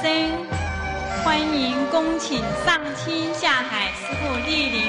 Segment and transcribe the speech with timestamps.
[0.00, 0.46] 生
[1.24, 4.87] 欢迎恭请上天下海师傅莅临。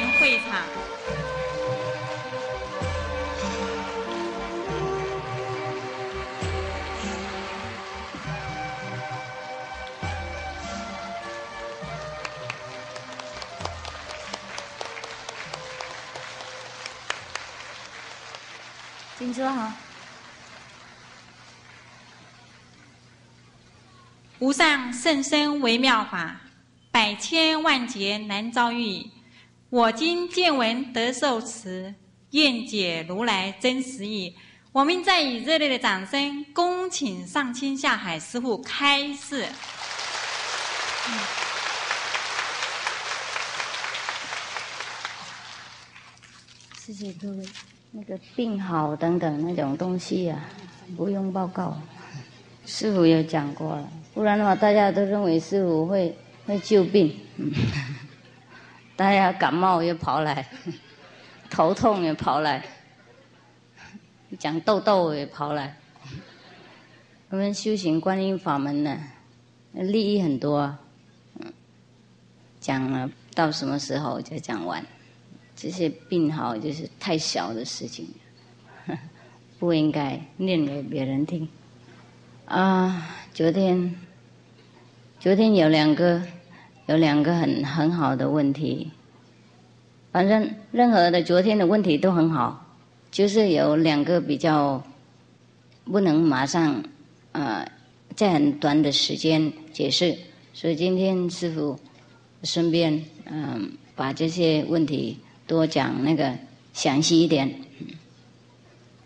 [25.02, 26.42] 甚深微妙法，
[26.92, 29.10] 百千万劫难遭遇。
[29.70, 31.96] 我今见闻得受持，
[32.32, 34.36] 愿解如来真实义。
[34.74, 39.48] 我们再以热烈的掌声，恭请上清下海师傅开示。
[46.78, 47.46] 谢谢各位。
[47.92, 50.44] 那个病好等等那种东西啊，
[50.98, 51.82] 不用报告。
[52.66, 53.90] 师傅有讲过了，
[54.20, 56.14] 不然的话，大家都认为师傅会
[56.46, 57.18] 会救病。
[58.98, 60.46] 大家感冒也跑来，
[61.50, 62.62] 头痛也跑来，
[64.38, 65.74] 讲痘痘也跑来。
[67.30, 69.02] 我们修行观音法门呢，
[69.72, 70.78] 利益很多。
[72.60, 74.86] 讲了到什么时候就讲完。
[75.56, 78.06] 这些病好就是太小的事情，
[79.58, 81.48] 不应该念给别人听。
[82.44, 83.96] 啊，昨天，
[85.20, 86.22] 昨天有两个，
[86.86, 88.90] 有两个很很好的问题。
[90.14, 92.66] 反正任何的昨天的问题都很好，
[93.12, 94.82] 就是有两个比较
[95.84, 96.82] 不能马上
[97.34, 97.70] 呃，
[98.16, 100.18] 在很短的时间解释，
[100.54, 101.78] 所以今天师傅
[102.44, 105.18] 顺便嗯把这些问题。
[105.46, 106.32] 多讲那个
[106.74, 107.52] 详细一点。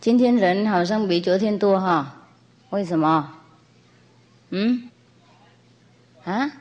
[0.01, 2.27] 今天人好像比昨天多哈？
[2.69, 3.33] 为什么？
[4.49, 4.89] 嗯？
[6.25, 6.51] 啊？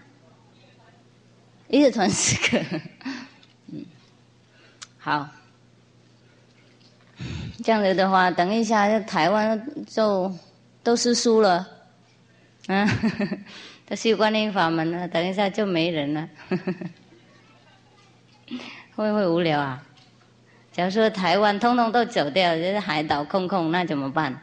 [1.69, 2.65] 一个团十个。
[3.69, 3.85] 嗯。
[4.99, 5.29] 好。
[7.65, 10.35] 这样子的话，等一下台湾就
[10.83, 11.67] 都是输了。
[12.69, 12.89] 嗯。
[13.87, 16.29] 都是观音法门了，等一下就没人了。
[18.95, 19.83] 会不会无聊啊？
[20.73, 24.41] 假如说台湾通通都走掉，就是海岛空空，那怎么办？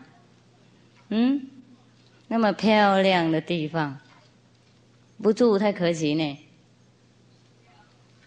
[1.09, 1.47] 嗯，
[2.27, 3.97] 那么漂亮的地方，
[5.21, 6.37] 不住太可惜呢。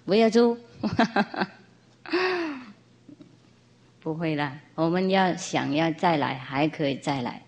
[0.05, 0.59] 不要住，
[4.01, 4.59] 不会啦。
[4.75, 7.43] 我们要想要再来，还可以再来，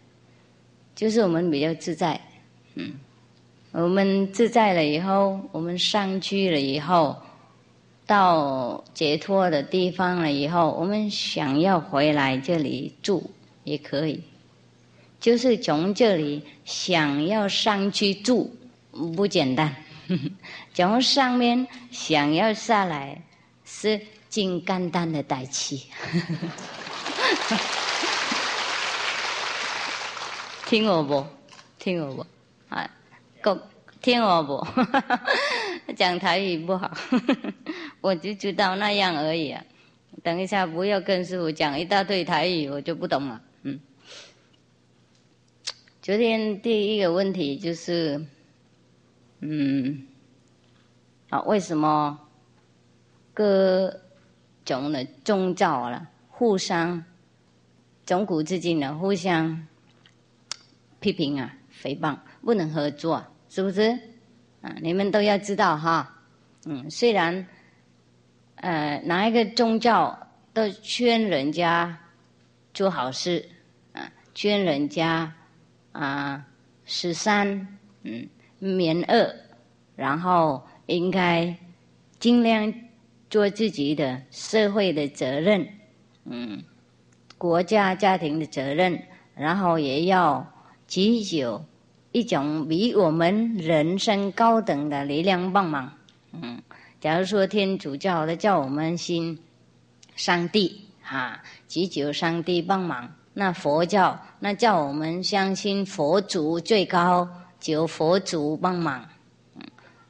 [0.94, 2.20] 就是我们比较自在。
[2.74, 2.94] 嗯，
[3.72, 7.16] 我们自在了以后，我们上去了以后。
[8.06, 13.30] 到解脱的地方了以后，我们想要回来这里住
[13.64, 14.22] 也可以，
[15.20, 18.54] 就是从这里想要上去住
[19.16, 19.74] 不简单，
[20.72, 23.22] 从上面想要下来
[23.64, 25.86] 是金刚丹的代气。
[30.66, 31.26] 听我不？
[31.78, 32.26] 听我不？
[32.68, 32.90] 啊，
[33.42, 33.58] 够
[34.00, 34.66] 听我不？
[35.94, 36.90] 讲台语不好。
[38.00, 39.64] 我就知道那样而已啊！
[40.22, 43.40] 等一下，不要跟师傅讲一大堆台语，我就不懂了。
[43.62, 43.78] 嗯，
[46.02, 48.24] 昨天第一个问题就是，
[49.46, 50.06] 嗯，
[51.28, 52.18] 啊，为什么
[53.34, 54.00] 各
[54.64, 57.04] 种的宗教了互相
[58.06, 59.66] 从古至今的互相
[60.98, 63.90] 批评啊、诽谤，不能合作，是不是？
[64.62, 66.16] 啊，你们都要知道哈。
[66.64, 67.46] 嗯，虽然。
[68.56, 70.16] 呃，哪一个宗教
[70.54, 71.98] 都劝人家
[72.72, 73.46] 做好事，
[73.92, 75.34] 啊，劝人家
[75.92, 76.46] 啊，
[76.86, 78.26] 十三，嗯，
[78.64, 79.34] 免恶，
[79.94, 81.54] 然后应该
[82.18, 82.72] 尽量
[83.28, 85.68] 做自己的社会的责任，
[86.24, 86.62] 嗯，
[87.36, 88.98] 国家家庭的责任，
[89.34, 90.46] 然后也要
[90.86, 91.62] 祈求
[92.12, 95.92] 一种比我们人生高等的力量帮忙，
[96.32, 96.62] 嗯。
[97.00, 99.38] 假如说天主教的叫我们信
[100.16, 107.28] 上帝啊，祈求上帝帮忙；那佛教那叫我们相信佛祖最高，
[107.72, 109.02] 求佛祖帮忙。
[109.56, 109.62] 嗯，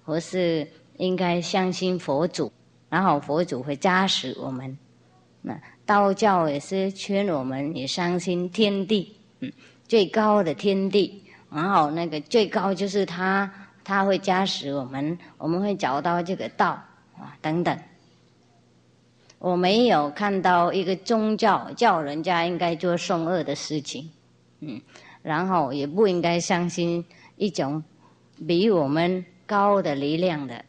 [0.05, 0.67] 或是
[0.97, 2.53] 应该相信佛祖，
[2.89, 4.77] 然后佛祖会加持我们。
[5.41, 9.53] 那道教也是劝我们也相信天地，嗯，
[9.87, 13.51] 最高的天地，然后那个最高就是他。
[13.87, 16.69] 他会加持我们，我们会找到这个道
[17.19, 17.79] 啊等等。
[19.39, 24.11] 我没有看到一个宗教叫人家应该做凶恶的事情，
[24.61, 24.81] 嗯，
[25.21, 27.05] 然后也不应该相信
[27.37, 27.83] 一种
[28.47, 30.65] 比我们高的力量的，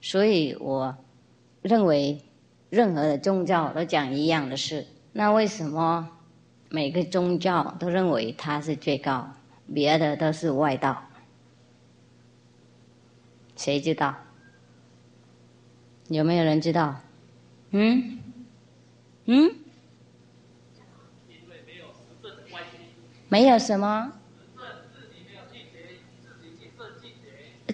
[0.00, 0.96] 所以我
[1.62, 2.20] 认为
[2.70, 4.86] 任何的宗教都讲一样的事。
[5.12, 6.10] 那为什么
[6.68, 9.30] 每个宗教都认为它是最高，
[9.72, 11.04] 别的都是外道？
[13.56, 14.16] 谁知道？
[16.08, 17.00] 有没有人知道？
[17.70, 18.18] 嗯？
[19.26, 19.54] 嗯？
[23.28, 24.12] 没有什么？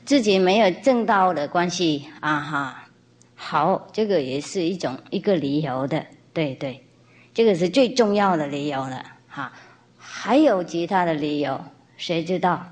[0.05, 2.88] 自己没有正道的关系啊哈，
[3.35, 6.85] 好，这个也是一种一个理由的，对对，
[7.32, 9.52] 这个是最重要的理由了哈。
[9.96, 11.64] 还有其他的理由，
[11.96, 12.67] 谁知道？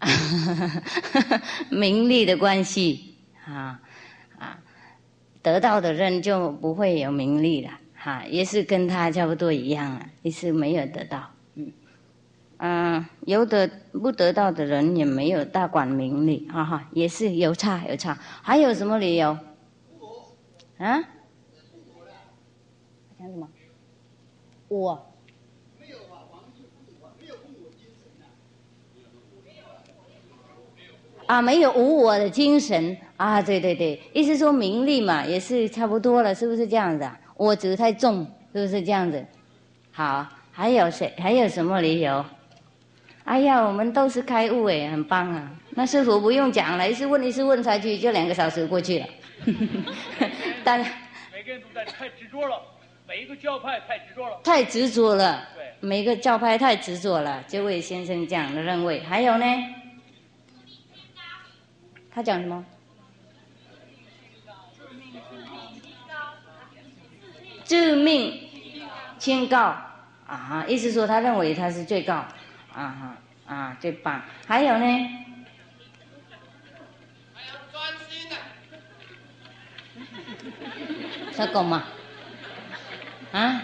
[1.70, 3.80] 名利的关系啊
[4.38, 4.58] 啊，
[5.42, 7.70] 得到的人就不会有名利了。
[8.02, 11.70] 哈，也是跟他差不多一样啊，也是没有得到，嗯，
[12.56, 18.18] 嗯，有的不得到的人也没有大管名利，哈哈，也是有差有差。
[18.40, 19.36] 还有什么理由？
[20.78, 20.98] 啊？
[23.18, 23.46] 讲什么？
[24.68, 25.06] 我。
[31.26, 33.40] 啊，没有无我的精神啊！
[33.40, 37.20] 对对对，意思说名利嘛，也是差不多了，是不是这样子啊？
[37.40, 39.24] 我执太重，是不是这样子？
[39.92, 41.10] 好，还有谁？
[41.16, 42.22] 还有什么理由？
[43.24, 45.50] 哎呀，我们都是开悟哎，很棒啊！
[45.70, 49.06] 那师傅不用讲了，一次问一次问下去，就两个小时过去了。
[50.62, 50.80] 但
[51.32, 52.60] 每个人都在太执着了，
[53.08, 54.38] 每一个教派太执着了。
[54.44, 55.48] 太执着了。
[55.54, 55.64] 对。
[55.80, 59.46] 每个教派太执着了，这位先生讲的认为，还有呢？
[62.12, 62.62] 他讲什么？
[67.70, 68.50] 致命
[69.20, 69.76] 宣告
[70.26, 70.64] 啊！
[70.66, 72.26] 意思说他认为他是最高啊
[72.74, 74.20] 哈啊最棒。
[74.44, 74.84] 还有呢？
[77.32, 78.34] 还要专心的。
[81.36, 81.84] 他讲嘛？
[83.30, 83.62] 啊？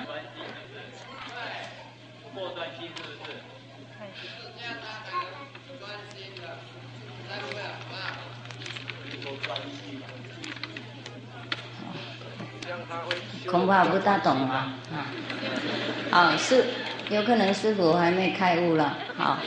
[13.47, 14.75] 恐怕不大懂啊。
[14.93, 14.97] 啊！
[16.11, 16.65] 啊，是
[17.11, 19.39] 有可能师傅还没开悟了，好，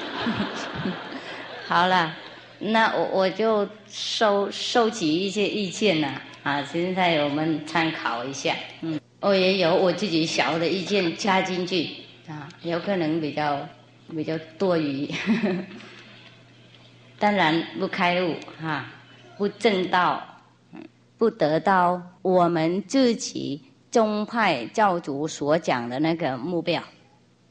[1.68, 2.14] 好了，
[2.60, 6.10] 那我我就收收集一些意见呢
[6.44, 11.90] 啊，现在我们参考一下，嗯，我也有我自己小的意见加进去。
[12.28, 13.68] 啊，有可能比较
[14.16, 15.10] 比较多余，
[17.18, 18.86] 当然不开悟哈，
[19.38, 20.22] 不正道，
[21.18, 23.64] 不得到我们自己。
[23.92, 26.84] 宗派教主所讲的那个目标，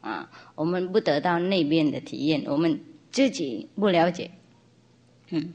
[0.01, 2.81] 啊，我们不得到那边的体验，我们
[3.11, 4.31] 自己不了解，
[5.31, 5.55] 嗯，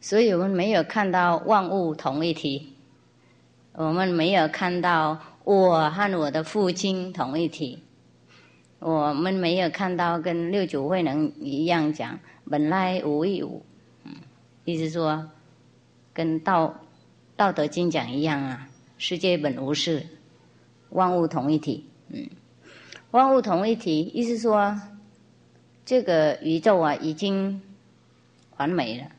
[0.00, 2.72] 所以我们没有看到万物同一体，
[3.72, 7.82] 我们没有看到我和我的父亲同一体，
[8.78, 13.62] 我们没有看到跟六祖慧能一样讲本来无一物，
[14.04, 14.12] 嗯，
[14.64, 15.28] 意思说
[16.14, 16.74] 跟道
[17.36, 20.06] 道德经讲一样啊，世界本无事。
[20.92, 22.28] 万物同一体，嗯，
[23.12, 24.78] 万物同一体，意思说，
[25.86, 27.62] 这个宇宙啊，已经
[28.58, 29.10] 完美了，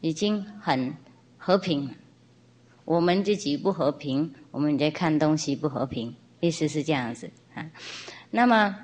[0.00, 0.94] 已经很
[1.36, 1.94] 和平。
[2.86, 7.70] 我们自己不和平，我们在看东西不和平，意思是这样子啊。
[8.30, 8.74] 那么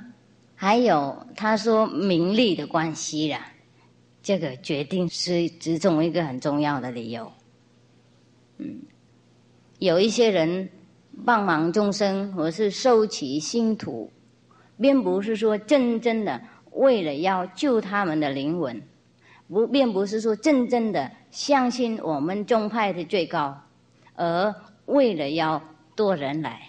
[0.55, 3.53] 还有他说名利的关系啦，
[4.23, 7.33] 这个决定是其中一个很重要的理由。
[8.59, 8.83] 嗯，
[9.79, 10.69] 有一些人。
[11.25, 14.11] 帮忙众生，或是收起心土，
[14.81, 16.41] 并不是说真正的
[16.73, 18.83] 为了要救他们的灵魂，
[19.47, 23.57] 不，并不是说真正的相信我们宗派的最高，
[24.17, 24.53] 而
[24.87, 25.63] 为了要
[25.95, 26.63] 多人来，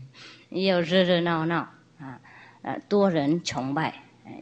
[0.48, 1.68] 有热热闹闹
[1.98, 2.20] 啊，
[2.62, 3.92] 呃，多人崇拜，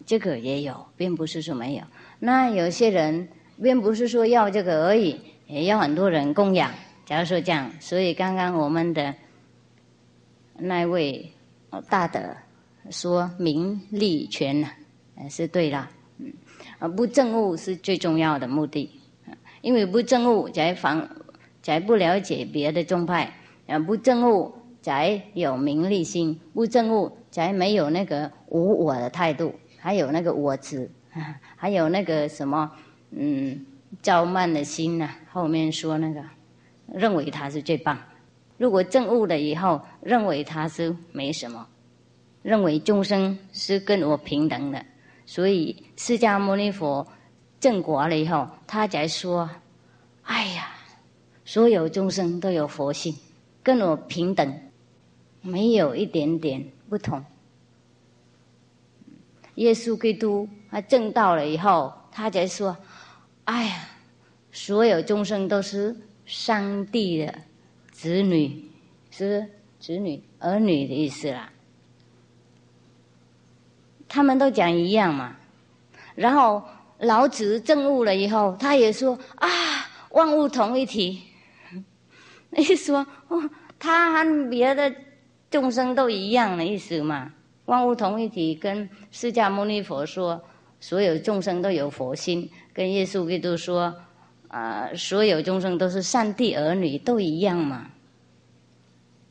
[0.06, 1.82] 这个也有，并不是说没有。
[2.20, 3.28] 那有些人
[3.60, 6.70] 并不是说要这个而已，也要很多人供养。
[7.06, 9.14] 假如说这样，所以刚刚我们的。
[10.58, 11.32] 那位
[11.88, 12.20] 大德
[12.90, 14.68] 说：“名利权呢，
[15.30, 15.88] 是对了。
[16.18, 16.32] 嗯，
[16.78, 18.90] 啊，不正悟是最重要的目的。
[19.60, 21.08] 因为不正悟才防，
[21.62, 23.32] 才不了解别的宗派。
[23.66, 30.90] 啊，不正悟才有名利心，不正悟才没有那个无我的态度，还有那个我执，
[31.56, 32.70] 还有那个什么，
[33.10, 33.64] 嗯，
[34.02, 35.08] 骄慢的心呢？
[35.30, 36.24] 后面说那个，
[36.92, 37.98] 认为他是最棒。
[38.56, 41.68] 如果证悟了以后，认为他是没什么，
[42.40, 44.82] 认为众生是跟我平等的，
[45.26, 47.06] 所以释迦牟尼佛
[47.60, 49.50] 证果了以后，他才说
[50.24, 50.70] ：“哎呀，
[51.44, 53.14] 所有众生都有佛性，
[53.62, 54.60] 跟我平等，
[55.42, 57.22] 没有一点点不同。”
[59.56, 62.74] 耶稣基督他证道了以后，他才说
[63.44, 63.88] ：“哎呀，
[64.52, 67.34] 所有众生都是上帝的。”
[67.92, 68.70] 子女
[69.10, 71.50] 是不是子女儿女的意思啦，
[74.08, 75.36] 他们都讲一样嘛。
[76.14, 76.62] 然后
[76.98, 79.48] 老子证悟了以后，他也说啊，
[80.10, 81.22] 万物同一体。
[82.56, 84.94] 一说哦，他和别的
[85.50, 87.32] 众生都一样的意思嘛。
[87.66, 90.42] 万物同一体，跟释迦牟尼佛说，
[90.80, 93.94] 所有众生都有佛心，跟耶稣基督说。
[94.48, 97.90] 啊，所有众生都是上帝儿女，都一样嘛。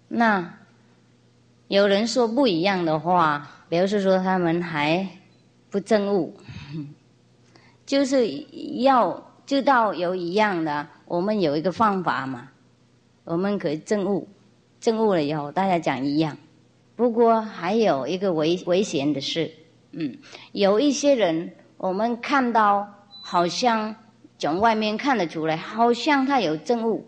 [0.07, 0.57] 那
[1.67, 5.07] 有人说不一样的话，表示说他们还
[5.69, 6.35] 不证悟，
[7.85, 8.27] 就是
[8.81, 10.87] 要知道有一样的。
[11.05, 12.49] 我们有一个方法嘛，
[13.23, 14.27] 我们可以证悟，
[14.79, 16.37] 证悟了以后大家讲一样。
[16.95, 19.51] 不过还有一个危危险的事，
[19.91, 20.17] 嗯，
[20.51, 22.87] 有一些人我们看到
[23.21, 23.95] 好像。
[24.39, 27.03] 从外面看得出来，好像他有正悟，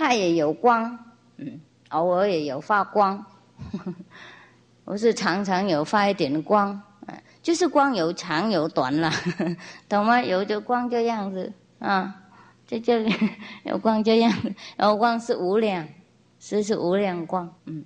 [0.00, 0.98] 他也有光，
[1.36, 3.22] 嗯，偶尔也有发光，
[4.86, 9.12] 不是常常有发一点光，嗯，就是光有长有短了，
[9.90, 10.22] 懂吗？
[10.22, 12.16] 有的光这样子啊，
[12.66, 13.14] 在这里
[13.64, 14.32] 有光这样，
[14.78, 15.86] 有光是无量，
[16.38, 17.84] 是是无量光，嗯，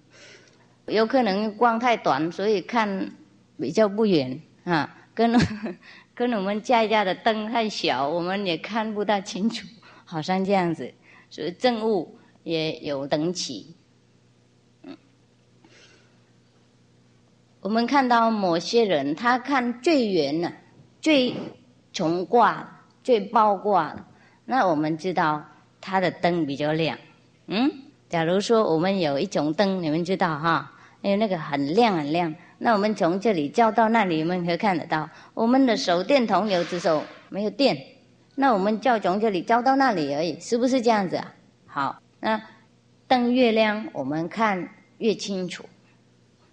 [0.87, 3.11] 有可能光太短，所以看
[3.59, 5.37] 比较不远啊，跟。
[6.17, 9.67] 跟我们家家的灯太小，我们也看不大清楚，
[10.05, 10.95] 好像这样子。
[11.35, 13.75] 所以正悟也有等级。
[14.85, 14.97] 嗯，
[17.59, 20.53] 我们看到某些人，他看最圆的、
[21.01, 21.35] 最
[21.93, 24.05] 重挂、最包挂的，
[24.45, 25.45] 那我们知道
[25.81, 26.97] 他的灯比较亮。
[27.49, 27.69] 嗯，
[28.09, 30.73] 假如说我们有一种灯，你们知道哈，
[31.03, 32.33] 因为那个很亮很亮。
[32.59, 37.77] 那我们从这里照到那里，我们可以看得到，我们的手电筒有只手没有电，
[38.35, 41.35] 那我们就从这里照到那里而已，是不是这样子啊？
[41.67, 42.41] 好，那
[43.07, 45.65] 灯越亮，我们看越清楚，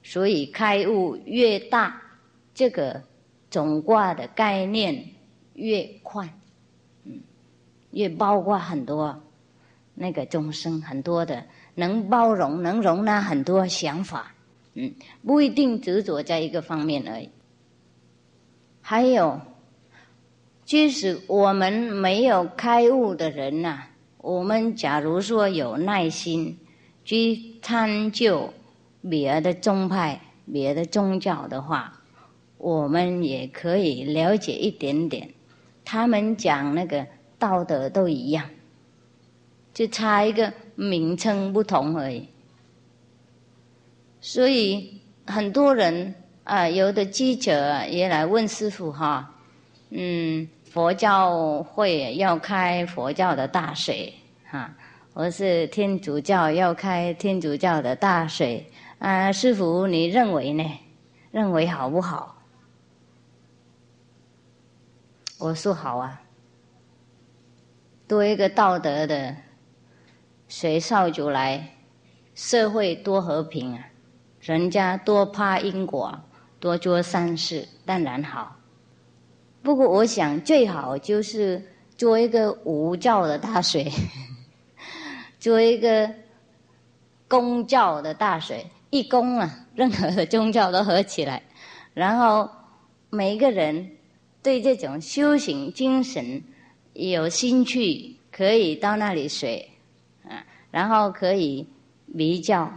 [0.03, 2.01] 所以开悟越大，
[2.53, 3.01] 这个
[3.49, 5.05] 总卦的概念
[5.53, 6.29] 越快，
[7.05, 7.19] 嗯，
[7.91, 9.21] 越包括很多
[9.95, 11.43] 那个众生，很多的
[11.75, 14.33] 能包容，能容纳很多想法。
[14.73, 14.93] 嗯，
[15.25, 17.29] 不一定执着在一个方面而已。
[18.81, 19.41] 还有，
[20.71, 23.77] 即使我们没有开悟的人呐，
[24.19, 26.57] 我们假如说有耐心
[27.03, 28.53] 去探究
[29.09, 31.99] 别的宗派、别的宗教的话，
[32.57, 35.31] 我们也可以了解一点点。
[35.83, 37.05] 他们讲那个
[37.37, 38.49] 道德都一样，
[39.73, 42.29] 就差一个名称不同而已。
[44.21, 49.35] 所以很多人啊，有的记者也来问师傅哈，
[49.89, 54.13] 嗯，佛教会要开佛教的大水
[54.49, 54.73] 哈，
[55.13, 60.63] 或是天主教要开天主教的大水啊，师傅你认为呢？
[61.29, 62.37] 认为好不好？
[65.39, 66.21] 我说好啊，
[68.07, 69.35] 多一个道德的
[70.47, 71.67] 水烧出来，
[72.33, 73.85] 社会多和平啊！
[74.39, 76.17] 人家多怕因果，
[76.61, 78.55] 多做善事，当然好。
[79.61, 81.61] 不过我想最好就是
[81.97, 83.91] 做一个无教的大水，
[85.39, 86.09] 做一个
[87.27, 91.41] 公教的大水，一公啊，任何的宗教都合起来，
[91.93, 92.49] 然后
[93.09, 93.91] 每一个人
[94.41, 96.43] 对这种修行精神
[96.93, 99.67] 有兴趣，可以到那里学
[100.27, 101.67] 啊，然后可以
[102.17, 102.71] 比较。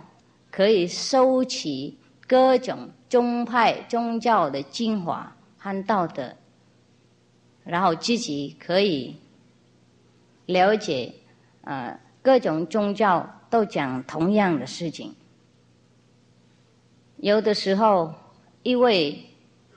[0.51, 1.99] 可以收起
[2.29, 6.33] 各种宗派宗教的精华和道德，
[7.65, 9.17] 然后自己可以
[10.47, 11.13] 了解，
[11.63, 15.15] 呃，各种宗教都讲同样的事情。
[17.17, 18.15] 有的时候，
[18.63, 19.19] 一位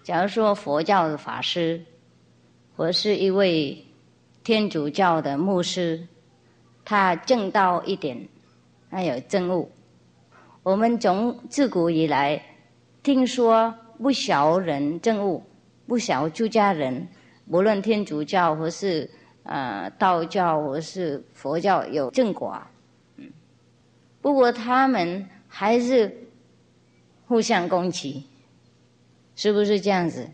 [0.03, 1.82] 假如说佛教的法师，
[2.75, 3.86] 或是一位
[4.44, 6.06] 天主教的牧师，
[6.84, 8.27] 他正道一点，
[8.91, 9.72] 他有正悟。
[10.63, 12.41] 我们从自古以来
[13.01, 15.41] 听说不少人证悟，
[15.88, 17.08] 不少出家人，
[17.50, 19.10] 无论天主教或是
[19.44, 22.62] 呃道教或是佛教有正果，
[23.16, 23.30] 嗯，
[24.22, 26.27] 不过他们还是
[27.25, 28.25] 互相攻击，
[29.36, 30.30] 是不是这样子？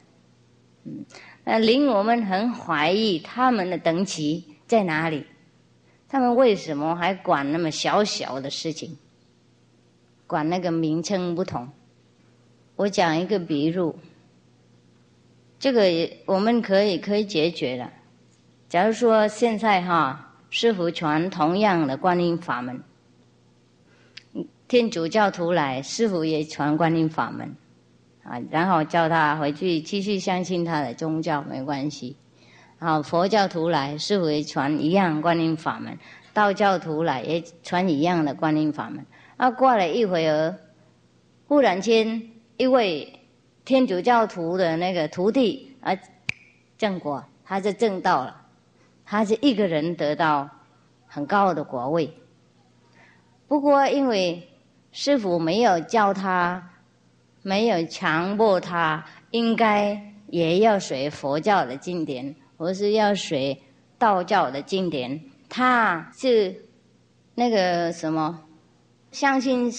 [0.86, 1.06] 嗯，
[1.44, 5.26] 那令我们很怀疑他们的等级在哪里？
[6.10, 8.98] 他们为什么还管那么小小的事情？
[10.28, 11.70] 管那个名称不同？
[12.76, 13.94] 我讲一个比喻，
[15.64, 15.82] 这个
[16.26, 17.90] 我们可以可以解决了。
[18.68, 22.84] 假如说现在哈，师傅传同样的观音法门，
[24.68, 27.56] 天主教徒来，师傅也传观音法门。
[28.24, 32.18] 啊，然后叫他回去继续相信他的宗教没关系。
[32.78, 35.94] 好，佛教徒来，师傅也传一样观音法门；
[36.34, 39.06] 道教徒来也传一样的观音法门。
[39.38, 40.58] 啊，过了一会儿，
[41.48, 42.22] 忽然间
[42.58, 43.22] 一位
[43.66, 45.98] 天主教徒的那个徒弟啊，
[46.78, 48.46] 正果，他是正道了，
[49.06, 50.50] 他是一个人得到
[51.08, 52.14] 很高的国位。
[53.48, 54.50] 不过因为
[54.92, 56.70] 师傅没有教他。
[57.46, 63.58] 没有强迫他，应该也要学佛教的经典，或是要学
[63.98, 65.22] 道教的经典。
[65.50, 66.56] 他是
[67.36, 68.40] 那个什么，
[69.12, 69.70] 相信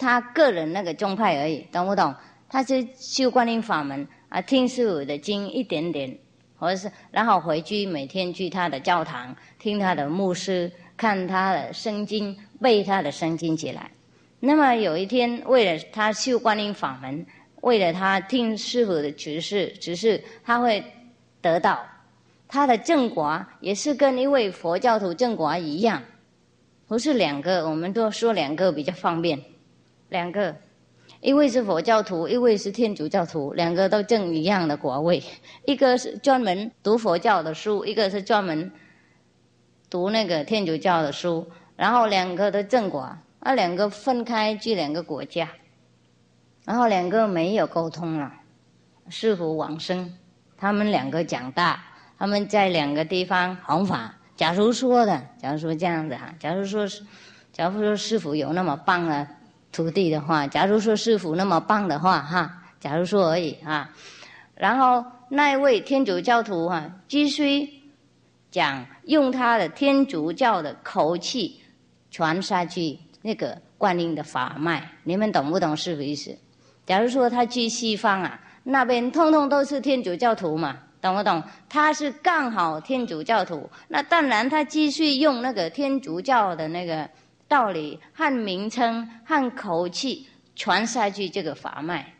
[0.00, 2.12] 他个人那个宗派而已，懂不懂？
[2.52, 6.14] 他是修观音法门啊，听师傅的经一点点，
[6.58, 13.90] 或者是然后回去每天去他的教堂听他的牧师，看他的圣经，背他的圣经起来。
[14.38, 17.24] 那么有一天，为了他修观音法门，
[17.62, 20.84] 为了他听师傅的指示，指示他会
[21.40, 21.82] 得到
[22.48, 26.02] 他的正果，也是跟一位佛教徒正果一样，
[26.86, 29.42] 不是两个，我们都说两个比较方便。
[30.10, 30.54] 两个，
[31.22, 35.22] 一位是佛教徒，一位是天主教徒，两个都正一样的果位。
[35.64, 38.70] 一个是专门读佛教的书，一个是专门
[39.88, 43.16] 读那个天主教的书，然后两个的正果。
[43.38, 45.48] 啊，两个分开居两个国家，
[46.64, 48.32] 然后两个没有沟通了，
[49.08, 50.16] 师傅往生，
[50.56, 51.82] 他们两个长大，
[52.16, 54.14] 他们在两个地方弘法。
[54.36, 57.04] 假如说的，假如说这样子哈，假如说是，
[57.52, 59.28] 假如说师傅有那么棒啊
[59.72, 63.90] 徒弟的话，假如说师傅那么棒的话哈，假如说而已啊，
[64.54, 67.68] 然后那一位天主教徒哈，继续
[68.50, 71.60] 讲用他的天主教的口气
[72.10, 72.98] 传下去。
[73.24, 76.36] 那个观音的法脉，你们懂不懂是意思？
[76.84, 81.40] 假如说他去西方啊，那边通通都是天主教徒嘛，懂不懂？
[81.68, 87.08] 他是刚好天主教徒，那当然他继续用那个天主教的那个
[87.52, 92.14] 道理和名称和口气传下去这个法脉，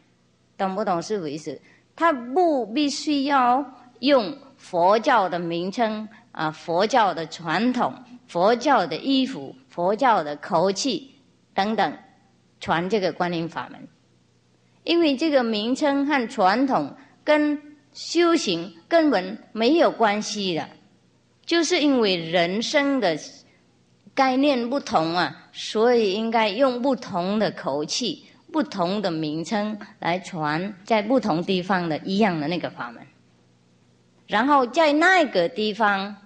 [0.58, 1.58] 懂不懂是意思？
[1.96, 3.64] 他不必须要
[4.00, 7.94] 用佛教的名称啊，佛教的传统，
[8.26, 9.56] 佛教的衣服。
[9.68, 11.14] 佛教的口气
[11.54, 11.96] 等等，
[12.60, 13.88] 传这个观音法门，
[14.84, 17.58] 因为这个名称和传统跟
[17.94, 20.68] 修行根本没有关系的，
[21.46, 23.16] 就是因为人生的
[24.14, 33.02] 概念不同啊，所以应该用不同的口气、不同的名称来传在不同地方的一样的那个法门，
[34.26, 36.16] 然后在那个地方。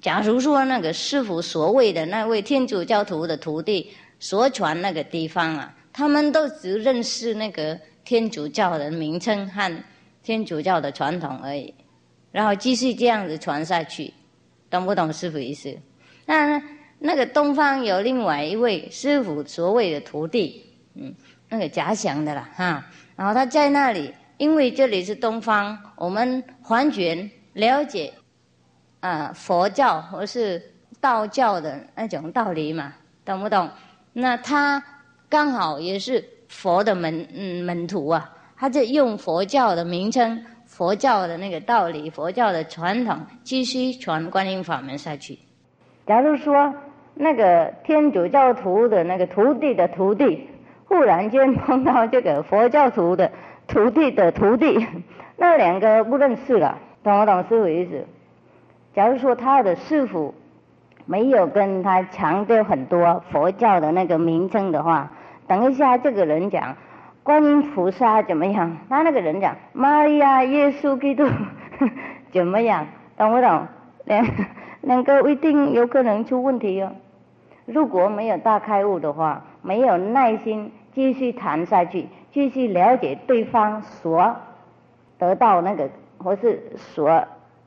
[0.00, 9.84] 假如说那个师傅所谓的那位天主教徒的徒弟所传那个地方啊，他们都只认识那个天主教的名称和
[10.22, 11.72] 天主教的传统而已，
[12.32, 14.12] 然后继续这样子传下去，
[14.68, 15.74] 懂不懂师傅意思？
[16.26, 16.60] 那
[16.98, 21.14] 那个东方有另外一位师傅所谓的徒弟，嗯，
[21.48, 28.12] 那个假想的啦哈，然后他在那里，因为这里是东方，我们完全了解。
[29.00, 33.68] 啊，佛教或是道教的那种道理嘛，懂不懂？
[34.14, 34.82] 那他
[35.28, 45.38] 刚好也是佛的门嗯门徒啊，他就用佛教的名称、佛教的那个道理、佛教的传统，继续传观音法门下去。
[46.06, 46.74] 假如说
[47.14, 50.48] 那个天主教徒的那个徒弟的徒弟，
[50.86, 53.30] 忽然间碰到这个佛教徒的
[53.66, 54.86] 徒弟的徒弟，
[55.36, 58.04] 那两个不认识了，懂不懂师傅意思？
[58.94, 60.34] 假如说他的师傅
[61.06, 65.10] 没有跟他强调很多佛教的那个名称的话，
[65.48, 66.76] 等一下这个人讲
[67.22, 71.26] 观音菩萨怎么样，他那个人讲玛利亚耶稣基督
[72.32, 72.86] 怎么样，
[73.16, 73.66] 懂不懂？
[74.04, 74.26] 两
[74.84, 76.92] 两个一定有可能出问题哦。
[77.66, 84.36] 如果没有大开悟的话，没有耐心继续谈下去，继续了解对方所
[85.18, 87.24] 得到那个或是所。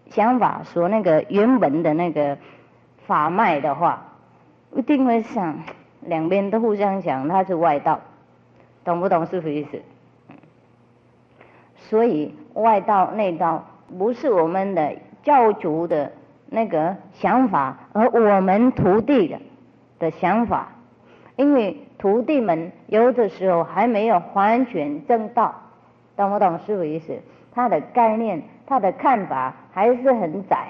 [0.10, 2.38] 想法所那个原本的那个
[3.06, 4.06] 法脉的话，
[4.74, 5.64] 一定会想
[6.00, 8.00] 两边都互相想，它是外道，
[8.86, 9.82] 懂不懂是什么意思？
[11.76, 13.66] 所以外道内道
[13.98, 16.10] 不是我们的教主的
[16.50, 19.40] 那个想法，而我们徒弟的
[20.00, 20.70] 的想法，
[21.36, 25.54] 因为徒弟们有的时候还没有完全正道，
[26.16, 27.20] 懂不懂师傅意思？
[27.54, 30.68] 他的概念、他的看法还是很窄，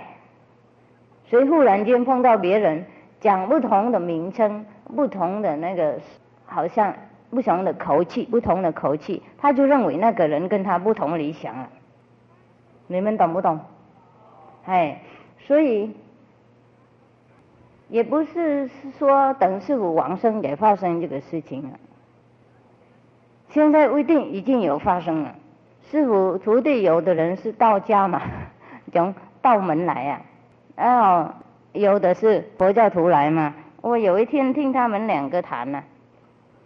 [1.26, 2.86] 所以忽然间碰到别人
[3.20, 6.00] 讲不同的名称、不同的那个，
[6.46, 6.94] 好像
[7.30, 11.68] 不同的口气、不同的口气，他就认为那个人跟他不同理想了。
[12.88, 13.60] 你们懂不懂？
[14.66, 15.02] 哎，
[15.48, 15.90] 所以
[17.88, 21.80] 也不是说等师傅往生也发生这个事情了，
[23.48, 25.34] 现在不一定已经有发生了。
[25.90, 28.22] 师傅徒弟有的人是道家嘛，
[28.92, 30.22] 从道门来呀，
[30.76, 31.34] 然后
[31.72, 33.56] 有的是佛教徒来嘛。
[33.80, 35.82] 我有一天听他们两个谈呢，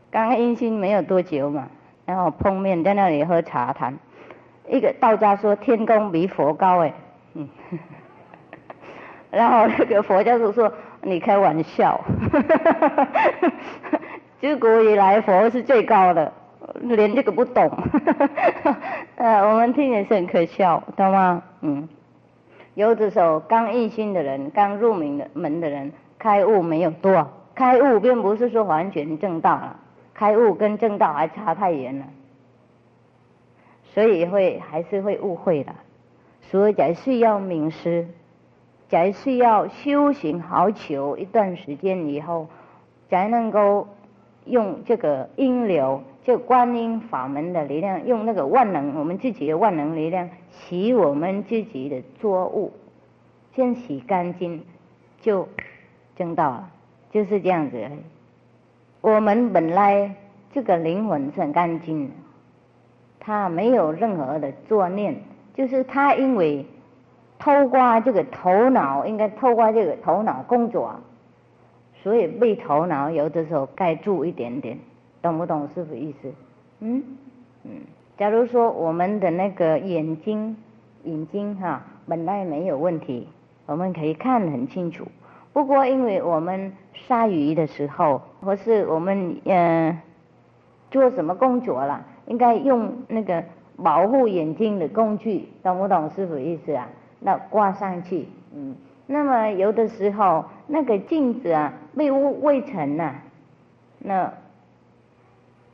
[0.09, 1.67] 刚刚阴心没有多久嘛，
[2.03, 3.95] 然后碰面在那里喝茶谈，
[4.67, 6.91] 一个道家说天宫比佛高哎，
[7.35, 7.47] 嗯，
[9.31, 11.99] 然后那个佛教徒说你开玩笑，
[14.39, 16.31] 自古以来佛是最高的。
[16.81, 17.69] 连这个不懂，
[19.15, 21.43] 呃，我们听也是很可笑，懂吗？
[21.61, 21.89] 嗯，
[22.75, 29.75] 有的时候刚印心的人，刚入门的门的人，开悟没有多，开悟并不是说完全正道了，
[30.13, 32.05] 开悟跟正道还差太远了，
[33.93, 35.73] 所以会还是会误会的，
[36.41, 38.07] 所以才需要名师，
[38.91, 42.47] 才需要修行好久一段时间以后，
[43.09, 43.87] 才能够
[44.45, 46.03] 用这个因流。
[46.23, 52.71] 就观音法门的力量，用那个万能，我们自己的万能力量洗我们自己的作物，
[53.55, 54.61] 先洗干净，
[55.19, 55.47] 就
[56.15, 56.69] 正道了，
[57.09, 57.77] 就是这样子。
[58.99, 60.13] 我们本来
[60.51, 62.13] 这个灵魂是很干净的，
[63.19, 65.15] 他没有任何的作念，
[65.55, 66.63] 就是他因为
[67.41, 70.93] 透过这个头脑，应该透过这个头脑工作，
[72.03, 74.77] 所以被头脑有的时候盖住一点点。
[75.23, 76.31] 懂不懂师傅意思？
[76.81, 77.03] 嗯
[77.63, 77.71] 嗯，
[78.15, 80.55] 假如说我们的那个眼睛
[81.03, 83.27] 眼睛哈本来没有问题，
[83.65, 85.05] 我们可以看得很清楚。
[85.51, 89.99] 不过因为我们杀鱼的时候，或是我们嗯
[90.91, 93.43] 做什么工作了，应该用那个
[93.81, 96.87] 保护眼睛的工具，懂不懂师傅意思啊？
[97.21, 98.75] 那挂上去，嗯，
[99.07, 103.15] 那么有的时候那个镜子啊被污未尘呐，
[103.99, 104.33] 那。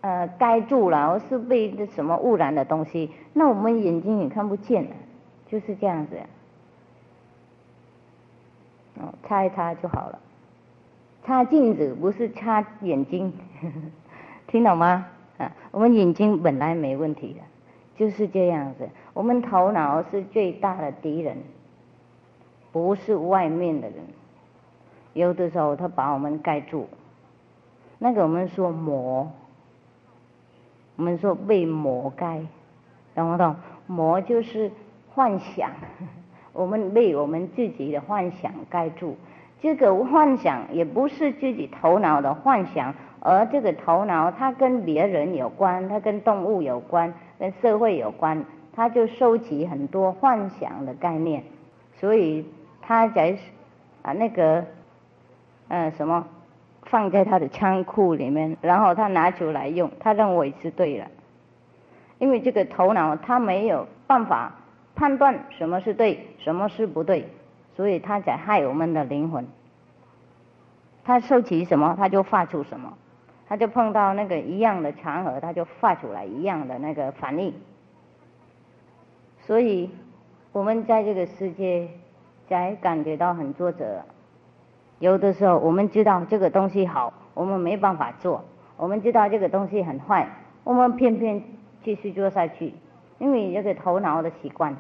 [0.01, 4.91] 呃，盖住了，或是被什么污染的东西，那我们眼睛也看不见了，
[5.47, 6.15] 就是这样子。
[8.99, 10.19] 哦，擦一擦就好了。
[11.25, 13.33] 擦镜子不是擦眼睛，
[14.47, 15.07] 听懂吗？
[15.39, 17.41] 啊，我们眼睛本来没问题的，
[17.97, 18.87] 就是这样子。
[19.13, 21.37] 我们头脑是最大的敌人，
[22.71, 23.97] 不是外面的人。
[25.13, 26.87] 有的时候他把我们盖住，
[27.97, 29.29] 那个我们说魔。
[30.95, 32.41] 我们说被魔盖，
[33.13, 33.55] 懂不懂？
[33.85, 34.71] 魔就是
[35.13, 35.69] 幻想，
[36.53, 39.15] 我们被我们自己的幻想盖住。
[39.61, 51.43] 这个幻想也不是自己头脑的幻想，而这个头脑它跟别人有关，它跟动物有关，跟社会有关，他就收集很多幻想的概念，
[51.99, 52.45] 所以
[52.81, 53.37] 他在
[54.01, 54.65] 啊那个
[55.67, 56.27] 嗯什么。
[56.89, 61.05] 放在他的仓库里面，然后他拿出来用，他认为是对的，
[62.17, 64.55] 因为这个头脑他没有办法
[64.95, 67.27] 判断什么是对，什么是不对，
[67.75, 69.45] 所以他在害我们的灵魂。
[71.03, 72.97] 他收集什么，他就发出什么，
[73.47, 77.53] 他就碰到那个一样的场合，他就发出来一样的那个反应。
[79.39, 79.89] 所以，
[80.51, 81.87] 我们在这个世界
[82.49, 84.03] 才感觉到很挫折。
[84.99, 88.41] 有的时候，我们知道这个东西好，我们没办法做；
[88.75, 90.27] 我们知道这个东西很坏，
[90.63, 91.41] 我们偏偏
[91.83, 92.73] 继续做下去，
[93.19, 94.75] 因为这个头脑的习惯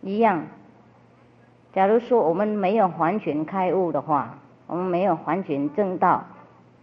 [0.00, 0.42] 一样。
[1.72, 6.24] 假如说我们没有完全开悟的话，我们没有完全正道，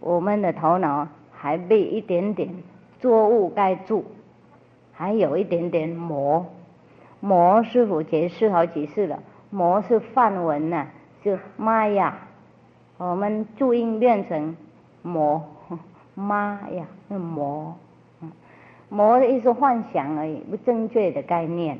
[0.00, 2.48] 我们的头脑还被一点点
[3.00, 4.04] 作物盖住，
[4.92, 6.46] 还有一点点魔。
[7.20, 10.86] 魔师傅解释好几次了，魔是梵文呐。
[11.22, 12.16] 就妈呀，
[12.96, 14.56] 我们注音变成
[15.02, 15.44] 魔，
[16.14, 17.74] 妈呀，那魔，
[18.88, 21.78] 魔的意思幻想而已，不正确的概念。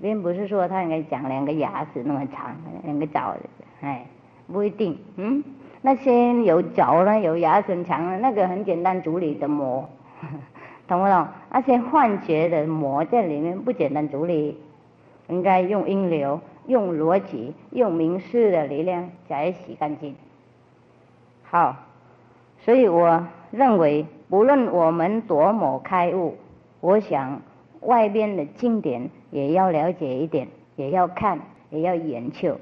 [0.00, 3.40] 并不是说他应该长两个牙齿那么长，两个爪子，
[3.82, 4.06] 哎，
[4.50, 4.96] 不一定。
[5.16, 5.44] 嗯，
[5.82, 9.88] 那些有爪呢，有牙齿长的，那个很简单处理的魔，
[10.86, 11.26] 懂不懂？
[11.50, 14.56] 那些幻觉的魔在里面不简单处理，
[15.28, 20.14] 应该用音流、用逻辑、用明示的力量才洗干净。
[21.44, 21.76] 好，
[22.58, 26.36] 所以我认为，不论我们多么开悟，
[26.80, 27.40] 我想。
[27.84, 31.40] 外边的经典也要了解一点，也要看，
[31.70, 32.58] 也要研究，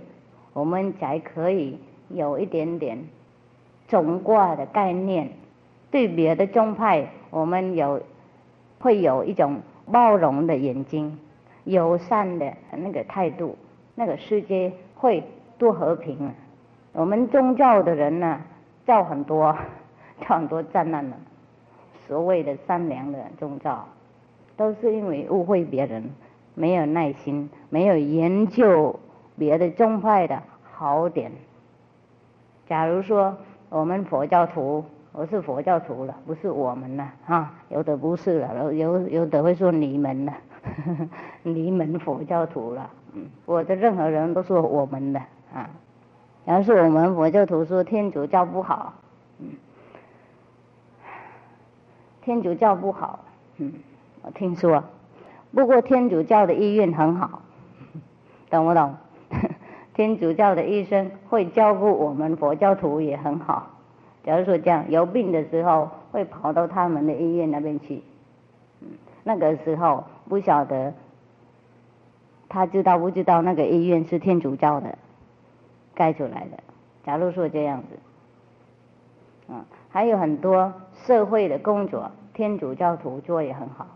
[0.53, 1.77] 我们才可以
[2.09, 2.99] 有一点点
[3.87, 5.31] 总卦的概念。
[5.90, 8.03] 对别的宗派，我们有
[8.79, 11.18] 会有一种包容的眼睛、
[11.64, 13.57] 友善的那个态度，
[13.94, 15.23] 那个世界会
[15.57, 16.31] 多和平！
[16.92, 18.40] 我们宗教的人呢，
[18.85, 19.57] 造很多，
[20.21, 21.16] 造很多灾难的。
[22.07, 23.87] 所谓的善良的宗教。
[24.57, 26.11] 都是因为误会别人，
[26.57, 28.99] 没有耐心，没有研究
[29.38, 31.31] 别的宗派的好点。
[32.69, 33.35] 假如说
[33.71, 40.35] 我们佛教徒，我是佛教徒了，不是我们了啊，有的不是了，有有的会说你们了，
[41.43, 45.21] 你们佛教徒了，嗯，我的任何人都说我们的
[45.55, 45.71] 啊。
[46.47, 48.93] 假如是我们佛教徒说天主教不好，
[49.39, 49.49] 嗯，
[52.21, 53.21] 天主教不好，
[53.57, 53.73] 嗯。
[54.23, 54.83] 我听说，
[55.55, 57.41] 不过天主教的医院很好，
[58.51, 58.95] 懂不懂？
[59.99, 63.69] 天主教的医生会照顾我们佛教徒也很好。
[64.23, 68.01] 假如说这样有病的时候，会跑到他们的医院那边去。
[68.81, 68.91] 嗯
[69.25, 70.95] 那个时候不晓得，
[72.49, 74.97] 他知道不知道那个医院是天主教的
[75.97, 76.63] 盖出来的？
[77.05, 77.99] 假如说这样子，
[79.49, 83.89] 嗯，还有很多社会的工作，天主教徒做也很好。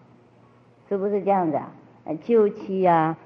[0.89, 1.71] 是不是这样子啊？
[2.25, 3.17] 救妻啊，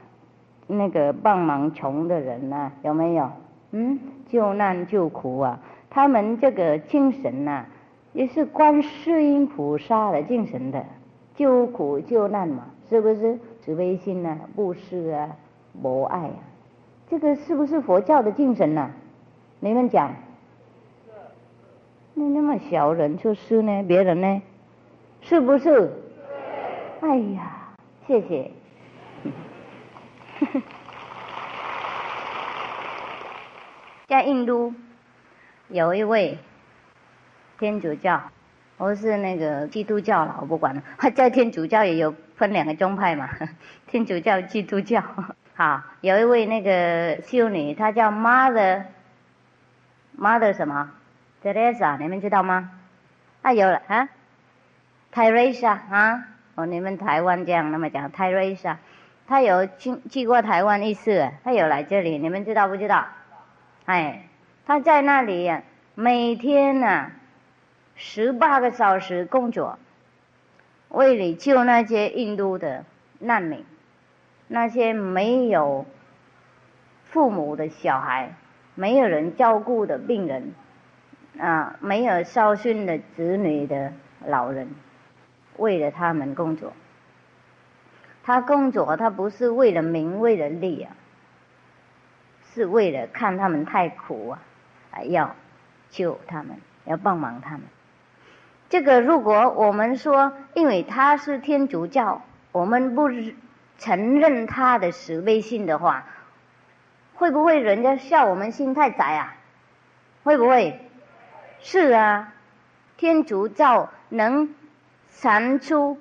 [0.66, 3.30] 那个帮忙穷的人呐，有没有？
[3.72, 3.98] 嗯，
[4.28, 5.58] 救难救苦啊，
[5.90, 7.64] 他们这个精神呐，
[8.12, 10.84] 也是观世音菩萨的精神的，
[11.34, 13.38] 救苦救难嘛，是不是？
[13.62, 15.28] 慈悲心啊，布施啊，
[15.82, 16.38] 博爱啊，
[17.10, 18.90] 这个是不是佛教的精神呐？
[19.60, 20.14] 你们讲？
[22.14, 23.84] 那那么小人就是呢？
[23.86, 24.42] 别人呢？
[25.20, 25.92] 是不是？
[27.00, 27.74] 哎呀！
[28.06, 28.50] 谢谢。
[34.06, 34.74] 在印度
[35.68, 36.38] 有一位
[37.58, 38.22] 天主教，
[38.76, 40.82] 我是那个基督教了，我不管了。
[41.14, 43.30] 在天主教也有分两个宗派嘛，
[43.88, 45.02] 天主教、基督教。
[45.54, 50.92] 好，有一位那个修女，她叫 Mother，Mother 什么
[51.42, 52.70] ？Teresa，你们知道吗？
[53.42, 54.08] 啊，有了啊
[55.12, 56.28] ，Teresa 啊。
[56.56, 58.78] 哦，你们台湾这样那么讲，泰瑞莎，
[59.26, 63.06] 他有去去过台湾一次，他有来这里，你们知道不知道？
[63.84, 64.28] 哎，
[64.66, 65.52] 他在那里
[65.94, 67.10] 每天呢
[67.94, 69.78] 十八个小时工作，
[70.88, 72.84] 为了救那些印度的
[73.18, 73.64] 难民，
[74.48, 75.86] 那些没有
[77.04, 78.34] 父母的小孩，
[78.74, 80.52] 没有人照顾的病人，
[81.38, 83.92] 啊，没有孝顺的子女的
[84.24, 84.68] 老人。
[85.56, 86.74] 为了他们工作，
[88.26, 90.90] 他工作他不是为了名为了利啊，
[92.52, 94.40] 是为了看他们太苦啊，
[94.90, 95.36] 还要
[95.90, 97.62] 救他们，要帮忙他们。
[98.68, 103.08] 这个如果我们说，因为他是天主教，我们不
[103.78, 106.04] 承认他的慈悲心的话，
[107.14, 109.36] 会不会人家笑我们心太窄啊？
[110.24, 110.80] 会不会？
[111.60, 112.32] 是啊，
[112.96, 114.52] 天主教能。
[115.18, 115.98] 产出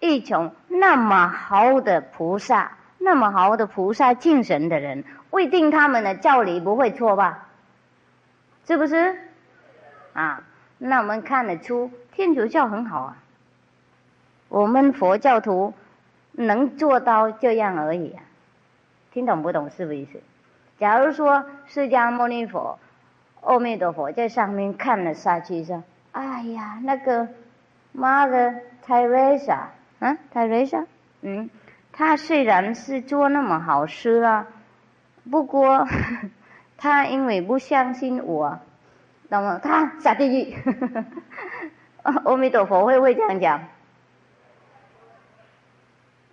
[0.00, 7.48] 一种那么好的菩萨，那么好的菩萨精神的人，未定他们的教理不会错吧？
[8.66, 9.16] 是不是？
[10.12, 10.42] 啊，
[10.78, 13.16] 那我们看得出天主教很好啊。
[14.48, 15.74] 我们佛教徒
[16.32, 18.22] 能做到这样而已啊。
[19.12, 20.20] 听懂不懂是不是意思？
[20.78, 22.78] 假如说释迦牟尼佛、
[23.40, 25.82] 阿弥陀佛在上面看了下去说
[26.12, 27.26] ：“哎呀，那个。”
[27.90, 30.86] 妈的，泰瑞莎，啊，泰瑞莎，
[31.22, 31.50] 嗯，
[31.92, 34.46] 他虽然是做那么好事啊，
[35.30, 35.86] 不过
[36.78, 38.60] 他因为不相信我，
[39.28, 40.56] 那么他下地狱。
[42.24, 43.64] 阿弥陀佛会不会这样讲？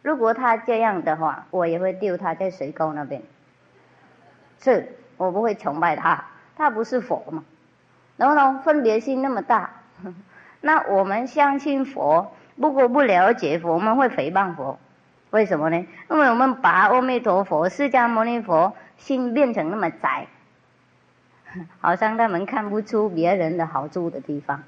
[0.01, 3.23] 如果他这样的话，我也会丢他在水沟那边。
[4.61, 6.25] 是我不会崇拜他，
[6.55, 7.43] 他不是佛嘛？
[8.17, 9.71] 能不能分别心那么大？
[10.61, 14.79] 那我们相信佛，不过不了解佛，我们会诽谤佛，
[15.31, 15.85] 为什么呢？
[16.09, 20.27] 因为我们把阿弥陀佛、释迦牟尼佛心变成那么窄，
[21.79, 24.63] 好像他们看不出别人的好处的地方，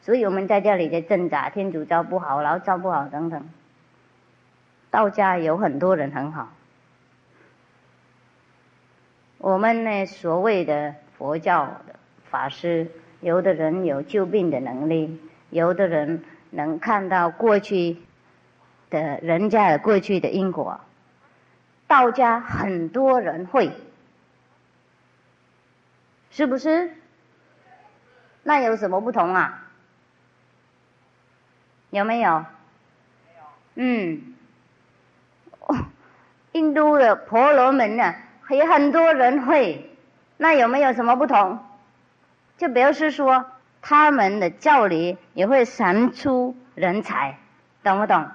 [0.00, 3.48] 所以我们在这里在挣扎，天主教不好，然后教不好等等。
[4.90, 6.48] 道家有很多人很好，
[9.36, 11.96] 我们呢所谓的佛教的
[12.30, 12.86] 法师，
[13.20, 15.20] 有的人有救病的能力，
[15.50, 17.98] 有的人能看到过去
[18.90, 20.80] 的人家的过去的因果。
[21.86, 23.72] 道家很多人会，
[26.30, 26.90] 是不是？
[28.42, 29.66] 那有什么不同啊？
[31.90, 32.44] 有没有？
[33.74, 34.34] 嗯。
[36.52, 38.14] 印度的婆罗门呢，
[38.48, 39.90] 也很多人会，
[40.38, 41.58] 那有没有什么不同？
[42.56, 43.44] 就表示说，
[43.88, 47.38] 他们的教理也会闪出人才，
[47.84, 48.26] 懂不懂？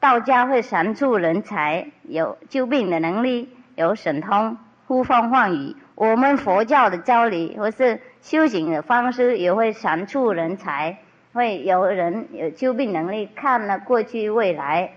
[0.00, 5.76] 道家会闪出人才，有救病的能力，有神通、呼风唤雨。
[5.94, 10.98] 我们佛教的教理或是修行的方式，也会闪出人才，
[11.32, 14.94] 会有人有救病能力，看了过去未来。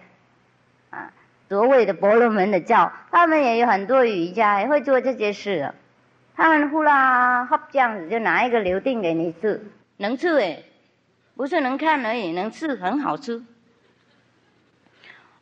[0.90, 1.12] 啊
[1.48, 5.72] 所谓的婆罗门的教，他们也有很多瑜伽，也会做这些事。
[6.36, 9.66] 他们呼啦哈这样子，就拿一个流定给你吃，
[9.98, 10.64] 能吃哎，
[11.36, 13.42] 不是能看而已，能吃很好吃。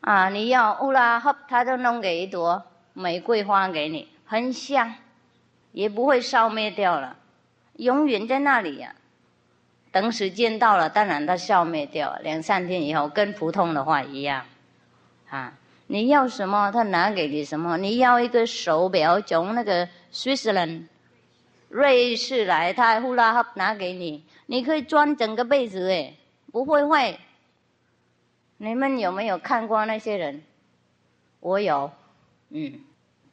[0.01, 4.93] 啊，你要呼啦哈，他就弄给一朵玫瑰花给你，很香，
[5.71, 7.15] 也不会烧灭掉了，
[7.77, 8.93] 永远在那里呀。
[9.91, 14.45] 等时间到了，当然它消灭掉，两三天以后跟普通的话一样，
[15.29, 15.53] 啊。
[15.88, 17.77] 你要什么，他拿给你什么。
[17.77, 20.88] 你要一个手表，从那个瑞士人、
[21.69, 26.15] 瑞士来，他呼啦哈拿给你，你可以装整个被子，诶，
[26.52, 27.17] 不会坏。
[28.58, 30.43] 你们有没有看过那些人？
[31.39, 31.91] 我有，
[32.49, 32.80] 嗯，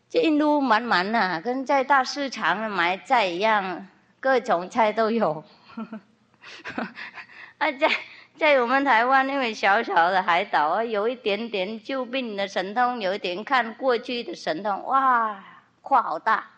[0.09, 3.87] 这印度满满呐，跟在大市场买菜一样，
[4.19, 5.45] 各种菜都有。
[7.59, 7.89] 啊，在。
[8.37, 15.45] 在我们台湾，那个小小的海岛啊，有一点点救病的神通，有一点看过去的神通，哇，
[15.83, 16.49] 跨好大，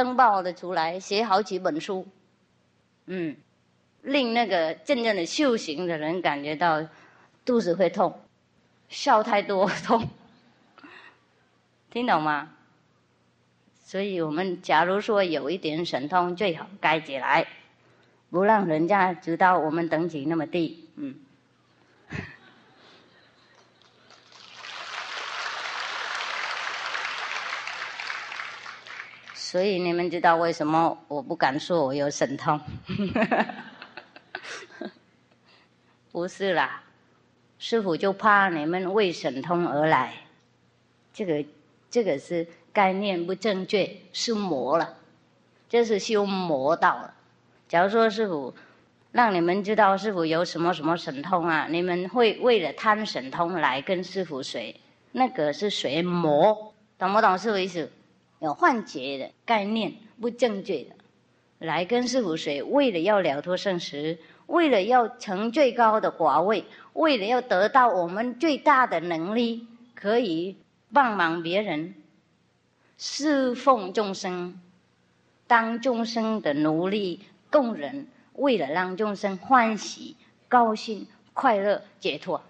[0.00, 2.08] 登报的出来，写好几本书，
[3.04, 3.36] 嗯，
[4.00, 6.88] 令那个真正的修行的人感觉到
[7.44, 8.18] 肚子会痛，
[8.88, 10.08] 笑太多痛，
[11.92, 12.48] 听懂吗？
[13.84, 17.46] 所以我们假如说有一点神通，最好盖起来，
[18.30, 21.14] 不让人家知道我们等级那么低，嗯。
[29.50, 32.60] 所以你们知道为什么我不敢说我有神通？
[36.12, 36.84] 不是啦，
[37.58, 40.14] 师傅就怕你们为神通而来，
[41.12, 41.44] 这个
[41.90, 44.94] 这个是概念不正确，是魔了，
[45.68, 47.12] 这是修魔道了。
[47.68, 48.54] 假如说师傅
[49.10, 54.76] 让你们知道师傅有什么什么神通啊，你们会为了贪神通来跟师傅学，
[55.10, 57.90] 那个是学魔，懂不懂师傅意思？
[58.40, 60.96] 有幻觉的概念，不正确的，
[61.58, 70.56] 来跟师傅学，为了要了脱生死，为了要成最高的果位，为了要得到我们最大的能力，可以
[70.92, 71.94] 帮忙别人，
[72.96, 74.58] 侍奉众生，
[75.46, 80.16] 当众生的奴隶供人，为了让众生欢喜、
[80.48, 82.42] 高兴、快乐、解脱，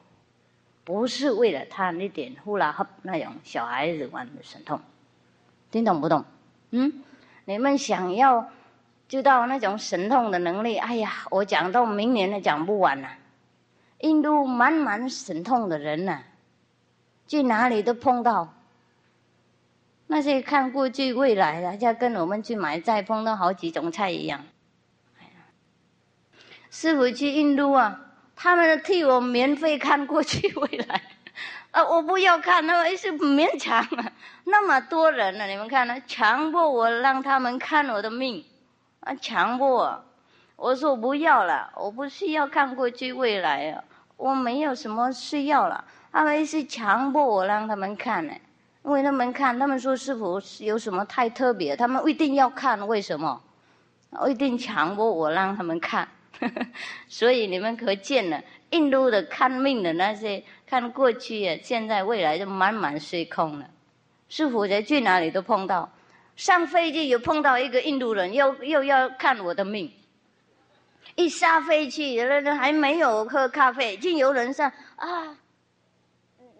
[0.84, 4.80] 不是为了他那点呼啦哈那种小孩子玩的神通。
[5.70, 6.24] 听懂不懂？
[6.70, 7.02] 嗯，
[7.44, 8.50] 你们想要
[9.08, 10.76] 知道那种神通的能力？
[10.78, 13.08] 哎呀，我讲到明年都讲不完呐！
[14.00, 16.22] 印度满满神通的人呐，
[17.26, 18.54] 去哪里都碰到。
[20.06, 24.44] 那些看过去未来的，就跟我们去买菜碰到好几种菜一样。
[26.70, 28.00] 师傅去印度啊，
[28.34, 31.02] 他们替我免费看过去未来。
[31.72, 33.86] 啊，我不要看，那么是勉强，
[34.44, 38.44] 那么多人呢，你们看呢，强迫我让他们看我的命，
[39.00, 40.04] 啊，强迫，我。
[40.56, 43.82] 我说不要了，我不需要看过去未来啊，
[44.16, 48.34] 我没有什么需要了，他们是强迫我让他们看呢，
[48.84, 53.40] 因为他们看，他们说师傅有什么太特别，他们一定要看，为什么？
[54.10, 56.06] 我一定强迫我让他们看，
[57.08, 60.44] 所以你们可见了，印度的看命的那些。
[60.70, 63.68] 看过去、现在、未来就满满虚空了。
[64.28, 65.90] 师傅在去哪里都碰到，
[66.36, 69.92] 上飞机有碰到一个印度人，又又要看我的命。
[71.16, 74.64] 一下飞机，人人还没有喝咖啡，竟有人说
[74.94, 75.36] ：“啊，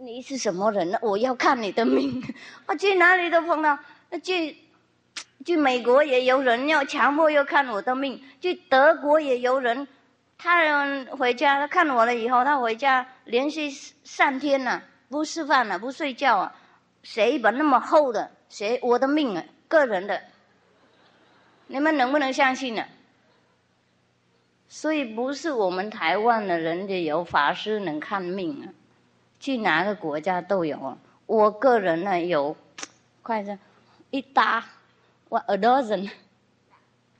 [0.00, 0.98] 你是什么人呢？
[1.02, 2.20] 我要看你的命。
[2.66, 3.78] 我去哪里都碰到，
[4.10, 4.56] 那去
[5.46, 9.86] 去美国也有人要强迫要看我的命，去德国也有人，
[10.42, 13.70] 他人回家他看我了以后，他回家连续
[14.04, 16.54] 三天了，不吃饭了，不睡觉啊，
[17.02, 20.22] 写一本那么厚的写我的命啊，个人的，
[21.66, 22.86] 你们能不能相信呢？
[24.66, 28.72] 所以不是我们台湾的人家有法师能看命啊。
[29.38, 32.56] 去哪个国家都有啊，我个人呢有，
[33.22, 33.58] 快着，
[34.10, 34.64] 一打，
[35.28, 36.10] 我 a dozen，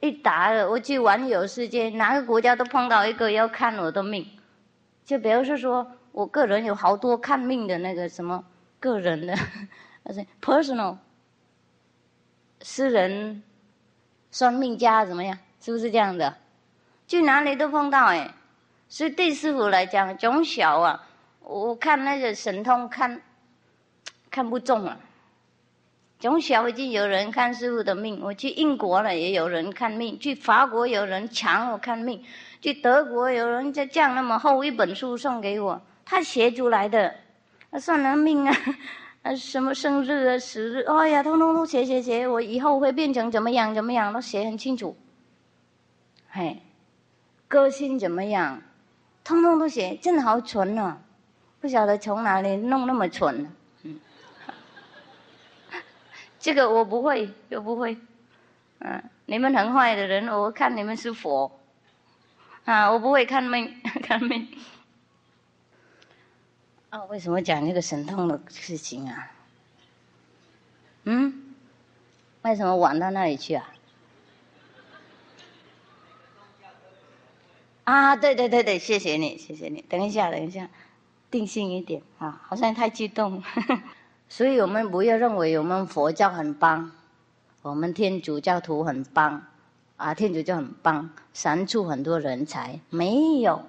[0.00, 4.26] 一打，我去玩游世界，哪个国家都碰到一个要看我的命，
[5.04, 8.44] 就比如是说，我个人有好多看命的那个什么
[8.78, 9.34] 个人的，
[10.04, 10.96] 而 且 personal，
[12.62, 13.42] 私人
[14.30, 15.38] 算命家怎么样？
[15.60, 16.34] 是不是这样的？
[17.06, 18.32] 去哪里都碰到哎，
[18.88, 21.06] 所以对师傅来讲，从小啊。
[21.42, 23.20] 我看那个神通看，
[24.30, 24.96] 看不中啊。
[26.20, 32.22] 从小已经有人看师傅的命，我去英国了也有人看命，去法国有人抢我看命，
[32.60, 37.14] 去德国有人在这样那么厚一本书送给我，他写出来的，
[37.80, 38.54] 算了命啊，
[39.22, 44.94] 啊 什么生日啊时日，哎呀，通通都写写写，我以后会变成怎么样怎么样都写很清楚。
[46.28, 46.60] 嘿，
[47.48, 48.60] 个性怎么样，
[49.24, 50.98] 通通都写，真的好蠢啊。
[51.60, 53.50] 不晓得从哪里弄那么蠢，
[56.40, 57.96] 这个我不会，又不会，
[58.78, 61.60] 嗯，你们很坏的人，我看你们是佛，
[62.64, 64.48] 啊，我不会看命， 看命，
[66.88, 69.30] 啊，为什么讲这个神通的事情啊？
[71.04, 71.54] 嗯，
[72.42, 73.70] 为什么玩到那里去啊？
[77.84, 80.68] 啊，对对对对，谢谢你，谢谢你，等一下，等一下。
[81.30, 83.40] 定性一点啊，好像太激动，
[84.32, 86.92] 所以我们不要认为我们佛教很棒，
[87.62, 89.42] 我们天主教徒很棒，
[89.96, 93.60] 啊，天主教很棒，善出很多人才，没有。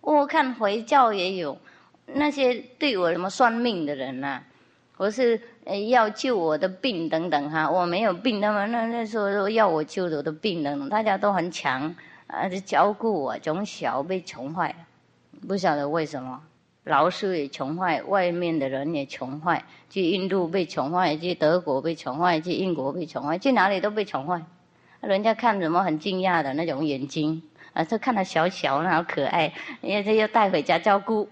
[0.00, 1.56] 我看回教也有
[2.06, 4.42] 那些对我什么算命的人呐，
[4.96, 5.40] 或是
[5.88, 11.94] 要救我的病等等哈，我没有病，那么那那时候要我救我的病等等，大家都很强
[12.26, 14.74] 啊，就照顾我，从小被宠坏，
[15.46, 16.42] 不晓得为什么。
[16.84, 19.64] 老师也穷坏，外面的人也穷坏。
[19.88, 24.42] 去印度被穷坏，去德国被穷坏，去英国被穷坏，去哪里都被穷坏。
[25.00, 31.28] 人家看什么很惊讶的那种眼睛，啊，这看他小小，那好可爱，因为这要带回家照顾，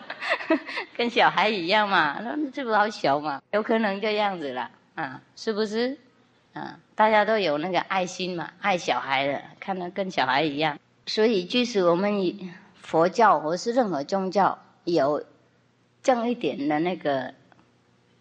[0.96, 2.18] 跟小孩一样嘛。
[2.22, 3.40] 那这不好小嘛？
[3.52, 5.96] 有可能这样子了，啊，是不是？
[6.54, 10.78] 啊，大家都有那个爱心嘛，爱小孩的，看他跟小孩一样。
[11.06, 14.58] 所以，即使我们以佛教或是任何宗教。
[14.94, 15.22] 有
[16.02, 17.34] 正一点的那个，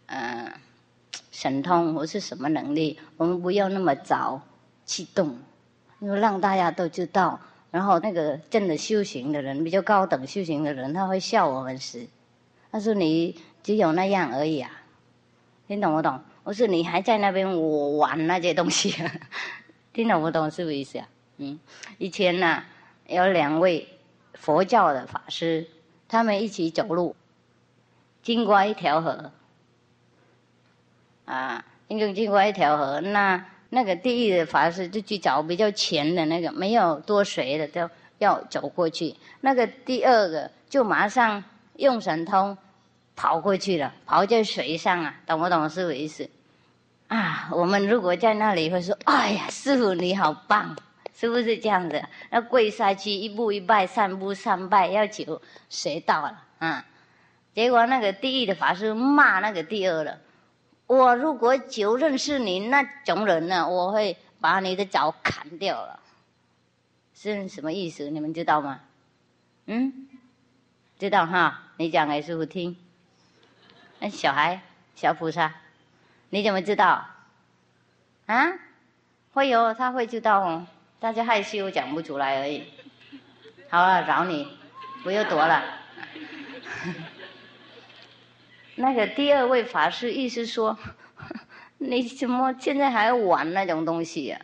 [0.07, 0.51] 呃，
[1.31, 4.41] 神通或是什么能力，我们不要那么早
[4.83, 5.37] 启动，
[5.99, 7.39] 因为让大家都知道。
[7.69, 12.07] 然后那个真的修行的人，比较高等修行的人，他会笑我们是，
[12.71, 14.71] 他说你只有那样而已啊，
[15.67, 16.19] 听懂不懂？
[16.43, 18.95] 我说你还在那边我玩那些东西，
[19.93, 21.07] 听懂不懂是不是意思啊？
[21.37, 21.59] 嗯，
[21.97, 22.63] 以前呢
[23.07, 23.87] 有两位
[24.33, 25.67] 佛教的法师。
[26.07, 27.15] 他们一起走路，
[28.21, 29.31] 经过一条河，
[31.25, 37.89] 啊，因为经过一条河，那那个第一的法师就去找比较浅的那个没有多水的，都
[38.19, 39.15] 要走过去。
[39.41, 41.43] 那个第二个就马上
[41.77, 42.57] 用神通
[43.15, 46.29] 跑过去了，跑在水上啊，懂不懂师傅意思？
[47.07, 50.75] 啊，我们如果在那里会说：“哎呀，师傅你好棒。”
[51.15, 52.03] 是不是这样子？
[52.29, 56.85] 要跪下去，一步一拜，三步三拜，要求谁到了啊？
[57.53, 60.19] 结果那个第一的法师骂那个第二了。
[60.87, 65.99] 我如果就认识你那种人呢，我会把你的脚砍掉了。
[67.15, 68.09] 是什么意思？
[68.09, 68.81] 你们知道吗？
[69.67, 70.09] 嗯，
[70.99, 71.61] 知道哈？
[71.77, 72.75] 你讲给师傅听。
[73.99, 74.61] 那小孩，
[74.95, 75.55] 小菩萨，
[76.29, 77.07] 你怎么知道？
[78.25, 78.53] 啊？
[79.31, 80.67] 会有，他会知道哦。
[80.99, 82.63] 大家害羞讲不出来而已。
[83.69, 84.47] 好了，找你，
[85.03, 85.63] 不要躲了。
[88.75, 90.77] 那个第二位法师意思说，
[91.77, 94.39] 你怎么现在还玩那种东西呀？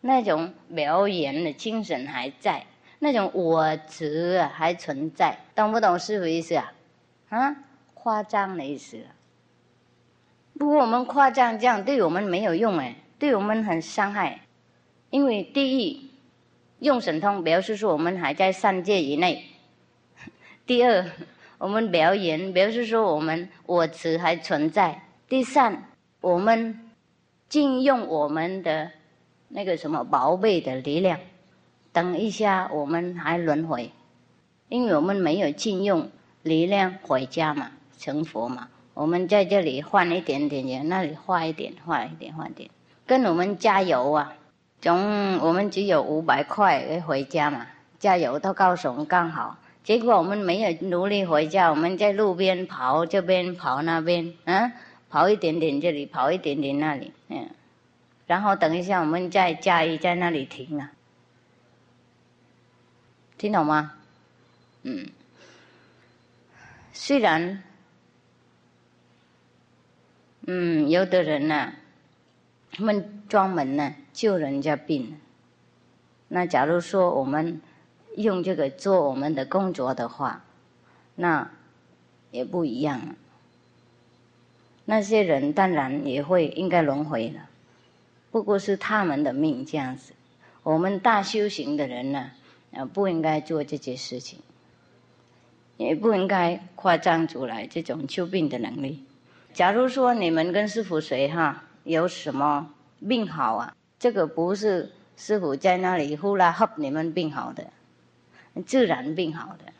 [0.00, 2.64] 那种表演的精神还在，
[3.00, 6.72] 那种我执还存在，懂不懂师傅意思啊？
[7.28, 7.56] 啊，
[7.94, 8.98] 夸张的意思。
[10.58, 14.40] 不过我们夸张这样对我们没有用哎，对我们很伤害。
[15.10, 16.10] 因为第一，
[16.78, 19.42] 用神通表示说我们还在三界以内；
[20.64, 21.04] 第二，
[21.58, 25.02] 我们表演，表示说我们我执还存在。
[25.28, 25.84] 第三，
[26.20, 26.90] 我们
[27.48, 28.90] 禁用我们的
[29.48, 31.18] 那个什么宝贝的力量，
[31.92, 33.90] 等一下我们还轮回，
[34.68, 36.08] 因为我们没有禁用
[36.42, 38.68] 力量回家嘛，成佛嘛。
[38.94, 42.70] 我们在这里换一点点钱，那里换一点，换一点，换一点，
[43.06, 44.36] 跟我们加油啊！
[44.80, 47.66] 从我们只有五百块回家嘛，
[47.98, 49.58] 加油到高雄刚好。
[49.82, 54.72] 结果我们没有努力回家，我们在路边跑，这边跑那边，啊，
[55.08, 57.48] 跑一点点这里，跑一点点那里，嗯，
[58.26, 60.92] 然后等一下我们再加一在那里停啊，
[63.36, 63.92] 听懂吗？
[64.82, 65.08] 嗯，
[66.92, 67.62] 虽然，
[70.46, 71.72] 嗯，有的人呢，
[72.80, 75.18] 他们专门呢救人家病，
[76.28, 77.60] 那假如说我们。
[78.16, 80.44] 用这个做我们的工作的话，
[81.14, 81.48] 那
[82.32, 83.14] 也不一样了。
[84.84, 87.48] 那些人当然也会应该轮回了，
[88.32, 90.12] 不过是他们的命这样子。
[90.64, 92.32] 我们大修行的人呢，
[92.72, 94.40] 呃，不应该做这些事情，
[95.76, 99.04] 也不应该夸张出来这种救病的能力。
[99.54, 102.68] 假如说你们跟师傅谁哈有什么
[103.08, 107.66] 病好啊，这个不是师傅在那里呼啦喝你们病好的。
[108.66, 109.72] 自然病好的，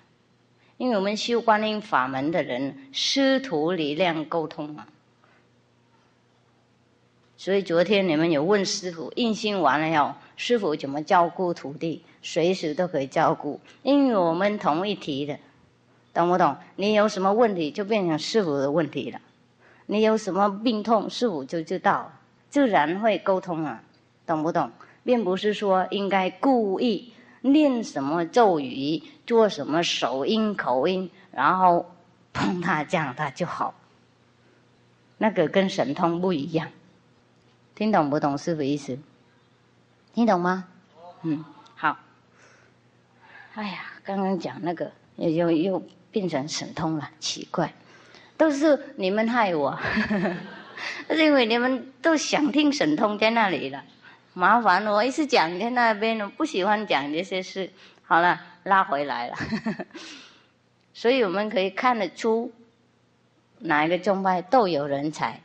[0.76, 4.86] 因为我们修观音法门的人，师徒力量沟通嘛。
[7.36, 12.04] 所以昨天你们有问师傅，印心完了后，师傅怎么照顾徒弟？
[12.22, 15.38] 随时都可以照顾，因为我们同一体的，
[16.14, 16.56] 懂不懂？
[16.76, 19.20] 你有什么问题，就变成师傅的问题了。
[19.90, 22.12] 你有什么病痛，师傅就知道，
[22.48, 23.82] 自然会沟通啊，
[24.24, 24.70] 懂不懂？
[25.02, 27.12] 并不是说应该故意。
[27.40, 31.90] 念什么咒语，做什么手音口音，然后
[32.32, 33.74] 碰他这样他就好。
[35.18, 36.68] 那个跟神通不一样，
[37.74, 38.96] 听懂不懂师傅意思？
[40.14, 40.68] 听懂吗？
[41.22, 41.96] 嗯，好。
[43.54, 45.82] 哎呀，刚刚讲那个又又
[46.12, 47.74] 变成神通了，奇怪，
[48.40, 49.78] 都是你们害我，
[51.10, 53.84] 是因为你们都想听神通在那里了。
[54.32, 57.68] 麻烦我一直讲在那边，不喜欢讲这些事。
[58.02, 59.36] 好了，拉回来了。
[60.94, 62.50] 所以我们可以看得出，
[63.58, 65.42] 哪一个宗派都有人才，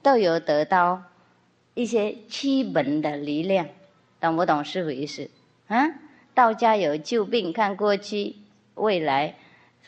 [0.00, 1.02] 都有得到
[1.74, 3.68] 一些基本的力量，
[4.20, 5.28] 懂不懂师傅意思？
[5.66, 5.86] 啊，
[6.32, 8.36] 道家有救病看过去
[8.76, 9.34] 未来，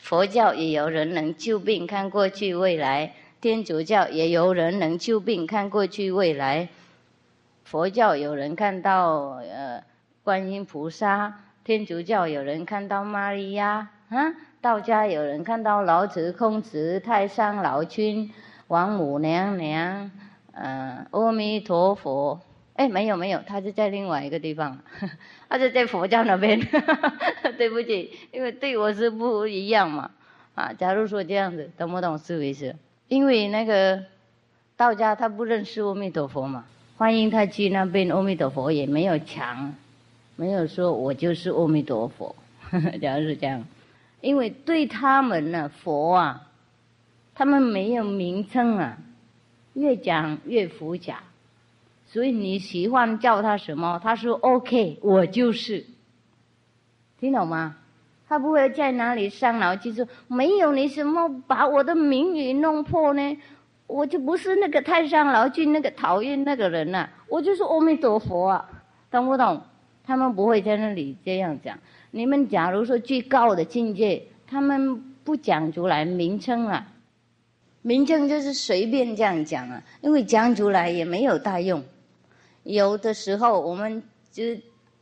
[0.01, 6.67] 佛教也有人能救病看过去未来，天主教也有人能救病看过去未来。
[7.63, 9.81] 佛教有人看到呃
[10.23, 11.33] 观音菩萨，
[11.63, 18.29] 天主教有人看到玛利亚，啊，道家有人看到老子、孔子、太上老君、
[18.67, 20.11] 王母娘娘，
[20.53, 22.41] 嗯，阿弥陀佛。
[22.73, 24.79] 哎，没有没有，他是在另外一个地方，
[25.51, 26.57] 他是在佛教那边。
[27.57, 30.09] 对不起，因为对我是不一样嘛。
[30.55, 32.73] 啊，假如说这样子，懂不懂思维是？
[33.09, 34.01] 因为那个
[34.77, 36.63] 道家他不认识阿弥陀佛嘛。
[36.95, 39.75] 欢迎他去那边，阿弥陀佛也没有强，
[40.37, 42.33] 没有说我就是阿弥陀佛，
[43.01, 43.65] 假如是这样，
[44.21, 46.47] 因为对他们呢，佛啊，
[47.35, 48.97] 他们没有名称啊，
[49.73, 51.23] 越讲越复杂，
[52.11, 55.85] 所以你喜欢叫他什么，他说 OK，我就是，
[57.17, 57.77] 听懂吗？
[58.27, 63.37] 他不会在哪里伤脑筋说没有你什么把我的名誉弄破呢？
[63.87, 68.69] 我就不是那个太上老君那个讨厌那个人了，我就是阿弥陀佛啊，
[69.09, 69.61] 懂不懂？
[70.03, 71.79] 他们不会在那里这样讲。
[72.11, 76.87] 你们假如说最高的境界，他们不讲出来名称啊，
[77.81, 81.81] 名称就是随便这样讲啊，因为讲出来也没有大用。
[82.63, 84.43] 有的时候我们就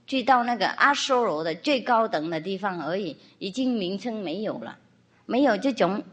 [0.08, 4.78] 去到那个阿修罗的最高等的地方而已，已经名称没有了，
[5.26, 6.04] 没有这种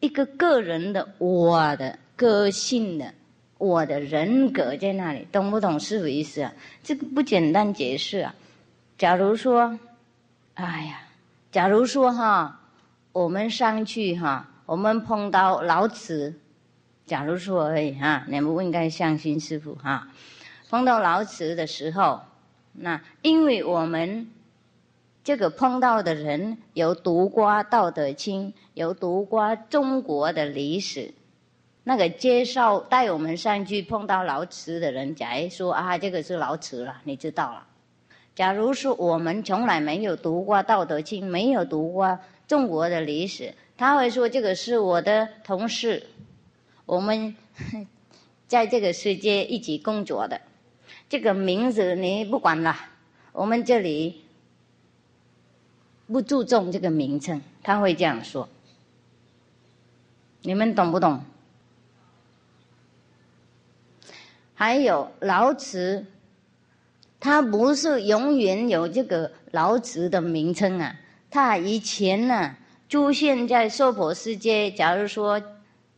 [0.00, 1.98] 一个个人的我的。
[2.14, 3.12] 个性的，
[3.58, 6.52] 我的人格在那里，懂不懂是什么意思啊？
[6.80, 8.32] 这个不简单解释啊。
[8.96, 9.76] 假如说，
[10.54, 11.00] 哎呀，
[11.50, 12.60] 假如说哈，
[13.10, 16.32] 我们上去哈，我们碰到老子，
[17.06, 20.06] 假如说而已哈，你们不应该相信师傅哈。
[20.72, 22.22] 碰到老子的时候，
[22.72, 24.30] 那因为我们
[25.22, 31.12] 这个碰到的人有读过《道德经》，有读过中国的历史。
[31.84, 37.66] 那个介绍带我们上去碰到老子的人，假如说啊，这个是老子了，你知道了。
[38.34, 42.18] 假如说我们从来没有读过《道德经》，没有读过
[42.48, 46.06] 中国的历史，他会说这个是我的同事，
[46.86, 47.36] 我们
[48.48, 50.40] 在这个世界一起工作的，
[51.12, 52.74] 这个名字你不管了，
[53.32, 54.22] 我们这里
[56.06, 58.48] 不注重这个名称，他会这样说。
[60.40, 61.22] 你们懂不懂？
[64.54, 66.06] 还有老子，
[67.20, 70.96] 他不是永远有这个老子的名称啊。
[71.30, 72.56] 他以前呢，
[72.88, 74.70] 出现在娑婆世界。
[74.70, 75.42] 假如说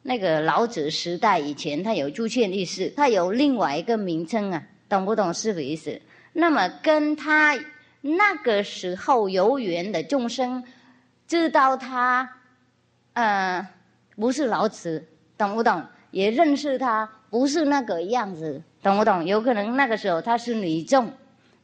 [0.03, 6.01] 那个老子时代以前，他有出现意识，他有另外一个名称啊，懂不懂是什么意思？
[6.35, 7.59] 那么跟他
[8.01, 10.63] 那个时候有缘的众生，
[11.27, 12.31] 知道他，
[13.15, 13.67] 呃，
[14.15, 15.05] 不是老子，
[15.37, 15.85] 懂不懂？
[16.13, 17.11] 也认识他。
[17.29, 19.25] 不是那个样子，懂不懂？
[19.25, 21.13] 有可能那个时候她是女众，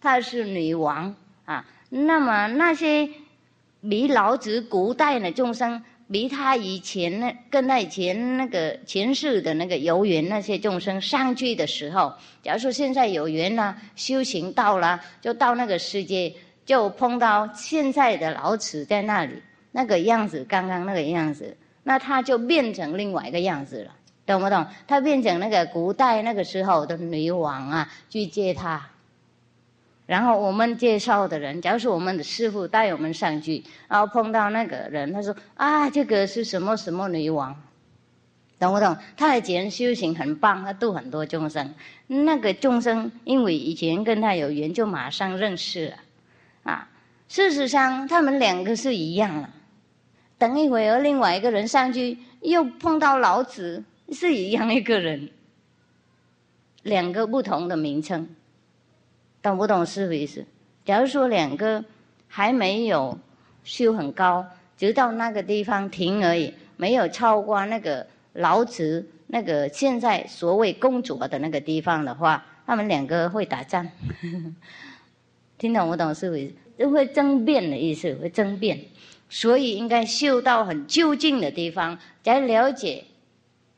[0.01, 1.15] 她是女王
[1.45, 1.65] 啊。
[1.91, 3.09] 那么那些
[3.89, 5.81] 比老子古代的众生，
[6.13, 16.35] 比他以前那跟他以前那个前世的那个有缘那些众生上去的时候，假如说现在有缘了，修行到了，就到那个世界，
[16.67, 19.41] 就碰到现在的老子在那里
[19.71, 23.95] 那个样子，刚刚那个样子，那他就变成另外一个样子了。
[24.27, 24.67] 懂不懂？
[24.87, 28.89] 他变成那个古代那个时候的女王啊，去接他。
[30.11, 37.55] 然后我们介绍的人，假如说我们的师傅带我们上去，然后碰到那个人，他说：“啊，这个是什么什么女王？”
[38.59, 38.97] 懂不懂？
[39.17, 41.73] 他以前修行很棒，他度很多众生。
[42.09, 45.97] 那个众生因为以前跟他有缘，就马上认识了。
[46.65, 46.89] 啊，
[47.29, 49.49] 事实上他们两个是一样的。
[50.39, 53.85] 等一会儿，另外一个人上去又碰到老子。
[54.13, 55.31] 是一样一个人，
[56.83, 58.29] 两个不同的名称，
[59.43, 60.45] 懂不懂是意思？
[60.85, 61.85] 假如说两个
[62.29, 63.19] 还没有
[63.65, 64.45] 修很高，
[64.77, 73.89] 直到那个地方停而已，没有超过那个老子那个现在所谓公主的那个地方的话，他们两个会打仗，
[75.59, 76.55] 听懂不懂是意思？
[76.83, 78.81] 都会争辩的意思，会争辩，
[79.29, 83.05] 所以应该修到很究竟的地方，才了解。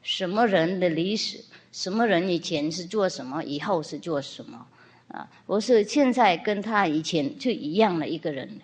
[0.03, 1.39] 什么人的历史？
[1.71, 3.43] 什么人以前是做什么？
[3.45, 4.67] 以后是做什么？
[5.13, 8.61] 啊，我是现在跟他以前就一样的一个人。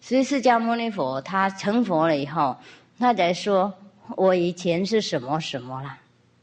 [0.00, 2.56] 所以释迦牟尼佛他成佛了以后，
[2.98, 3.74] 他才说
[4.16, 5.98] 我以前是什么什么了，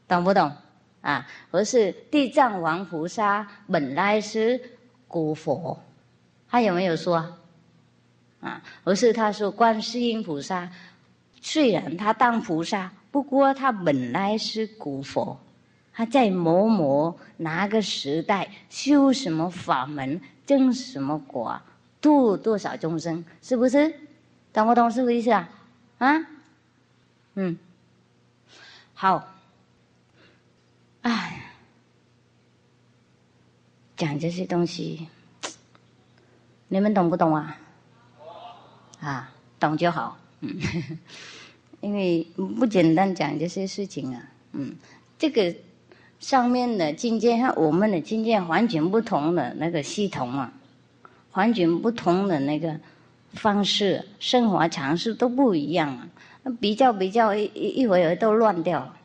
[0.06, 0.52] 懂不懂？
[1.00, 4.60] 啊，我是地藏王菩萨本来是
[5.08, 5.78] 古佛，
[6.48, 7.36] 他有没有说？
[8.40, 10.68] 啊，而是他说观世音菩萨。
[11.40, 15.38] 虽然他当菩萨，不过他本来是古佛，
[15.96, 21.58] 他在某某哪个时代修什么法门，证什么果，
[22.02, 23.94] 度多少众生，是不是？
[24.52, 25.48] 懂不懂是不是意思啊？
[25.96, 26.26] 啊？
[27.36, 27.58] 嗯。
[28.92, 29.26] 好。
[31.00, 31.50] 哎，
[33.96, 35.08] 讲这些东西，
[36.68, 37.58] 你们懂不懂啊？
[39.00, 40.18] 啊，懂就好。
[40.40, 40.60] 嗯。
[41.80, 42.22] 因为
[42.58, 44.22] 不简单讲这些事情啊，
[44.52, 44.76] 嗯，
[45.18, 45.54] 这个
[46.26, 50.52] 上面的境界和我们的境界完全不同的那个系统啊，
[51.34, 52.76] 完全不同的那个
[53.34, 55.88] 方式，生活常识都不一样
[56.42, 58.80] 啊，比较比较一一会儿都乱掉。
[58.80, 58.96] 了，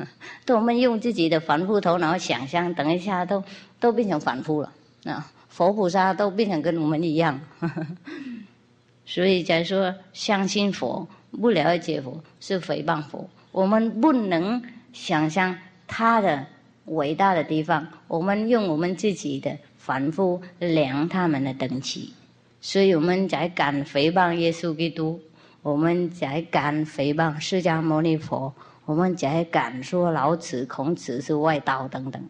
[0.46, 3.44] 都我们用自己的反复头脑想象，等一下都
[3.78, 4.72] 都变成反复了。
[5.04, 7.38] 啊，佛菩萨都变成跟我们一样，
[9.04, 11.06] 所以才说相信佛。
[11.32, 14.62] 不了解佛是诽谤佛，我们不能
[14.94, 15.54] 想象
[15.86, 16.46] 他的
[16.86, 17.86] 伟大的地方。
[18.08, 22.12] 我们用我们自己的反复量他们的等级，
[22.60, 25.20] 所以我们才敢诽谤耶稣基督，
[25.62, 32.22] 我们才敢诽谤释迦牟尼佛，我们才敢说老子、孔子是外道等等。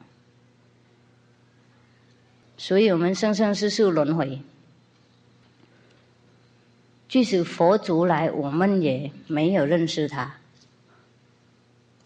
[2.57, 4.41] 所以我们生生世世轮回。
[7.09, 10.35] 即使佛祖来，我们也没有认识他。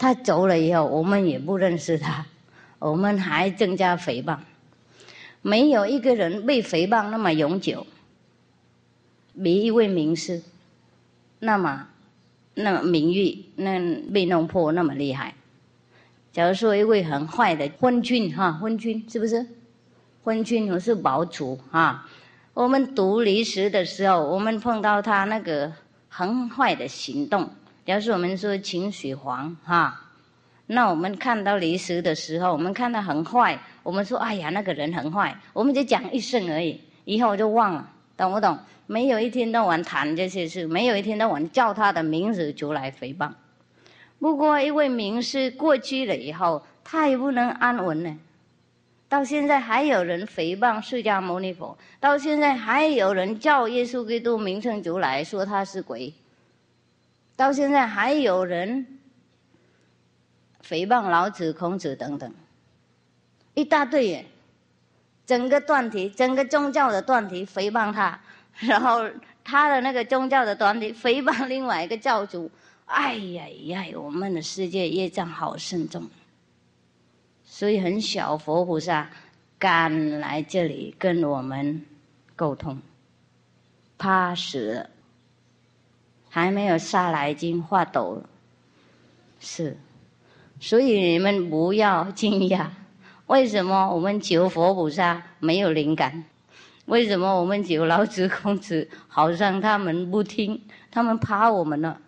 [0.00, 2.24] 他走了以后，我们也不认识他，
[2.78, 4.38] 我们还增加诽谤。
[5.42, 7.86] 没有一个人被诽谤那么永久，
[9.42, 10.40] 比一位名师，
[11.40, 11.86] 那么
[12.54, 13.78] 那名誉那
[14.10, 15.34] 被弄破那么厉害。
[16.32, 19.46] 假如说一位很坏的昏君哈，昏君是不是？
[20.24, 22.08] 昏君我是堡主哈。
[22.54, 25.70] 我们读历史的时候，我们碰到他那个
[26.08, 27.50] 很坏的行动。
[27.84, 30.00] 要是我们说秦始皇哈，
[30.66, 38.58] 那我们看到历史的时候，我们看到很坏，我们说哎呀那个人很坏，我们就讲一声而已，以后就忘了，懂不懂？
[38.86, 43.30] 没有一天到晚谈这些事，没有一天到晚叫他的名字出来诽谤。
[44.18, 48.18] 不过，因为名师过去了以后，他也不能安稳呢。
[49.08, 56.12] 到现在还有人诽谤释迦牟尼佛，到现在还有人叫耶稣基督名称出来说他是鬼，
[57.40, 58.86] 到现在还有人
[60.62, 62.30] 诽谤老子、孔子等等，
[63.54, 64.26] 一大堆耶。
[65.24, 68.20] 整个断题，整个宗教的断题诽谤他，
[68.60, 69.08] 然后
[69.42, 72.50] 他的那个宗教的断题诽谤另外一个教主。
[72.84, 73.86] 哎呀呀！
[73.96, 76.10] 我们的世界业障好深重，
[77.42, 79.08] 所以很小佛菩萨
[79.58, 81.86] 敢来这里跟我们
[82.36, 82.78] 沟通，
[83.96, 84.90] 怕死了，
[86.30, 88.28] 还没有下来已经发抖了，
[89.40, 89.76] 是，
[90.60, 92.68] 所以你们不要惊讶，
[93.26, 96.24] 为什么我们求佛菩萨没有灵感？
[96.86, 100.60] 为什么我们求老子、孔子，好像他们不听，
[100.90, 101.98] 他们怕我们了？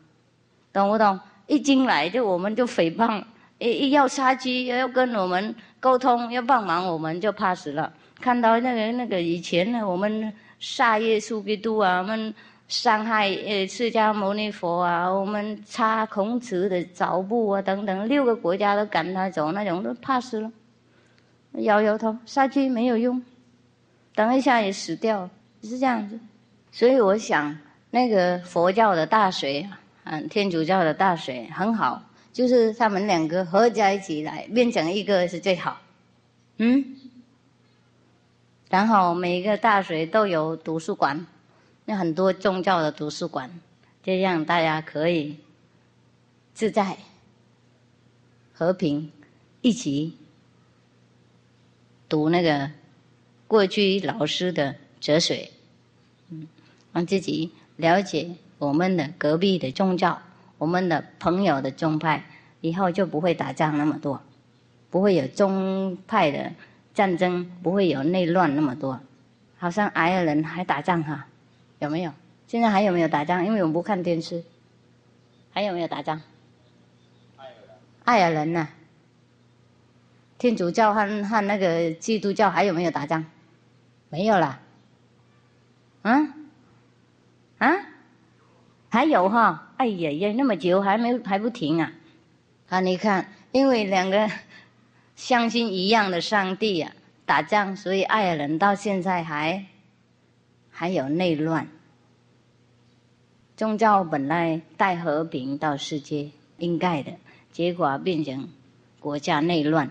[0.72, 1.20] 懂不懂？
[1.46, 3.22] 一进来就我们就诽谤，
[3.58, 7.92] 一一要杀鸡，要跟我们沟通，要帮忙，我们就怕死了。
[8.20, 12.34] 看到那个那个以前呢，我们杀耶稣基督啊，我们
[12.72, 20.50] 伤害呃释迦牟尼佛啊，我们擦孔子的脚步啊等等，六个国家都赶他走，那种都怕死了。
[21.58, 23.22] 摇摇头，杀鸡没有用，
[24.14, 25.28] 等一下也死掉，
[25.62, 26.18] 是这样子。
[26.70, 27.54] 所以我想，
[27.90, 29.68] 那个佛教的大水。
[30.04, 32.02] 嗯，天主教的大水很好，
[32.32, 35.78] 就是他们两个合在一起来变成一个是最好。
[36.56, 36.96] 嗯，
[38.68, 41.24] 然后每一个大学都有图书馆，
[41.84, 43.50] 那很多宗教的图书馆，
[44.02, 45.36] 这样大家可以
[46.54, 46.96] 自在、
[48.52, 49.10] 和平
[49.60, 50.16] 一起
[52.08, 52.70] 读那个
[53.46, 55.50] 过去老师的哲学，
[56.30, 56.46] 嗯，
[56.92, 58.36] 让自己了解。
[58.58, 60.22] 我们的隔壁的宗教，
[60.56, 62.24] 我们的朋友的宗派，
[62.60, 64.22] 以后就不会打仗那么多，
[64.88, 66.52] 不会有宗派的
[66.94, 69.00] 战争，不会有内乱那么多。
[69.58, 71.26] 好像爱尔兰还打仗哈，
[71.82, 72.12] 有没有？
[72.46, 73.44] 现在还有没有打仗？
[73.44, 74.44] 因为我们不看电视，
[75.52, 76.22] 还有没有打仗？
[78.04, 78.68] 爱尔兰呢？
[80.38, 83.24] 天主教和和那个基督教还有没有打仗？
[84.10, 84.60] 没有啦。
[86.02, 86.34] 啊？
[87.58, 87.72] 啊？
[88.88, 91.92] 还有哈，哎呀呀，那么久还没还不停啊！
[92.68, 94.30] 啊，你看，因为两个
[95.16, 96.92] 相信一样的上帝啊，
[97.26, 99.64] 打仗，所以爱尔兰到现在还
[100.82, 101.68] 还有内乱。
[103.56, 106.28] 宗教本来带和平到世界
[106.58, 107.12] 应该的，
[107.52, 108.48] 结果变成
[108.98, 109.88] 国家内乱。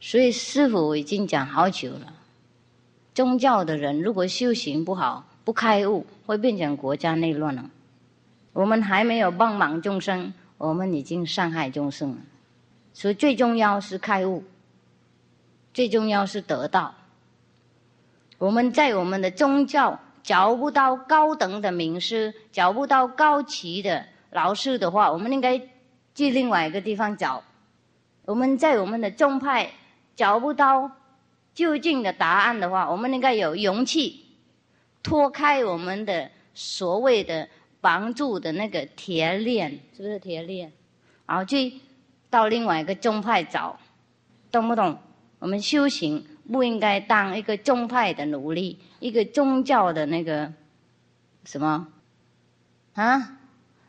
[0.00, 2.12] 所以师傅已经讲好久了，
[3.14, 7.70] 宗教的人如果修行不好、不开悟，会变成国家内乱了。
[8.52, 12.16] 我们还没有帮忙众生，我们已经伤害众生了。
[12.92, 14.42] 所以最重要是开悟，
[15.72, 16.92] 最重要是得到。
[18.38, 25.56] 我们在我们的宗教找不到高等的名师，找不到高级的老师的话，我们应该
[26.16, 27.44] 去另外一个地方找。
[28.24, 29.70] 我们在我们的宗派
[30.16, 30.90] 找不到
[31.54, 34.24] 究竟的答案的话，我们应该有勇气
[35.04, 37.48] 脱开我们的所谓的。
[37.84, 40.72] 帮助的那个铁链是不是铁链？
[41.26, 41.70] 然后去
[42.30, 43.78] 到另外一个宗派找，
[44.50, 44.98] 懂不懂？
[45.38, 50.50] 我们修行不应该当一个宗派的奴隶，一个宗教的那个
[51.44, 51.88] 什么
[52.94, 53.36] 啊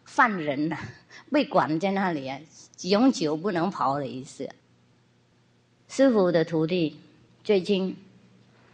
[0.03, 0.77] 犯人呐，
[1.31, 2.37] 被关在那里啊，
[2.81, 4.49] 永久不能跑的意思。
[5.87, 6.99] 师傅的徒弟
[7.45, 7.95] 最近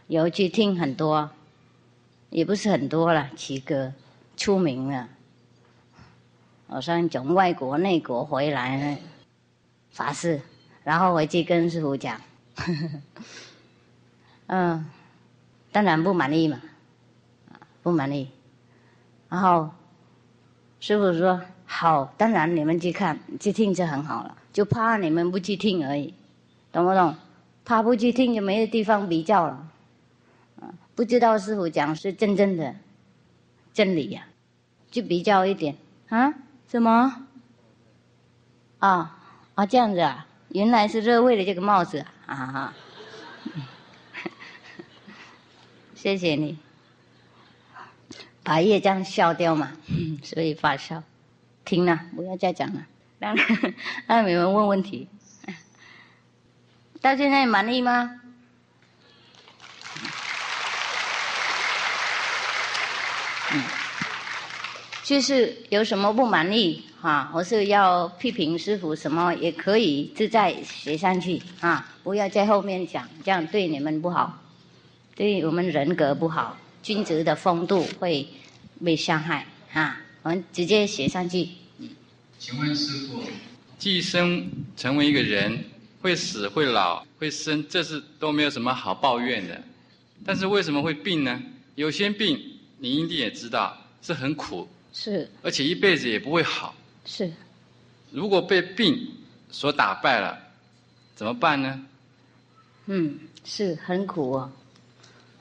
[0.08, 1.30] 有去听很多，
[2.30, 3.92] 也不是很多了，几个。
[4.34, 5.08] 出名了，
[6.66, 8.98] 好像从外国内国回来
[9.92, 10.40] 法师，
[10.82, 12.20] 然后回去跟师傅讲，
[14.48, 14.84] 嗯，
[15.72, 16.60] 当然不满意嘛，
[17.82, 18.28] 不满意，
[19.28, 19.70] 然后
[20.78, 26.14] 师傅说好，当然你们去看去听就很好了，就怕你们不去听而已，
[26.70, 27.16] 懂不懂？
[27.64, 29.68] 怕不去听就没有地方比较了，
[30.94, 32.74] 不知道师傅讲是真正的
[33.72, 34.26] 真理呀。
[34.90, 35.74] 就比较一点
[36.10, 36.34] 啊？
[36.68, 37.24] 什么？
[38.78, 39.16] 啊
[39.54, 40.26] 啊，这样子啊？
[40.50, 42.34] 原来是热为了这个帽子啊！
[42.34, 42.74] 哈，
[46.02, 46.58] 谢谢你，
[48.42, 49.70] 把业障消掉嘛，
[50.24, 51.04] 所以发烧。
[51.64, 52.84] 停了，不要再讲了，
[53.20, 53.36] 让
[54.08, 55.06] 让你们问问题。
[57.00, 58.18] 到现在满意吗？
[65.04, 74.41] 就是有什么不满意啊，或是要批评师傅什么，也可以自在写上去啊，不要在后面讲，这样对你们不好，
[75.14, 78.26] 对我们人格不好，君子的风度会
[78.84, 80.00] 被伤害啊。
[80.22, 81.48] 我们直接写上去。
[82.38, 83.22] 请问师傅，
[83.78, 85.64] 寄生成为一个人，
[86.00, 89.62] 会死、会老、会生，这是都没有什么好抱怨的。
[90.24, 91.42] 但是为什么会病呢？
[91.74, 92.40] 有些病
[92.78, 96.74] 你一定也知道是很苦，是，而且一辈子也不会好。
[97.04, 97.30] 是，
[98.10, 99.08] 如果被病
[99.50, 100.38] 所打败了，
[101.14, 101.84] 怎么办呢？
[102.86, 104.52] 嗯，是很苦哦，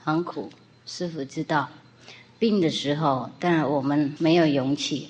[0.04, 0.52] 很苦。
[0.86, 1.70] 师傅知道，
[2.40, 5.10] 病的时候，但我们没有勇气，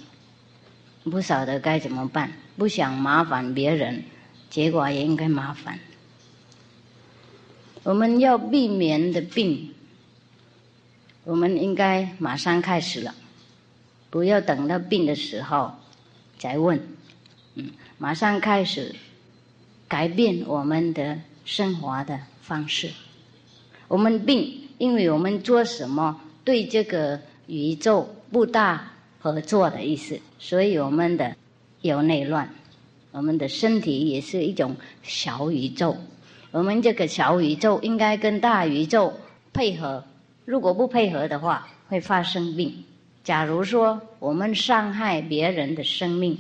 [1.04, 4.04] 不晓得该怎么办，不想麻烦别人，
[4.50, 5.80] 结果也应该麻烦。
[7.84, 9.74] 我们要避免的病，
[11.24, 13.16] 我们应该马上开始了，
[14.10, 15.74] 不要等到病的时候
[16.38, 16.80] 再问。
[17.56, 18.94] 嗯，马上开始
[19.88, 22.92] 改变我们的生活的方式。
[23.88, 31.36] 我们病，因为我们做什么对这个宇宙不大合作的意思，所以我们的
[31.82, 32.50] 有内乱，
[33.12, 35.96] 我们的身体也是一种小宇宙。
[36.50, 39.14] 我们这个小宇宙应该跟大宇宙
[39.54, 40.04] 配合，
[40.46, 42.84] 如果不配合的话，会发生病。
[43.24, 46.36] 假如说我们伤害别人的生命，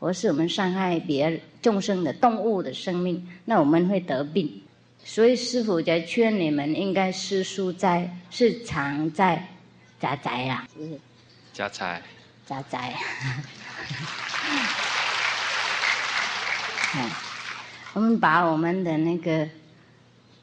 [0.00, 4.50] 或是我们伤害别众生的动物的生命，那我们会得病。
[5.04, 9.48] 所以师傅在劝你们，应该是书斋，是常在
[10.00, 10.66] 家宅啊，
[11.52, 12.00] 家财，
[12.46, 12.94] 家宅。
[17.94, 19.48] 我们把我们的那个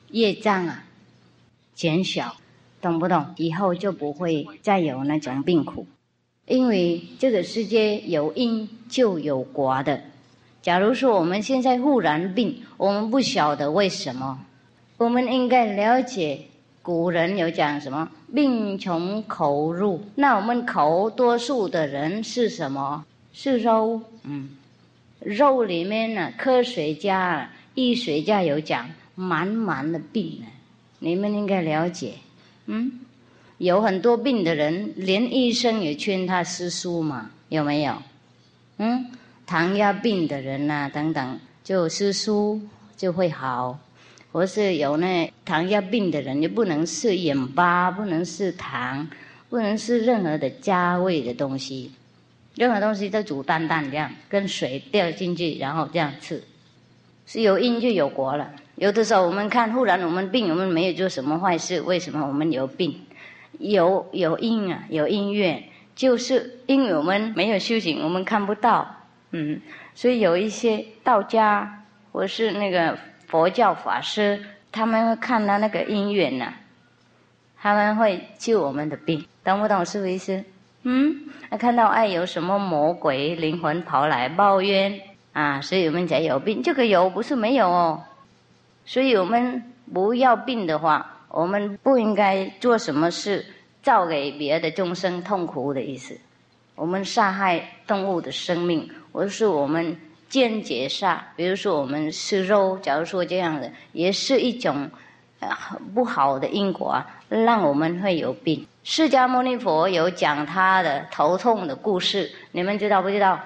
[0.10, 0.84] 业障啊
[1.74, 2.36] 减小，
[2.82, 3.34] 懂不懂？
[3.38, 5.88] 以后就不会再有那种病苦，
[6.46, 10.02] 因为这个世界有因就有果的。
[10.62, 14.46] 假如说我们现在忽然病，我们不晓得为什么，
[15.00, 16.38] 我们应该了解
[16.82, 20.04] 古人有讲什么“病从口入”。
[20.14, 23.06] 那我们口多数的人是什么？
[23.32, 24.50] 是肉，嗯。
[25.22, 30.48] 肉里面呢，科学家、医学家有讲满满的病呢，
[31.00, 32.16] 你们应该了解。
[32.66, 33.00] 嗯，
[33.58, 37.96] 有很多病的人，连医生也劝他吃素嘛，有没有？
[38.80, 39.06] 嗯，
[39.46, 42.60] 糖尿病的人呐，等等，就吃素
[42.98, 43.80] 就会好。
[44.32, 49.08] 或是有那糖尿病的人，就不能吃盐巴，不能吃糖，
[49.50, 51.92] 不能吃任何的加味的东西。
[52.56, 56.44] 任何东西都煮淡淡这样，跟水掉进去，然后这样吃，
[57.26, 58.52] 是有因就有果了。
[58.76, 63.00] 有的时候我们看，忽然我们病，我们没有做什么坏事，为什么我们有病？
[63.60, 65.64] 有有因啊，有因缘，
[65.96, 68.96] 就是因为我们没有修行，我们看不到。
[69.32, 69.62] 嗯，
[69.94, 72.98] 所以有一些道家或是那个
[73.30, 76.52] 佛教法师，他们会看到那个因缘呐，
[77.62, 79.86] 他们会救我们的病，懂不懂？
[79.86, 80.44] 是不是意思？
[80.82, 81.16] 嗯，
[81.60, 85.00] 看到爱，有什么魔鬼灵魂跑来抱怨
[85.34, 85.62] 啊？
[85.62, 86.64] 所以我们才有病。
[86.64, 88.04] 这个有不是没有哦。
[88.86, 89.62] 所以我们
[89.94, 93.46] 不要病的话，我们不应该做什么事
[93.84, 96.18] 造给别的众生痛苦的意思。
[96.74, 99.96] 我们杀害动物的生命，或是我们
[100.30, 104.90] 间接杀，比如说我们吃肉，假如说这样的，也是一种
[105.94, 108.66] 不好的因果，让我们会有病。
[108.84, 113.40] 释迦牟尼佛有讲他的头痛的故事，你们知道不知道？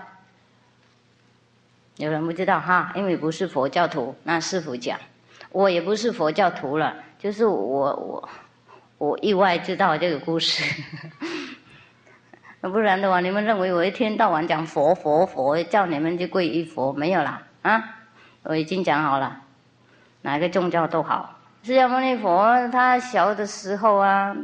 [1.98, 5.00] 有人不知道哈，因为不是佛教徒，那师傅讲，
[5.52, 8.30] 我也不是佛教徒了，就是我我
[8.98, 10.64] 我意外知道这个故事，
[12.70, 17.84] 不然的话，你们认为我一天到晚讲佛佛佛，叫你们去皈依佛，没有啦啊！
[18.44, 19.42] 我已经讲好了，
[20.22, 21.38] 哪个宗教都好。
[21.64, 24.36] 释迦牟尼佛他小的时候啊。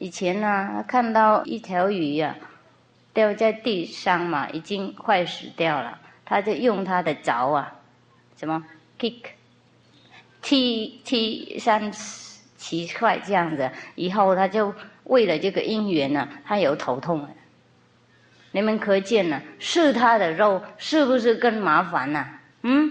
[0.00, 2.36] 以前呢，看到一条鱼呀，
[3.12, 5.98] 掉在地上嘛，已经快死掉了。
[6.24, 7.74] 他就用他的凿啊，
[8.36, 8.64] 什么
[8.96, 9.30] kick，
[10.40, 11.90] 踢踢三
[12.56, 13.68] 七块这样子。
[13.96, 17.26] 以后他就为了这个因缘呢，他有头痛。
[18.58, 22.26] 你们可见呢，是他的肉，是不是更麻烦呢？
[22.62, 22.90] 嗯，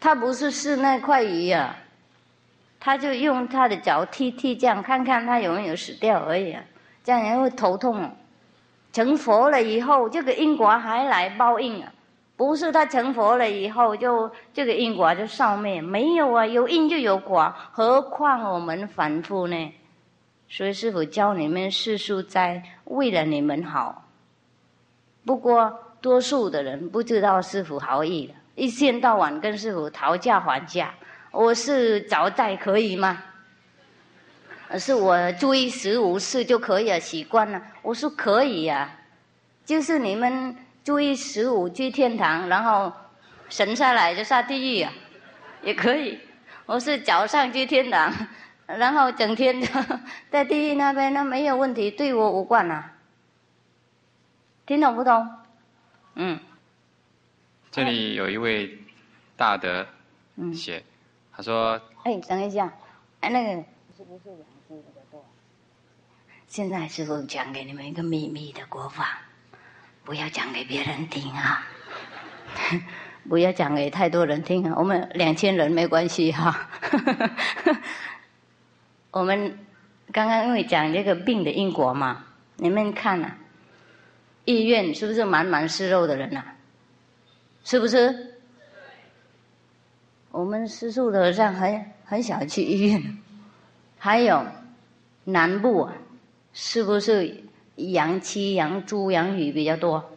[0.00, 1.76] 他不是是那块鱼呀。
[2.80, 6.62] 他就用他的脚踢踢这样，看看他有没有死掉而已啊，
[7.04, 8.10] 这样也会头痛。
[8.94, 11.92] 成佛了以后，这个因果还来报应啊？
[12.34, 15.82] 不是他成佛了以后就这个因果就消灭？
[15.82, 19.74] 没有啊，有因就有果，何况我们凡夫呢？
[20.48, 24.03] 所以师傅教你们世俗在为了你们好，
[25.24, 30.92] 不过多数的人不知道师傅好意的，一天到晚跟师傅讨价还价。
[31.30, 33.22] 我是早债可以吗？
[34.78, 37.62] 是我注意十五次就可以了，习惯了。
[37.82, 38.90] 我说可以呀，
[39.64, 42.92] 就是你们注意十五去天堂，然后
[43.48, 44.92] 神下来就下地狱啊，
[45.62, 46.18] 也可以。
[46.66, 48.12] 我是早上去天堂，
[48.66, 49.60] 然后整天
[50.30, 52.93] 在地狱那边，那没有问题，对我无关啊。
[54.66, 55.28] 听懂不懂？
[56.14, 56.38] 嗯。
[57.70, 58.78] 这里有一位
[59.36, 59.84] 大德
[60.54, 60.84] 写，
[61.32, 62.72] 他说：“哎，等一下，
[63.20, 63.62] 哎，那个
[63.96, 64.30] 是不是？”
[66.46, 69.22] 现在师傅讲给你们一个秘密的国法，
[70.04, 71.66] 不要讲给别人听啊！
[73.28, 74.74] 不要讲给太多人听啊！
[74.76, 76.68] 我们两千人没关系哈。
[79.10, 79.58] 我们
[80.12, 82.24] 刚刚因为讲这个病的因果嘛，
[82.58, 83.36] 你们看啊，
[84.44, 86.42] 医院是不是满满是肉的人呐？
[87.64, 88.34] 是不是？
[90.30, 93.18] 我们吃素的和尚很很少去医院，
[93.98, 94.44] 还有
[95.24, 95.94] 南部啊。
[96.56, 97.42] 是不是
[97.74, 100.12] 养鸡、养猪、养鱼比较多？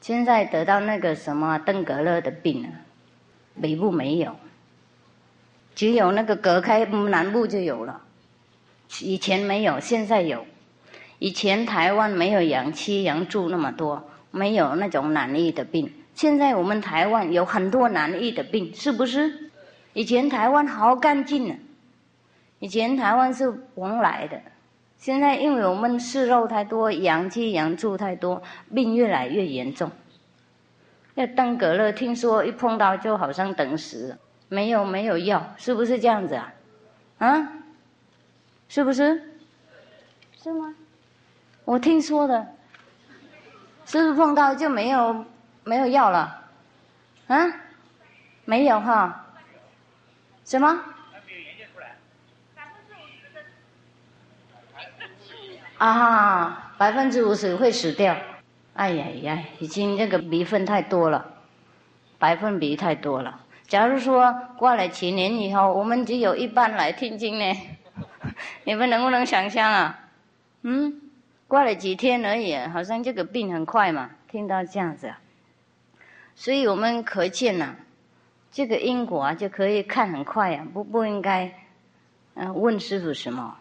[0.00, 2.68] 现在得到那个什么登革热的病了，
[3.60, 4.36] 北部没有，
[5.74, 8.00] 只有那个隔开南部就有了。
[9.00, 10.46] 以前没有，现在有。
[11.18, 15.92] 以前台湾没有养鸡、养猪那么多，没有那种难疫的病。
[16.14, 19.50] 现在我们台湾有很多难疫的病，是不是？
[19.92, 21.54] 以前台湾好干净呢，
[22.58, 24.40] 以前台湾是蓬莱的。
[24.98, 28.42] 现在因为我们吃肉太多，养鸡养猪太多，
[28.74, 29.90] 病越来越严重。
[31.14, 36.52] 那登革热听说一碰到就好像等死，没有没有药，是不是这样子啊？
[37.18, 37.52] 啊？
[38.68, 39.22] 是不是？
[40.42, 40.74] 是吗？
[41.66, 42.46] 我听说的，
[43.84, 45.26] 是不是碰到就没有
[45.64, 46.44] 没有药了？
[47.26, 47.44] 啊？
[48.44, 49.26] 没有哈？
[50.44, 50.80] 什么？
[55.78, 58.16] 啊，百分之五十会死掉。
[58.74, 61.34] 哎呀呀，已经这个比分太多了，
[62.16, 63.40] 百分比太多了。
[63.66, 67.56] 假如说过了几年以后，我们只有一半来听经呢，
[68.62, 69.98] 你们能不能想象啊？
[70.62, 71.05] 嗯，
[71.48, 74.10] 过了几天而已，好像这个病很快嘛。
[74.28, 75.14] 听到这样子，
[76.34, 77.74] 所以我们可见呐，
[78.50, 81.52] 这个因果啊就可以看很快啊，不不应该
[82.34, 83.56] 嗯问师傅什么。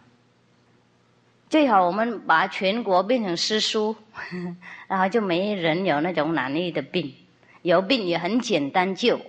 [1.47, 3.95] 最好我们把全国变成师叔，
[4.89, 7.13] 然后就没人有那种难医的病，
[7.61, 9.21] 有病也很简单救。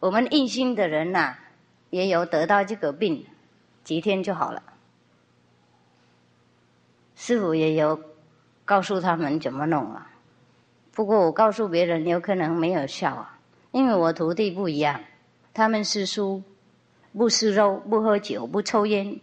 [0.00, 1.36] 我们硬心的人呐，
[1.90, 3.26] 也有得到这个病，
[3.84, 4.62] 几天就好了。
[7.24, 8.00] 师傅也有
[8.64, 10.10] 告诉他们怎么弄啊，
[10.90, 13.38] 不过我告诉别人有可能没有效啊，
[13.70, 15.00] 因为我徒弟不一样，
[15.54, 16.42] 他们师叔
[17.12, 19.20] 不吃肉、不喝酒、不抽烟、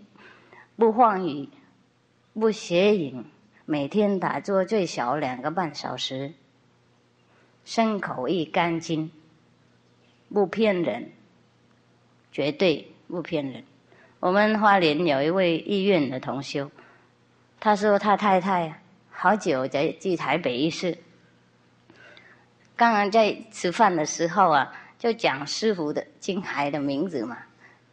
[0.78, 1.50] 不放语。
[2.34, 3.26] 不邪淫，
[3.66, 6.32] 每天打坐最少两个半小时，
[7.66, 9.12] 身口意干净，
[10.34, 11.12] 不骗人，
[12.32, 13.66] 绝对不骗人。
[14.22, 16.72] 我们花莲有一位医院的同修，
[17.60, 18.82] 他说他太太
[19.12, 20.98] 好久才去台北一次，
[22.76, 27.38] 刚刚在吃饭的时候啊，就讲师傅的金海的名字嘛，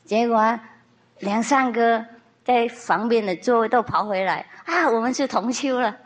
[0.05, 0.59] 结果
[1.19, 2.05] 梁三哥。
[2.47, 4.89] 在旁边的座位都跑回来啊！
[4.89, 5.97] 我们是同修了，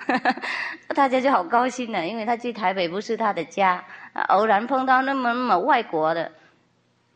[0.96, 3.84] 大家就好高兴了，因为他去台北不是他的家，
[4.28, 6.32] 偶然碰到那么那么外国的，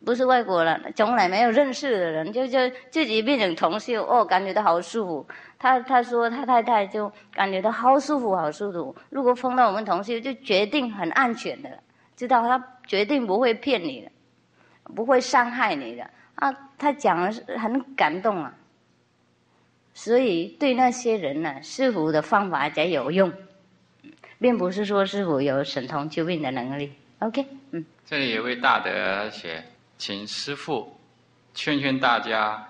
[0.04, 2.58] 不是外国了，从来没有认识的人，就就
[2.90, 5.26] 自己变成同修哦，感觉到好舒服。
[5.58, 8.94] 他他说他太太就感觉到好舒服，好舒服。
[9.10, 11.70] 如果碰到我们同修，就决定很安全的，
[12.16, 14.10] 知道他决定不会骗你的，
[14.94, 16.52] 不会伤害你的啊！
[16.76, 18.52] 他讲的是很感动啊。
[19.94, 23.32] 所以，对那些人呢，师傅的方法才有用，
[24.38, 26.92] 并不是说师傅有神通救病的能力。
[27.20, 27.84] OK，嗯。
[28.04, 29.64] 这里有位大德写，
[30.06, 30.94] 请师傅
[31.54, 32.62] 劝劝大家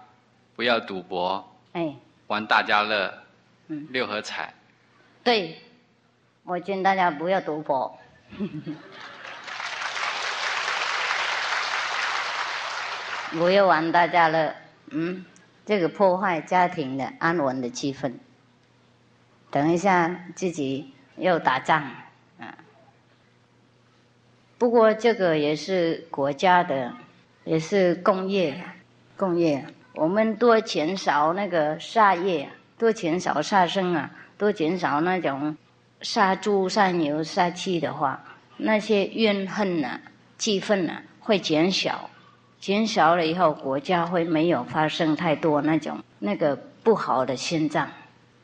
[0.54, 1.92] 不要赌博，哎，
[2.28, 3.12] 玩大家乐，
[3.66, 4.54] 嗯，六合彩。
[5.24, 5.60] 对，
[6.44, 7.98] 我劝大家不要赌博，
[13.32, 14.54] 不要玩大家乐，
[14.90, 15.24] 嗯。
[15.66, 18.14] 这个破坏家庭的安稳的气氛。
[19.50, 21.82] 等一下自己又打仗，
[22.38, 22.54] 啊！
[24.56, 26.94] 不过这个也是国家的，
[27.44, 28.58] 也是工业，
[29.16, 29.64] 工业。
[29.94, 35.56] 我们多减少那个杀业，多减少杀生啊，多减少那种
[36.00, 38.22] 杀猪、杀牛、杀鸡的话，
[38.56, 40.00] 那些怨恨呐、
[40.36, 42.10] 气愤呐会减少，
[42.58, 47.88] 减少了以后，国家会没有发生太多那种那个不好的现象。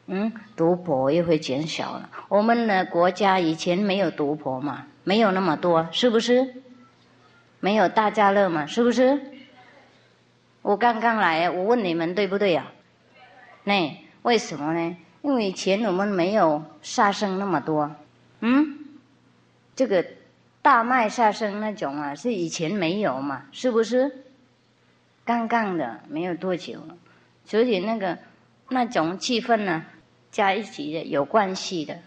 [0.06, 2.08] 嗯，毒婆又会减少了。
[2.28, 6.62] 我们的国家以前没有毒婆嘛，没有那么多，是不是？
[7.60, 9.20] 没有大家乐嘛，是不是？
[10.62, 12.66] 我刚刚来，我问你们对不对呀？
[13.64, 14.96] 那为什么呢？
[15.22, 17.94] 因为以前我们没有杀生那么多，
[18.40, 18.78] 嗯，
[19.76, 20.04] 这个
[20.62, 24.24] 大麦杀生那种啊，是以前没有嘛，是不是？
[25.24, 26.80] 刚刚的没有多久，
[27.44, 28.18] 所以那个
[28.70, 29.84] 那种气氛呢，
[30.30, 31.98] 加一起的有关系的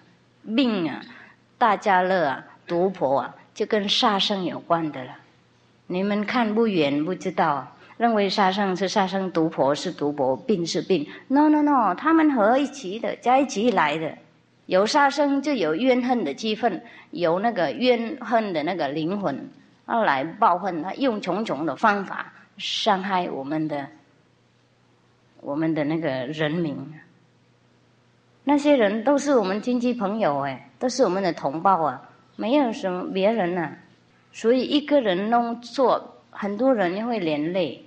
[0.41, 1.01] 命啊，
[1.57, 5.17] 大家乐啊，毒婆啊，就跟杀生有关的了。
[5.93, 7.67] 你们看不远不知道。
[7.97, 11.07] 认为杀生是杀生，毒婆是毒婆，病是病。
[11.27, 14.17] No No No，他们合一起的，在一起来的。
[14.65, 16.81] 有杀生就有怨恨的气氛，
[17.11, 19.47] 有那个怨恨的那个灵魂，
[19.87, 20.81] 要来报恨。
[20.81, 23.87] 他用种种的方法伤害我们的，
[25.41, 26.75] 我们的那个人民。
[28.43, 32.01] 那些人都是我们亲戚朋友哎，都是我们的同胞啊，
[32.35, 33.71] 没有什么别人呐。
[34.34, 36.09] 所以一个人弄错。
[36.36, 37.86] 很多人会连累，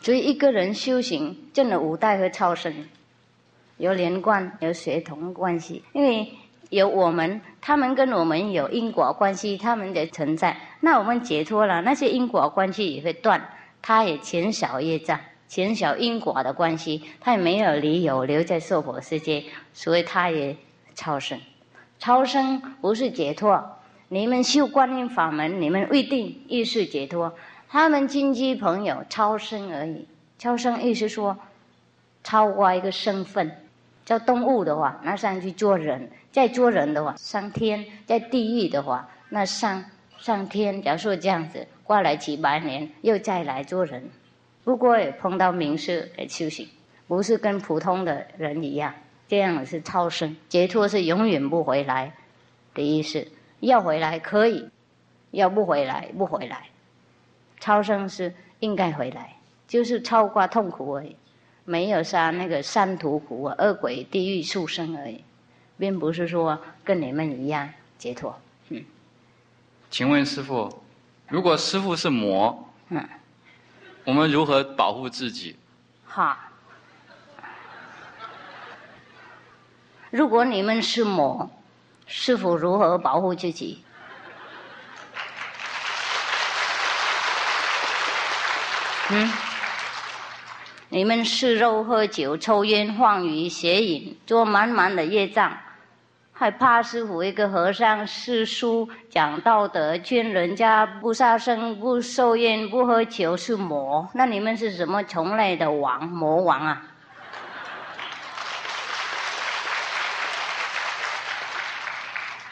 [0.00, 2.72] 所以一个人修行，证了五代和超生，
[3.76, 5.82] 有连贯，有协同关系。
[5.92, 6.32] 因为
[6.70, 13.50] 有我们，他们跟我们有因果关系，他们的存在，那我们解脱了，那些因果关系也会断，
[13.82, 15.18] 他也减少业障，
[15.48, 19.42] 减少因果的关系，他也没有理由留在娑婆世界，
[19.74, 20.56] 所以他也
[20.94, 21.40] 超生。
[21.98, 23.75] 超生不是解脱。
[24.08, 27.34] 你们修观音法门，你们未定意识解脱。
[27.68, 30.06] 他们亲戚朋友超生而已，
[30.38, 31.36] 超生意思说，
[32.22, 33.50] 超过一个身份，
[34.04, 39.84] 叫动物的话，那上去做人；再做人的话，上天；在地狱的话，那上
[40.18, 40.80] 上天。
[40.80, 44.08] 假如说这样子，过来几百年，又再来做人。
[44.62, 46.68] 不过也碰到名师来修行，
[47.08, 48.94] 不是跟普通的人一样，
[49.26, 52.12] 这样是超生解脱，是永远不回来
[52.72, 53.26] 的意思。
[53.60, 54.68] 要回来可以，
[55.30, 56.68] 要不回来不回来。
[57.58, 59.36] 超生是应该回来，
[59.66, 61.16] 就是超过痛苦而已，
[61.64, 65.24] 没有杀那个三途苦啊、恶鬼、地狱、畜生而已，
[65.78, 68.38] 并不是说跟你们一样解脱。
[68.68, 68.84] 嗯，
[69.90, 70.82] 请问师傅，
[71.28, 73.08] 如果师傅是魔，嗯，
[74.04, 75.56] 我们如何保护自己？
[76.04, 76.50] 哈，
[80.10, 81.50] 如果你们是魔。
[82.06, 83.82] 师傅如何保护自己？
[89.10, 89.30] 嗯，
[90.88, 95.56] 你们吃肉、喝酒、抽烟、放鱼、邪淫，做满满的业障，
[96.32, 104.08] 还怕师傅一个和尚诗书讲道德，劝人家不杀生、不受烟、不喝酒是魔？
[104.14, 106.04] 那你们是什么虫类的王？
[106.08, 106.82] 魔王啊？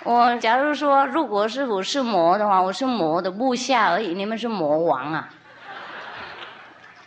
[0.04, 5.30] 我假如说，如果是我是魔的话，我是魔的部下而已，你们是魔王啊，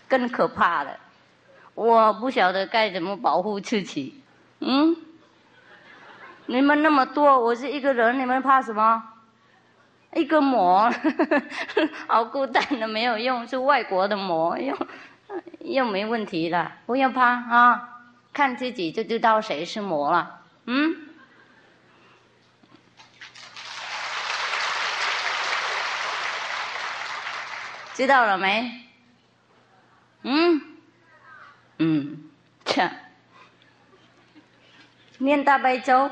[0.07, 0.97] 更可怕的。
[1.75, 4.23] 我不晓得该怎么保护自己。
[4.61, 4.97] 嗯，
[6.47, 9.03] 你们那么多，我是一个人，你们怕什么？
[10.15, 10.91] 一个魔，
[12.07, 14.75] 好孤单的，没有用，是外国的魔，又
[15.59, 17.89] 又没问题了，不要怕啊，
[18.33, 20.39] 看自己就知道谁是魔了。
[20.65, 21.06] 嗯。
[27.97, 28.71] 知道了没？
[30.21, 30.61] 嗯，
[31.79, 32.29] 嗯，
[32.63, 32.87] 切，
[35.17, 36.07] 念大悲咒，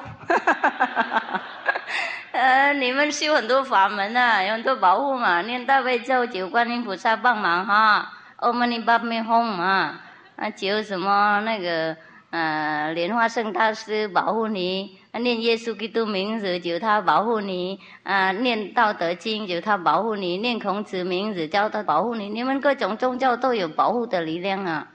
[2.34, 9.99] 呃，你们修很多法门啊，有很多保护嘛，念大悲咒，求观音菩萨帮忙哈，阿弥陀佛嘛，
[10.38, 11.95] 啊，求什么那个，
[12.32, 14.98] 呃，莲花圣大师保护你。
[15.14, 22.28] 念耶稣基督名字，就他保护你；啊，念道德经，就他保护你；念孔子名字，叫他保护你。
[22.28, 24.92] 你们各种宗教都有保护的力量啊，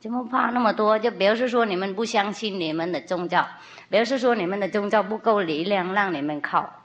[0.00, 0.98] 怎么怕那么多？
[0.98, 3.48] 就表示说你们不相信你们的宗教，
[3.88, 6.84] 表示说你们的宗教不够力量让你们靠。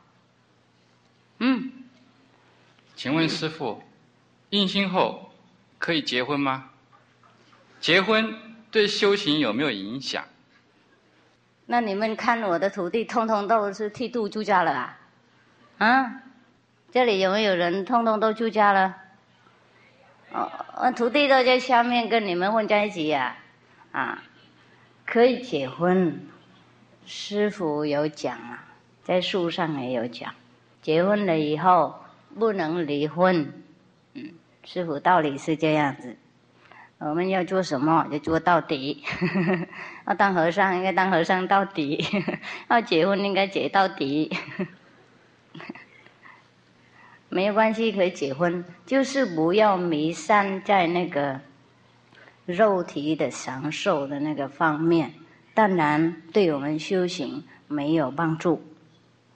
[1.40, 1.70] 嗯，
[2.96, 3.84] 请问师傅，
[4.52, 5.34] 印心后
[5.78, 6.70] 可以结婚吗？
[7.82, 8.34] 结婚
[8.74, 10.26] 对修行有没有影响？
[11.68, 15.00] 那你们看我的徒弟，通通都是剃度出家了啊！
[15.78, 16.24] 啊，
[16.92, 18.96] 这里有没有人通通都出家了？
[20.32, 23.38] 哦，徒弟都在下面跟你们混在一起呀，
[23.92, 24.24] 啊，
[25.06, 26.20] 可以结婚，
[27.06, 28.66] 师傅有讲啊，
[29.04, 30.34] 在书上也有讲，
[30.82, 31.96] 结婚了以后
[32.40, 33.54] 不能离婚。
[34.16, 34.34] 嗯，
[34.66, 36.18] 师傅道理是这样子。
[37.10, 39.04] 我们要做什么就做到底，
[40.08, 42.06] 要当和尚应该当和尚到底，
[42.70, 44.32] 要结婚应该结到底。
[47.30, 51.40] 没有关系，可以结婚，就是不要迷散在那个
[52.46, 55.14] 肉体的享受的那个方面。
[55.54, 58.62] 当然，对我们修行没有帮助，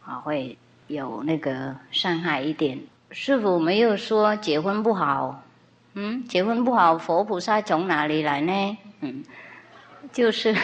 [0.05, 0.57] 啊，会
[0.87, 2.79] 有那个伤害一点。
[3.11, 5.43] 师傅没有说结婚不好。
[5.99, 8.77] 嗯，结婚不好，佛菩萨从哪里来呢？
[9.01, 9.23] 嗯，
[10.13, 10.55] 就是，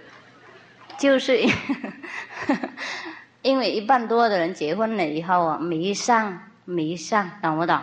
[0.98, 1.40] 就是，
[3.40, 7.80] 因为一半多的人结婚了以后啊，迷上迷上，懂不懂？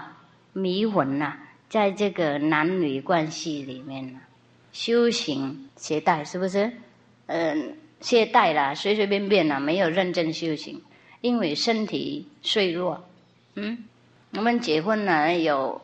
[0.54, 1.34] 迷魂呐，
[1.70, 4.20] 在这个男女关系里面呢，
[4.72, 6.72] 修行懈怠是不是？
[7.26, 10.80] 嗯，懈怠啦，随随便便啦，没有认真修行，
[11.22, 13.04] 因为身体脆弱。
[13.56, 13.86] 嗯，
[14.34, 15.82] 我们结婚了有。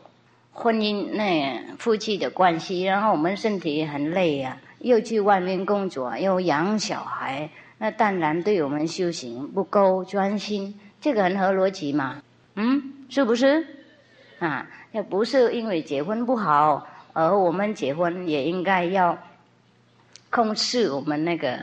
[0.52, 7.48] 婚姻那夫妻的关系，然后我们身体很累呀，又去外面工作，又养小孩，
[7.78, 12.20] 那当然对我们修行不够专心，这个很合逻辑嘛，
[12.56, 13.64] 嗯，是不是？
[14.40, 19.16] 啊，要不是因为结婚不好，而我们结婚也应该要
[20.30, 21.58] 控制我们那个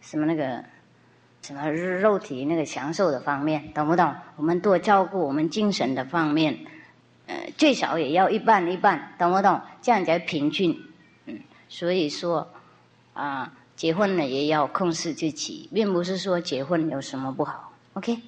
[0.00, 0.64] 什么那个
[1.42, 4.14] 什么肉体那个享受的方面，懂不懂？
[4.36, 6.56] 我们多照顾我们精神的方面。
[7.28, 9.60] 呃，最少也要一半一半，懂不懂？
[9.82, 10.74] 这样才平均。
[11.26, 11.38] 嗯，
[11.68, 12.50] 所以说，
[13.12, 17.70] 啊，结婚了也要控制自己，并不是说结婚有什么不好。
[17.92, 18.18] OK。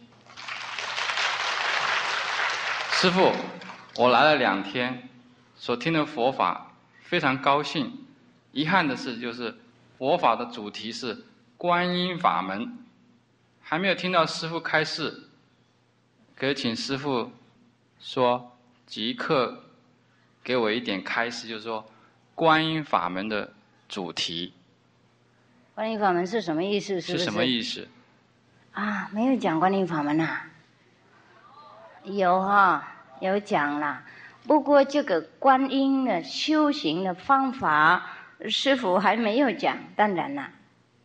[2.90, 3.32] 师傅，
[3.97, 5.09] 我来了两天，
[5.56, 6.70] 所听的佛法
[7.02, 8.05] 非常高兴。
[8.52, 9.56] 遗憾的是，就是
[9.97, 11.24] 佛法的主题是
[11.56, 12.77] 观音法门，
[13.62, 15.31] 还没有听到师傅开示，
[16.36, 17.32] 可以请师傅
[17.98, 18.49] 说。
[18.91, 19.57] 即刻
[20.43, 21.89] 给我一点开示，就是说，
[22.35, 23.53] 观音法门的
[23.89, 24.53] 主题。
[25.77, 27.01] 观音法门是什么意思？
[27.01, 27.87] 是什么意思？
[28.73, 30.41] 啊，没有讲观音法门呐。
[32.03, 32.85] 有哈，
[33.21, 34.05] 有讲啦。
[34.45, 38.11] 不过这个观音的修行的方法，
[38.49, 39.79] 师傅还没有讲。
[39.95, 40.51] 当然啦，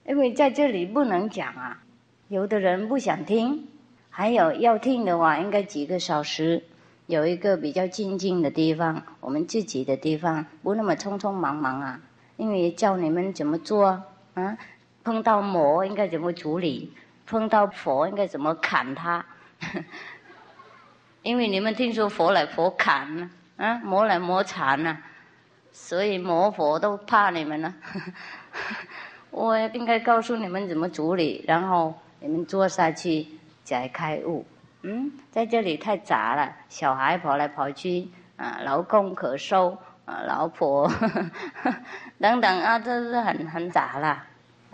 [0.08, 1.84] 因为在这里不能讲啊，
[2.30, 3.68] 有的人不想听，
[4.10, 6.64] 还有要听的话，应该几个小时。
[7.08, 12.02] 有一个比较静静的地方，我们自己的地方，不那么匆匆忙忙啊。
[12.38, 14.04] 因为教你们怎么做
[14.34, 14.58] 啊，
[15.04, 16.92] 碰到魔应该怎么处理，
[17.26, 19.26] 碰到佛应该怎么砍他。
[21.22, 24.98] 因为你们听说佛来佛砍呢，啊，魔来魔缠呢，
[25.72, 27.74] 所以魔佛都怕你们呢。
[29.32, 33.28] 我应该告诉你们怎么处理，然后你们做下去
[33.64, 34.46] 才开悟。
[34.88, 39.76] 嗯，在这里太杂了，小孩跑来跑去，啊，老公咳嗽，
[40.06, 40.88] 啊，老婆
[42.22, 44.24] 等等啊，这是很很杂了，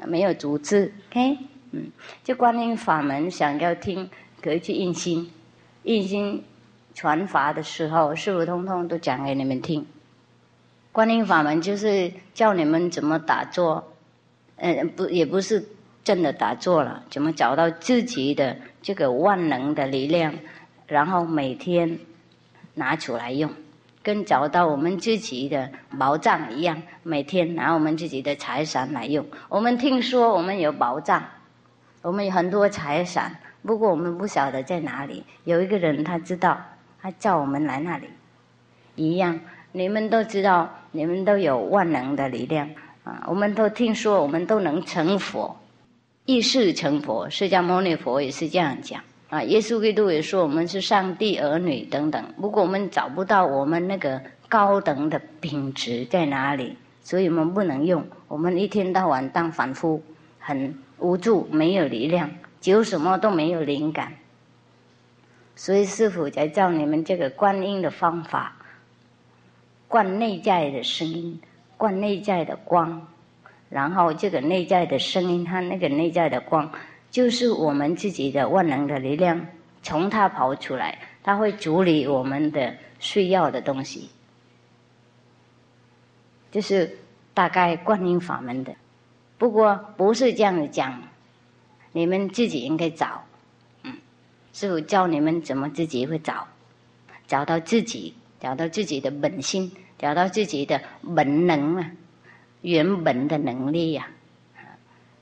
[0.05, 1.37] 没有组织，OK，
[1.71, 1.89] 嗯，
[2.25, 4.09] 就观音法门，想要听
[4.41, 5.31] 可以去印心，
[5.83, 6.43] 印心
[6.93, 9.87] 传法的时候，师傅通通都讲给你们听。
[10.91, 13.93] 观音法门就是教你们怎么打坐，
[14.57, 15.65] 嗯，不，也不是
[16.03, 18.57] 真的打坐了，怎么找到自己的。
[18.81, 20.33] 这个万能的力量，
[20.87, 21.99] 然后每天
[22.73, 23.51] 拿出来用，
[24.01, 29.25] 跟找到我们自己的宝藏一样，每天拿我们自己的财产来用。
[29.49, 31.23] 我们听说我们有宝藏，
[32.01, 35.23] 我们有很多财产，不过我们不晓得在哪里。
[35.43, 36.59] 有一个人他知道，
[36.99, 38.07] 他叫我们来那里，
[38.95, 39.39] 一样。
[39.73, 42.69] 你们都知道，你们都有万能的力量
[43.05, 43.23] 啊！
[43.27, 45.55] 我们都听说，我们都能成佛。
[46.25, 49.41] 一世成佛，释迦牟尼佛也是这样讲啊。
[49.43, 52.23] 耶稣基督也说我们是上帝儿女等等。
[52.39, 58.05] 不过我们找不到我们那个高等的品质在哪里，所以我们不能用。
[58.27, 60.01] 我们一天到晚当凡夫，
[60.37, 62.29] 很无助，没有力量，
[62.61, 64.13] 就什么都没有灵感。
[65.55, 68.55] 所以师傅才教你们这个观音的方法，
[69.87, 71.41] 观内在的声音，
[71.77, 73.07] 观内在的光。
[73.71, 76.69] 然后这个内在的声音，它那个内在的光，
[77.09, 79.47] 就是我们自己的万能的力量，
[79.81, 84.09] 从它跑出来，它会处理我们的需要的东西。
[86.51, 86.97] 就是
[87.33, 88.75] 大概观音法门的，
[89.37, 91.01] 不过不是这样子讲，
[91.93, 93.23] 你们自己应该找，
[93.83, 93.93] 嗯，
[94.51, 96.45] 师傅教你们怎么自己会找，
[97.25, 100.81] 找到自己，找到自己的本心，找到自己的
[101.15, 101.89] 本能啊。
[102.61, 104.07] 原本的能力呀，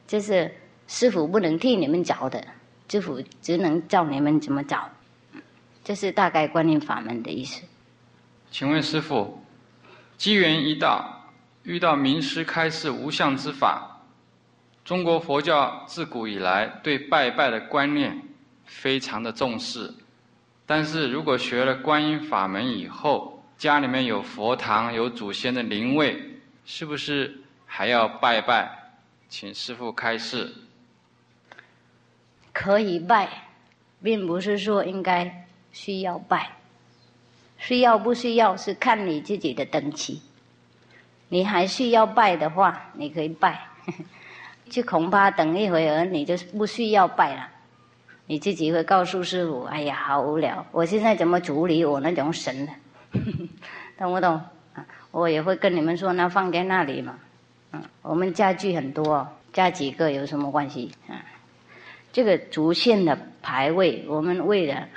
[0.08, 0.52] 就是
[0.88, 2.44] 师傅不能替你们找的，
[2.90, 4.90] 师傅只能教你们怎么找。
[5.84, 7.64] 这是大概观念法门的意思。
[8.52, 9.42] 请问师傅，
[10.18, 11.32] 机缘一到，
[11.64, 14.02] 遇到名师开示无相之法。
[14.84, 18.20] 中国佛教自古以来对拜拜的观念
[18.66, 19.94] 非常的重视，
[20.66, 26.20] 但是如果学了观音法门以后，家里面有佛堂有祖先的灵位，
[26.72, 27.36] 是不是
[27.66, 28.70] 还要拜拜？
[29.28, 30.54] 请师傅开示。
[32.54, 33.28] 可以拜，
[34.04, 36.52] 并不是说应该需要拜，
[37.58, 40.22] 需要不需要是看你自己的等级。
[41.30, 43.68] 你还需要拜的话，你可以拜。
[44.70, 47.50] 就恐怕等一会儿你就不需要拜了，
[48.28, 52.72] 你自己会告诉师傅：“哎呀，好无聊，我现在怎么处理我那种神呢？”
[53.98, 54.40] 懂不懂？
[55.12, 57.16] 我也会跟你们说，那放在那里嘛。
[57.72, 60.92] 嗯，我们家具很多，加几个有什么关系？
[61.08, 61.24] 啊，
[62.12, 64.88] 这个主线的牌位，我们为了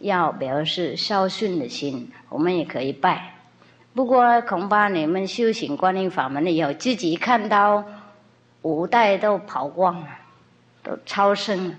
[0.00, 3.34] 要表示孝顺的心，我们也可以拜。
[3.94, 7.84] 不过恐怕你们修行观音法门的以后，自己看到。
[8.62, 10.06] 五代都跑光了，
[10.82, 11.74] 都超生了，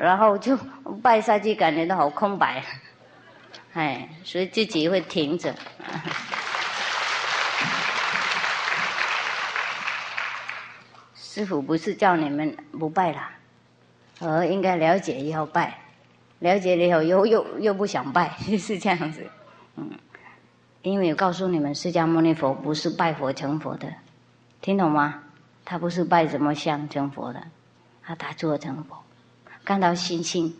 [0.00, 0.56] 然后就
[1.02, 2.62] 拜下去，感觉到好空白，
[3.72, 5.52] 哎，所以自己会停着。
[11.34, 13.18] 师傅不是叫你们不拜了，
[14.20, 15.76] 而应该了解以后拜，
[16.38, 19.26] 了解了以后又又又不想拜， 是这样子。
[19.74, 19.90] 嗯，
[20.82, 23.88] 因为告诉你们，释迦牟尼佛不是拜佛成佛的，
[24.60, 25.24] 听懂吗？
[25.64, 27.42] 他不是拜什么像成佛的，
[28.04, 28.96] 他打坐成佛，
[29.64, 30.54] 看到心性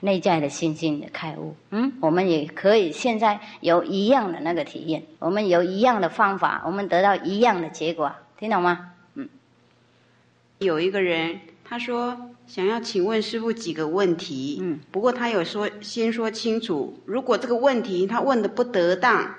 [0.00, 1.54] 内在的心性的开悟。
[1.70, 8.90] 嗯，我们也可以现在有一样的那个体验，我们有一样的方法，我们得到一样的结果，听懂吗？
[10.58, 10.66] 嗯。
[10.66, 12.16] 有一个人他说
[12.46, 19.34] 想要请问师傅几个问题，嗯，不过他有说先说清楚，如果这个问题他问的不得当，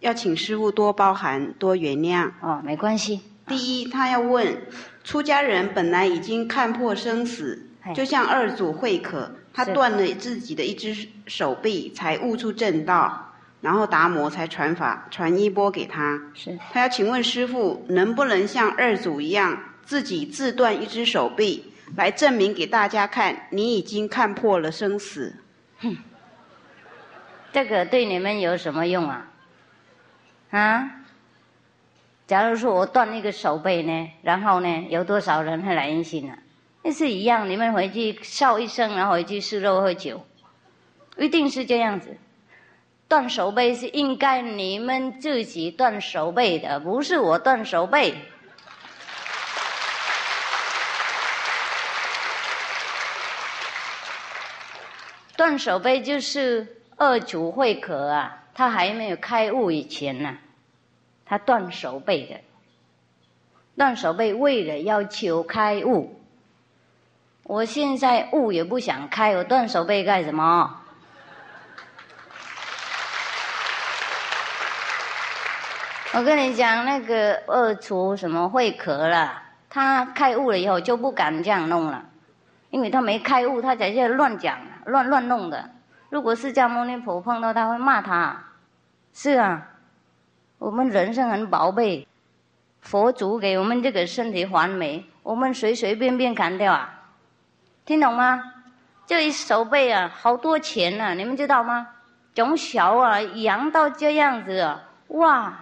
[0.00, 2.30] 要请师傅多包涵多原谅。
[2.40, 3.20] 哦，没关系。
[3.46, 4.60] 第一，他要问，
[5.04, 16.20] 出家人本来已经看破生死，就像二祖慧可，他断了自己的一只手臂，才悟出正道，然后达摩才传法传衣钵给他。
[16.34, 19.58] 是，他要请问师傅，能不能像二祖一样，
[19.88, 25.34] 自己自断一只手臂，来证明给大家看，你已经看破了生死？
[25.78, 25.96] 哼，
[27.54, 29.30] 这个对你们有什么用啊？
[30.50, 30.90] 啊？
[32.26, 36.34] 假如说我断一个手背呢，然后呢，有多少人会来应信呢？
[36.82, 40.22] 那是一样，你们回去笑一声，然后回去吃肉喝酒，
[41.16, 42.14] 一定是这样子。
[43.08, 48.14] 断手背是应该你们自己断手背的，不是我断手背。
[55.38, 56.66] 断手背就是
[56.96, 60.36] 二祖慧可啊，他还没有开悟以前呢。
[61.24, 62.40] 他断手背的，
[63.76, 66.20] 断手背为了要求开悟。
[67.44, 70.80] 我现在悟也不想开，我断手背干什么？
[76.14, 79.40] 我跟你讲，那个二厨什么会壳了？
[79.70, 82.06] 他开悟了以后就不敢这样弄了，
[82.70, 84.58] 因为他没开悟，他在这乱讲、
[84.88, 85.70] 乱乱弄的。
[86.10, 88.36] 如果释迦牟尼佛碰到他会骂他，
[89.12, 89.68] 是啊。
[90.58, 92.08] 我们人生很宝贝，
[92.80, 96.92] 佛祖给我们这个身体还美，我们随随便便砍掉啊？
[97.84, 98.42] 听懂吗？
[99.06, 101.86] 这一手背啊，好多钱呢，你们知道吗？
[102.34, 105.58] 从小啊养到这样子啊，哇！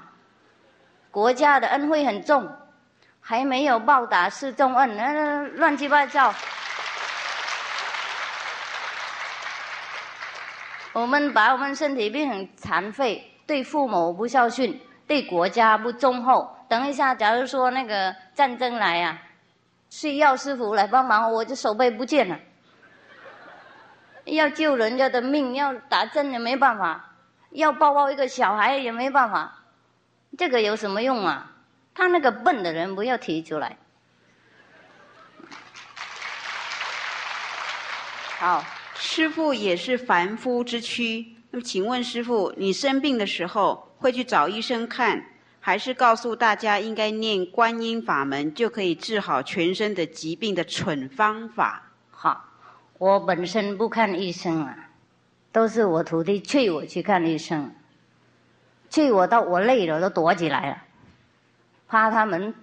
[1.10, 2.50] 国家的恩惠很重，
[3.20, 6.32] 还没有报答是重恩，那乱七八糟。
[10.96, 13.30] 我们把我们身体变成残废。
[13.46, 16.56] 对父母不孝顺，对国家不忠厚。
[16.70, 19.22] 等一下，假如说那个战争来啊，
[19.90, 22.38] 需要师傅来帮忙，我这手背不见了。
[24.24, 27.12] 要救人家的命，要打针也没办法，
[27.50, 29.52] 要抱抱一个小孩也没办法，
[30.38, 31.52] 这个有什么用啊？
[31.94, 33.76] 他那个笨的人不要提出来。
[38.38, 38.64] 好，
[38.98, 41.26] 师傅也是凡夫之躯。
[41.50, 45.24] 那么，请问师傅，你生病的时候会去找医生看，
[45.60, 51.90] 还是告诉大家应该念观音法门就可以治好全身的疾病的蠢方法？
[52.10, 52.44] 好，
[52.98, 54.90] 我本身不看医生啊，
[55.52, 57.72] 都是我徒弟催我去看医生，
[58.90, 60.82] 催我到我累了都躲起来了，
[61.86, 62.54] 怕他们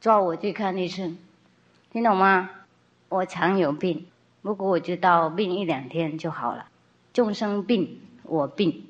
[0.00, 1.16] 抓我去看医生，
[1.92, 2.50] 听懂吗？
[3.08, 4.06] 我常有病，
[4.46, 6.68] 不过我知道病一两天就好了。
[7.12, 8.86] 众生病，我病，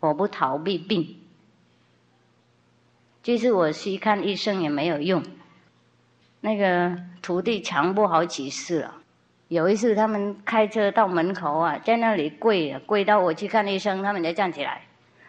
[0.00, 1.16] 我不逃避病。
[3.22, 5.22] 就是我去看医生也没有用。
[6.40, 8.94] 那个徒弟强迫好几次了。
[9.48, 14.80] 有一次他们开车到门口啊，在那里跪啊，跪到我去看医生，他们才站起来。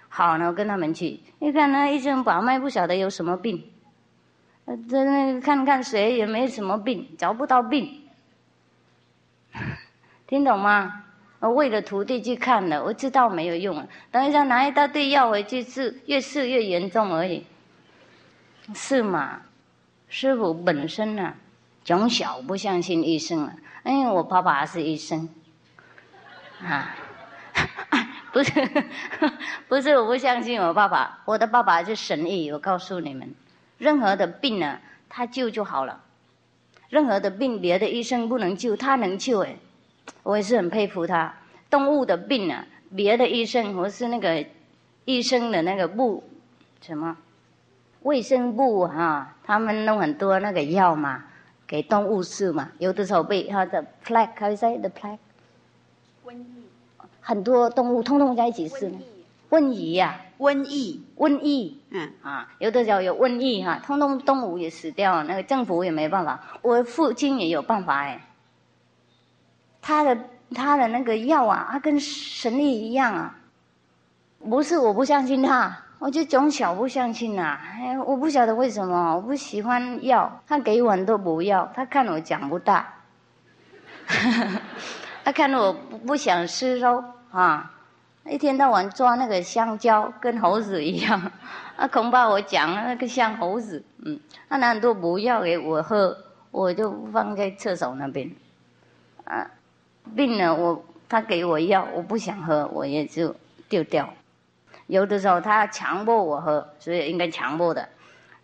[0.07, 1.19] 好呢，我跟他们去。
[1.39, 3.65] 一看那医生把脉，不晓得有什么病。
[4.87, 8.05] 在那看看谁也没什么病，找不到病。
[10.27, 11.03] 听懂吗？
[11.39, 13.87] 我为了徒弟去看了，我知道没有用。
[14.11, 17.45] 等一下拿一大堆药回去治，越治越严重而已。
[18.75, 19.41] 是吗？
[20.09, 21.33] 师傅本身呢，
[21.85, 23.53] 从小不相信医生啊，
[23.85, 25.29] 因为我爸爸是医生。
[26.61, 26.93] 啊，
[28.33, 28.51] 不是，
[29.69, 32.51] 不是我不相信我爸爸，我的爸爸是神医。
[32.51, 33.33] 我告诉你们，
[33.77, 34.77] 任何的病呢，
[35.07, 36.01] 他救就好了。
[36.89, 39.55] 任何的病，别的医生不能救，他能救哎。
[40.23, 41.33] 我也是很佩服他。
[41.69, 44.43] 动物的病啊，别的医生或是那个
[45.05, 46.23] 医生的那个部
[46.81, 47.15] 什么
[48.01, 51.23] 卫生部哈，他们弄很多那个药嘛，
[51.67, 52.71] 给动物吃嘛。
[52.79, 55.19] 有的时候被他的 plague，可以说 the plague，
[56.25, 56.45] 瘟疫，
[57.21, 58.91] 很多动物通通在一起死。
[59.49, 66.39] 瘟疫呀，瘟疫，瘟疫，嗯啊，有的时候有瘟疫哈，通通动物也死掉了，那个政府也没办法。
[66.61, 68.21] 我父亲也有办法哎。
[69.81, 70.17] 他的
[70.53, 73.35] 他的那个药啊，他跟神力一样啊！
[74.47, 77.59] 不是我不相信他，我就从小不相信呐。
[77.61, 82.93] 哎，我不晓得为什么，我不喜欢药，他给我很多补药，他看我长不大，
[85.23, 87.71] 他看我不不想吃肉啊，
[88.29, 91.31] 一天到晚抓那个香蕉，跟猴子一样，
[91.75, 96.15] 啊，恐怕我讲那个像猴子，嗯，他拿很多补药给我喝，
[96.51, 98.31] 我就放在厕所那边，
[99.25, 99.49] 啊。
[100.15, 103.35] 病了，我他给我药，我不想喝，我也就
[103.67, 104.11] 丢掉。
[104.87, 107.87] 有的时候他强迫我喝，所以应该强迫的。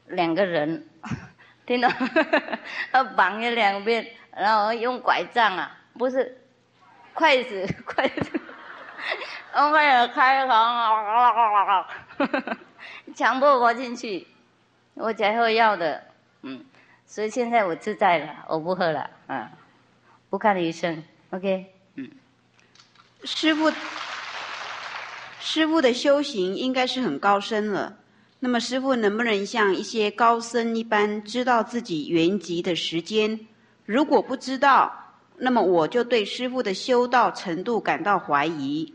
[0.10, 0.86] 两个人，
[1.66, 1.90] 听到？
[2.92, 4.06] 他绑在两边，
[4.36, 6.38] 然后用拐杖啊，不是
[7.16, 8.40] 筷子，筷子，
[9.72, 11.86] 为了开房，
[13.16, 14.28] 强迫我进去，
[14.96, 16.04] 我才喝药的。
[16.42, 16.64] 嗯，
[17.06, 19.50] 所以现在我自在了，我不喝了，嗯，
[20.30, 21.02] 不看医生。
[21.30, 21.66] OK，
[21.96, 22.12] 嗯，
[23.24, 23.72] 师傅，
[25.40, 27.96] 师傅的修行应该是很高深了。
[28.40, 33.40] 那么，师傅能不能像一些高僧一般，知道自己圆寂的时间？
[33.86, 34.94] 如果不知道，
[35.38, 38.94] 那么我就对师傅的修道程度感到怀疑。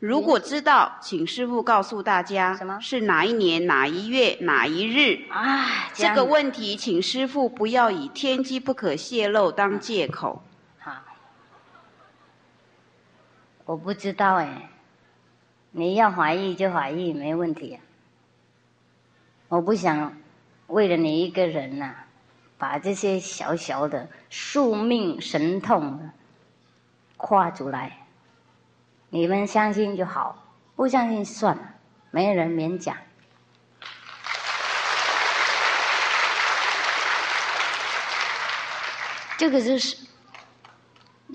[0.00, 5.28] 如果知道，请师傅告诉大家，是哪一年哪一月哪一日？
[5.30, 10.42] 啊，这个问题，请师傅不要以天机不可泄露当借口。
[13.66, 14.70] 我不知道哎，
[15.70, 17.78] 你要怀疑就怀疑，没问题。
[19.48, 20.16] 我不想
[20.68, 21.94] 为了你一个人呐，
[22.56, 26.10] 把这些小小的宿命神痛
[27.18, 27.98] 跨出来。
[29.10, 30.42] 你们相信就好，
[30.74, 31.62] 不相信算了，
[32.10, 32.96] 没人勉强。
[39.36, 39.96] 这个就是。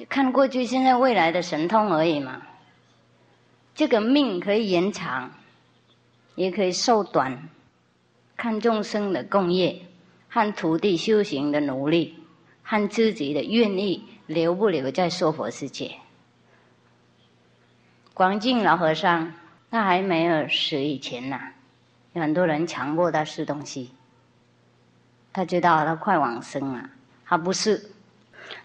[0.09, 2.41] 看过去、现在、未来的神通而已嘛。
[3.73, 5.31] 这个命可以延长，
[6.35, 7.49] 也可以缩短，
[8.35, 9.81] 看众生的共业，
[10.27, 12.13] 和徒弟修行的努力，
[12.61, 15.95] 和自己的愿意留不留在娑婆世界。
[18.15, 19.33] 广进老和尚
[19.69, 21.37] 他还没有死以前呐，
[22.13, 23.93] 有很多人强迫他吃东西，
[25.33, 26.89] 他知道他快往生了，
[27.25, 27.91] 他不是。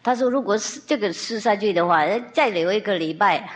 [0.04, 3.50] 他说：“如果是这个吃下去的话，再留一个礼拜。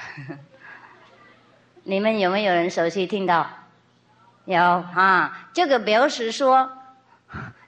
[1.85, 3.47] 你们有没有人熟悉听到？
[4.47, 6.73] 有啊，这个表示说，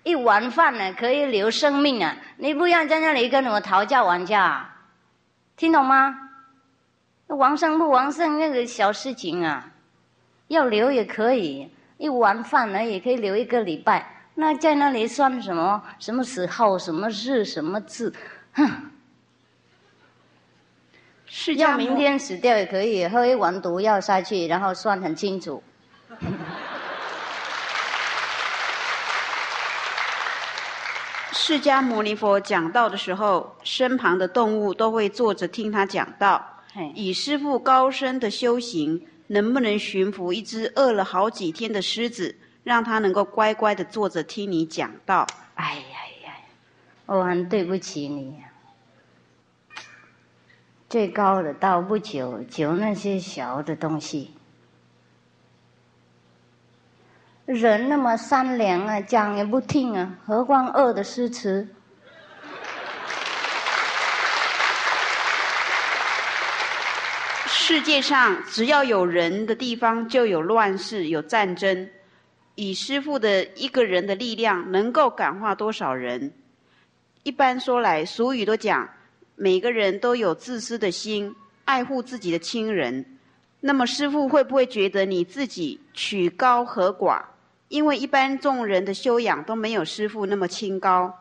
[0.02, 2.16] 一碗饭呢可以留生命啊！
[2.38, 4.68] 你不要在那里跟我讨价还价，
[5.56, 6.25] 听懂吗？
[7.28, 9.72] 那王生不王生那个小事情啊，
[10.48, 14.12] 要留也可以，一碗饭呢也可以留一个礼拜。
[14.34, 15.82] 那在那里算什么？
[15.98, 16.78] 什么时候？
[16.78, 17.44] 什么日？
[17.44, 18.14] 什么字？”
[18.54, 18.90] 哼，
[21.56, 25.62] 要明天死掉也可以，喝一碗毒药下去，然后算很清楚。
[31.32, 36.55] 释迦牟尼佛讲道的时候，身旁的动物都会坐着听他讲道。
[36.94, 45.26] 以师父高深的修行，能不能驯服一只饿了好几天的狮子，让它能够乖乖的坐着听你讲道？
[45.54, 46.34] 哎呀呀，
[47.06, 48.36] 我很对不起你。
[50.88, 54.30] 最高的道不求，求那些小的东西。
[57.44, 61.68] 人那么善良啊，讲也不听啊，何况恶的诗词。
[67.68, 71.90] 世界上只要有人的地方，就有乱世、有战争。
[72.54, 76.32] 以师傅的一个人的力量，能够感化多少人？
[77.24, 78.88] 一般说来，俗语都讲，
[79.34, 81.34] 每个人都有自私的心，
[81.64, 83.04] 爱护自己的亲人。
[83.58, 87.20] 那么师傅会不会觉得你自己曲高和寡？
[87.66, 91.12] 因为一般众人的修养都没有师傅那么清高，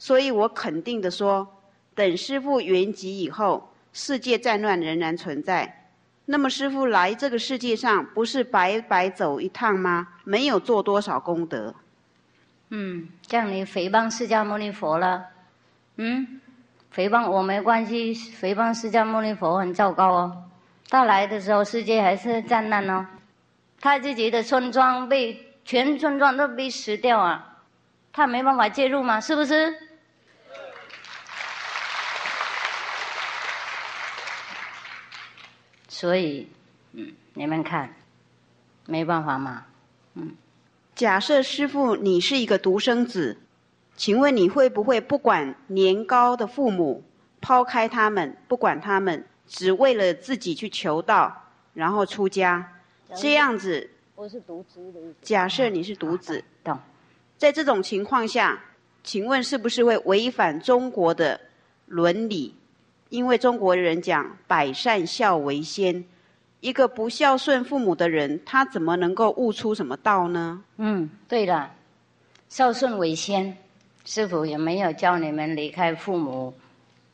[0.00, 1.46] 所以我肯定的说，
[1.94, 5.78] 等师傅圆寂以后，世界战乱仍然存在。
[6.24, 10.08] 那么师傅来这个世界上，不是白白走一趟吗？
[10.24, 11.74] 没有做多少功德。
[12.70, 15.24] 嗯，这样你诽谤释迦牟尼佛了。
[15.96, 16.40] 嗯，
[16.94, 20.44] 诽谤我没关系，诽谤释迦牟尼佛很糟糕哦。
[20.88, 23.06] 他来的时候，世界还是战乱哦。
[23.80, 27.58] 他自己的村庄被全村庄都被死掉啊，
[28.12, 29.20] 他没办法介入吗？
[29.20, 29.74] 是不是？
[36.02, 36.48] 所以，
[36.94, 37.88] 嗯，你们看，
[38.86, 39.64] 没办法嘛，
[40.14, 40.32] 嗯。
[40.96, 43.36] 假设师傅你是一个独生子，
[43.94, 47.04] 请问你会不会不管年高的父母，
[47.40, 52.80] 抛开他们，不管他们，只为了自己去求道，然后出家，
[53.14, 53.88] 这样子？
[54.16, 55.14] 我是独子的意思。
[55.22, 56.76] 假设你是独子，懂？
[57.38, 58.60] 在这种情况下，
[59.04, 61.40] 请问是不是会违反中国的
[61.86, 62.56] 伦理？
[63.12, 66.02] 因为中国人讲“百善孝为先”，
[66.60, 70.64] 一个不孝顺父母的人，他怎么能够悟出什么道呢？
[70.78, 71.70] 嗯，对了，
[72.48, 73.54] 孝顺为先，
[74.06, 76.54] 师傅也没有教你们离开父母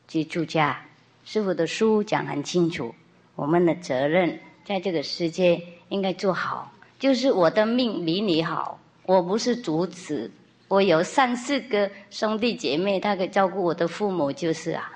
[0.07, 0.79] 去住家。
[1.25, 2.95] 师傅的书讲很清楚，
[3.35, 6.71] 我们的责任在这个世界应该做好。
[6.97, 10.31] 就是我的命比你好，我不是主子，
[10.69, 14.89] 我有三四个兄弟姐妹，他可以照顾我的父母，就是啊。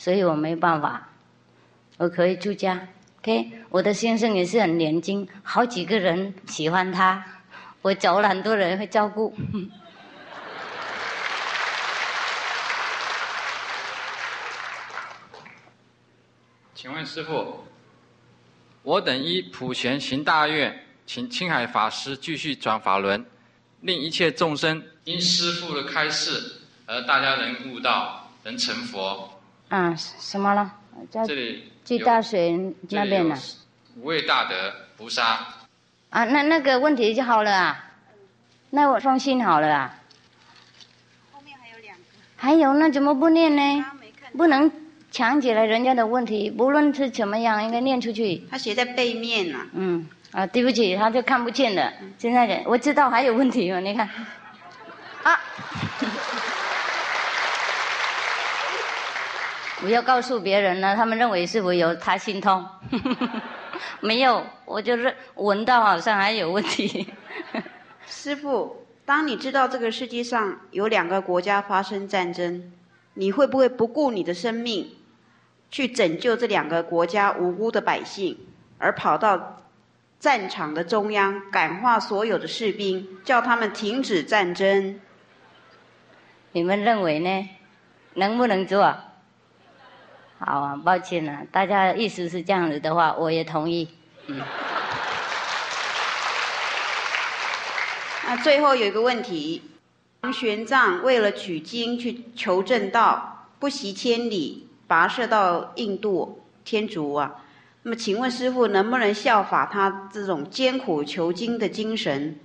[0.00, 1.10] 所以我没办法，
[1.98, 2.88] 我可以出家。
[3.18, 7.22] OK，我的先生也是很年轻，好几个人喜欢他，
[7.82, 9.36] 我找了很多人会照顾。
[16.74, 17.62] 请问师傅，
[18.82, 23.22] 我等依普贤行大愿，请青海法师继续转法轮，
[23.82, 29.29] 令一切众生因师父的开示而大家能悟道，能成佛。
[29.70, 30.70] 啊，什么了？
[31.10, 33.36] 这里去大水那边呢？
[33.96, 35.46] 五位大德菩萨。
[36.10, 37.84] 啊，那那个问题就好了啊，
[38.70, 39.94] 那我放心好了啊。
[41.32, 42.02] 后面还有两个。
[42.36, 43.86] 还有，那怎么不念呢？
[44.36, 44.70] 不能
[45.12, 48.44] 抢起来人家的问题，不论是怎么样，应该念出去。
[48.50, 49.58] 他写在背面呢。
[49.72, 51.92] 嗯，啊，对不起，他就看不见了。
[52.18, 54.08] 现在的我知道还有问题哦，你看。
[55.22, 55.38] 啊。
[59.80, 62.64] 不要告诉别人呢，他们认为是否有他心痛？
[64.00, 67.08] 没有，我就是闻到好像还有问题。
[68.06, 72.70] 师傅，当你知道这个世界上有两个国家发生战争，
[73.14, 74.90] 你会不会不顾你的生命，
[75.70, 78.36] 去拯救这两个国家无辜的百姓，
[78.76, 79.62] 而跑到
[80.18, 85.00] 战场的中央，感化所有的士兵，叫他们停止战争？
[86.52, 87.48] 你们认为呢？
[88.14, 88.94] 能不能做？
[90.42, 93.86] 好啊，抱歉了，大家意思是这样子的话，我也同意。
[94.26, 94.40] 嗯。
[98.26, 99.60] 那最后有一个问题，
[100.22, 107.42] 唐玄奘为了取经去求正道，不惜千里跋涉到印度天竺啊。
[107.82, 112.40] 那么，请问师傅能不能效法他这种艰苦求经的精神，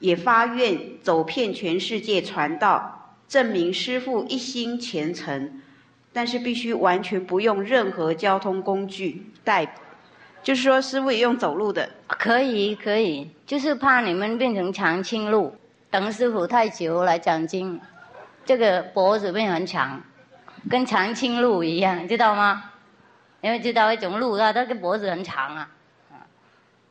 [0.00, 5.62] 也发愿走遍全世界传道，证明师傅一心虔诚？
[6.12, 9.74] 但是必须完全不用任何交通工具带，
[10.42, 11.88] 就是说师傅也用走路的。
[12.06, 15.56] 可以可以，就是怕你们变成长青路，
[15.90, 17.80] 等师傅太久来讲经，
[18.44, 20.02] 这个脖子变很长，
[20.68, 22.72] 跟长青路一样，知道吗？
[23.40, 25.70] 因为知道一种路啊，它个脖子很长啊，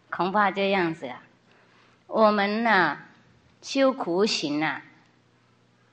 [0.09, 1.21] 恐怕这样子啊。
[2.07, 2.97] 我们呢，
[3.61, 4.81] 修苦行啊，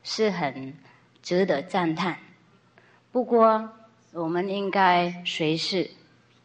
[0.03, 0.73] 是很
[1.20, 2.16] 值得赞叹。
[3.17, 3.71] 不过，
[4.13, 5.91] 我们应该随时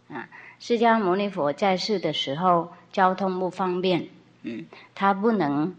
[0.07, 4.07] 啊，释迦牟尼佛在世的时候，交通不方便，
[4.43, 4.65] 嗯，
[4.95, 5.75] 他不能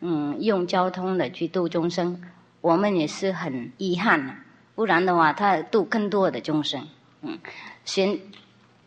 [0.00, 2.20] 嗯用交通的去度众生。
[2.60, 4.34] 我们也是很遗憾呐。
[4.74, 6.88] 不然的话，他度更多的众生。
[7.20, 7.38] 嗯，
[7.84, 8.18] 玄，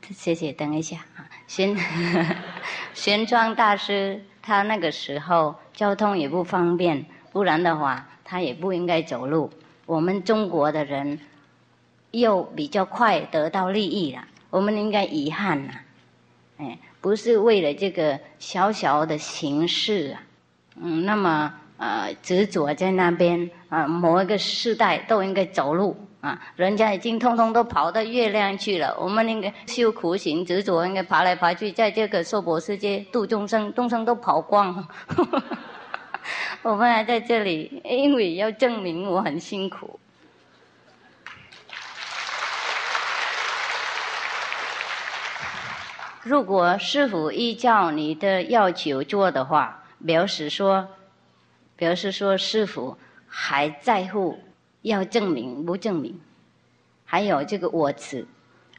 [0.10, 1.74] 谢谢，等一下啊，玄，
[2.94, 9.50] 玄奘大师他那个时候交通也不方便，不然的话他也不应该走路。
[9.86, 11.18] 我们中国的人
[12.20, 15.74] 又比较快得到利益了，我们应该遗憾呐，
[16.58, 20.24] 哎，不是为了这个小小的形式啊，
[20.82, 34.88] 嗯，那么呃执着在那边啊，某一个世代都应该走路啊，人家已经通通都跑到月亮去了，我们应该修苦行，执着应该爬来爬去，在这个娑婆世界度众生，众生都跑光。
[36.64, 40.00] 我们还在这里，因为要证明我很辛苦。
[46.26, 50.88] 如果师傅依照你的要求做的话，表示说，
[51.76, 52.98] 表示说师傅
[53.28, 54.40] 还在乎
[54.82, 56.20] 要证明不证明，
[57.06, 58.28] 还有这个我字，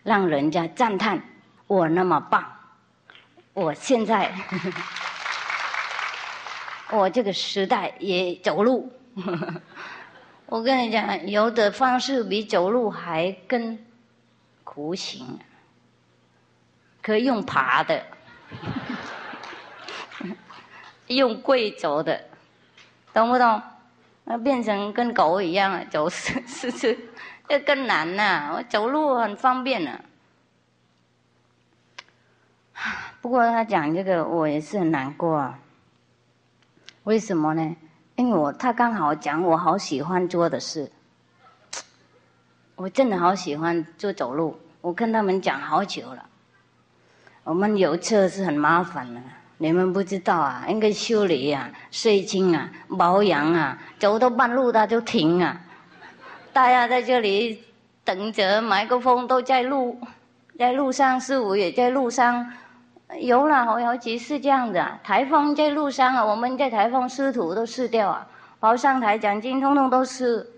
[0.03, 1.23] 让人家赞叹
[1.69, 2.45] 我那么棒，
[3.55, 4.35] 我现在。
[6.91, 8.91] 我这个时代也走路，
[10.47, 13.79] 我跟你讲，有的方式比走路还更
[14.65, 15.39] 苦行，
[17.07, 18.05] 可以用爬的，
[21.07, 22.21] 用跪走的，
[23.15, 23.63] 懂不懂？
[24.25, 26.99] 那变成跟狗一样走是是是，
[27.47, 28.51] 这更难呐！
[28.57, 30.01] 我走路很方便呢。
[33.21, 35.37] 不过他讲这个，我也是很难过。
[35.37, 35.61] 啊。
[37.05, 37.77] 为什么呢？
[38.17, 40.91] 因为我他刚好讲我好喜欢做的事，
[42.75, 44.59] 我真的好喜欢做走路。
[44.81, 46.29] 我跟他们讲好久了，
[47.47, 49.21] 我们有车是很麻烦的，
[49.59, 52.69] 你们不知道啊，应该修理啊、税金啊、
[52.99, 55.61] 保养啊，走到半路它就停啊。
[56.53, 57.63] 大家在这里
[58.05, 59.97] 等着，麦克风都在路，
[60.59, 62.53] 在路上，师傅也在路上。
[63.21, 64.99] 有了，好有几次这样子啊！
[65.05, 68.27] 台风在路上啊，我们在台风师徒都失掉啊，
[68.59, 70.51] 包上台奖金通通都是。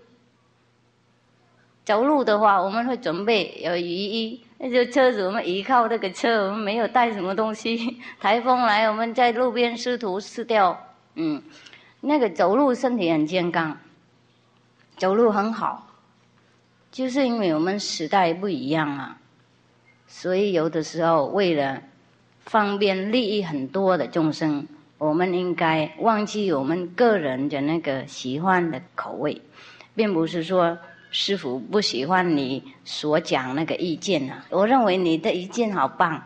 [1.85, 7.99] 走路的话，我们会准备有雨衣，那就车子我们依靠那个车，我们没有带什么东西。
[8.21, 10.79] 台风来，我们在路边师徒试掉，
[11.15, 11.41] 嗯，
[11.99, 13.75] 那个走路身体很健康，
[14.97, 15.87] 走路很好，
[16.91, 19.17] 就是因为我们时代不一样啊，
[20.05, 21.81] 所以有的时候为了。
[22.45, 24.65] 方便利益很多的众生，
[24.97, 29.39] 我们应该忘记我们个人的那个喜欢的口味，
[29.93, 30.75] 并不是说
[31.11, 34.45] 师傅不喜欢你所讲那个意见啊。
[34.49, 36.23] 我认为你的意见好棒，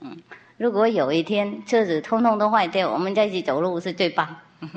[0.00, 0.16] 嗯，
[0.56, 4.36] 如果有一天车子通通都坏掉，我们在一起走路是最棒。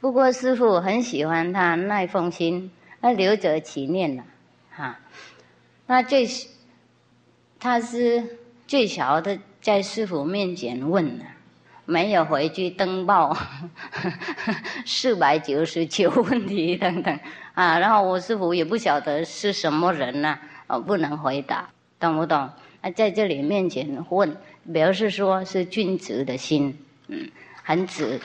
[0.00, 2.70] 不过师傅很喜欢他那封信，
[3.00, 4.22] 那留着纪念了，
[4.70, 4.98] 哈。
[5.86, 6.28] 那最，
[7.58, 11.24] 他是最小的，在师傅面前问了，
[11.90, 13.34] 没有回去登报，
[14.84, 17.18] 四百九十九问题等等
[17.54, 21.66] 啊，然后我师傅也不晓得是什么人呢，哦，不能回答，
[21.98, 22.38] 懂不懂？
[22.82, 24.36] 啊，在这里面前问，
[24.70, 27.26] 表示说是君子的心，嗯，
[27.62, 28.20] 很直，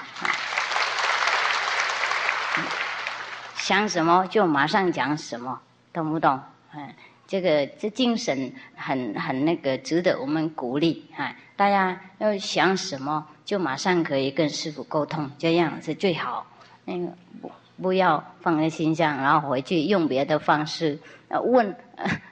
[3.56, 5.62] 想什么就马上讲什么，
[5.94, 6.38] 懂不懂？
[6.76, 6.94] 嗯。
[7.26, 11.34] 这个这精神很很那个值得我们鼓励啊！
[11.56, 16.46] 大家要想什么，就马上可以跟师傅沟通，这样是最好。
[16.86, 17.08] 那个
[17.42, 17.52] 不
[17.82, 20.98] 不要放在心上，然后回去用别的方式
[21.46, 21.76] 问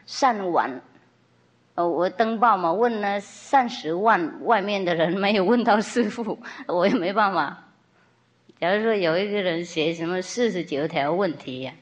[0.06, 0.82] 上万。
[1.76, 7.58] 呃，我登报嘛，问了三十万外面的人没有问到师傅，我也没办法。
[8.60, 11.74] 假如说有一个人写什么四十九条问题呀？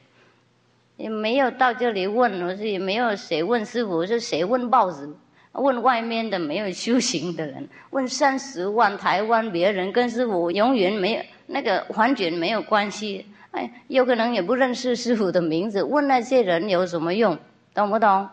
[0.96, 5.08] 也没有到这里问，我是也没有谁问师傅，是谁问报纸？
[5.52, 13.26] 问外面的没有修行的人，问三十万台湾别人跟师傅永远没有那个环境没有关系。
[13.50, 17.36] 哎，有可能也不认识师傅的名字，问那些人有什么用？
[17.74, 18.28] 懂不懂？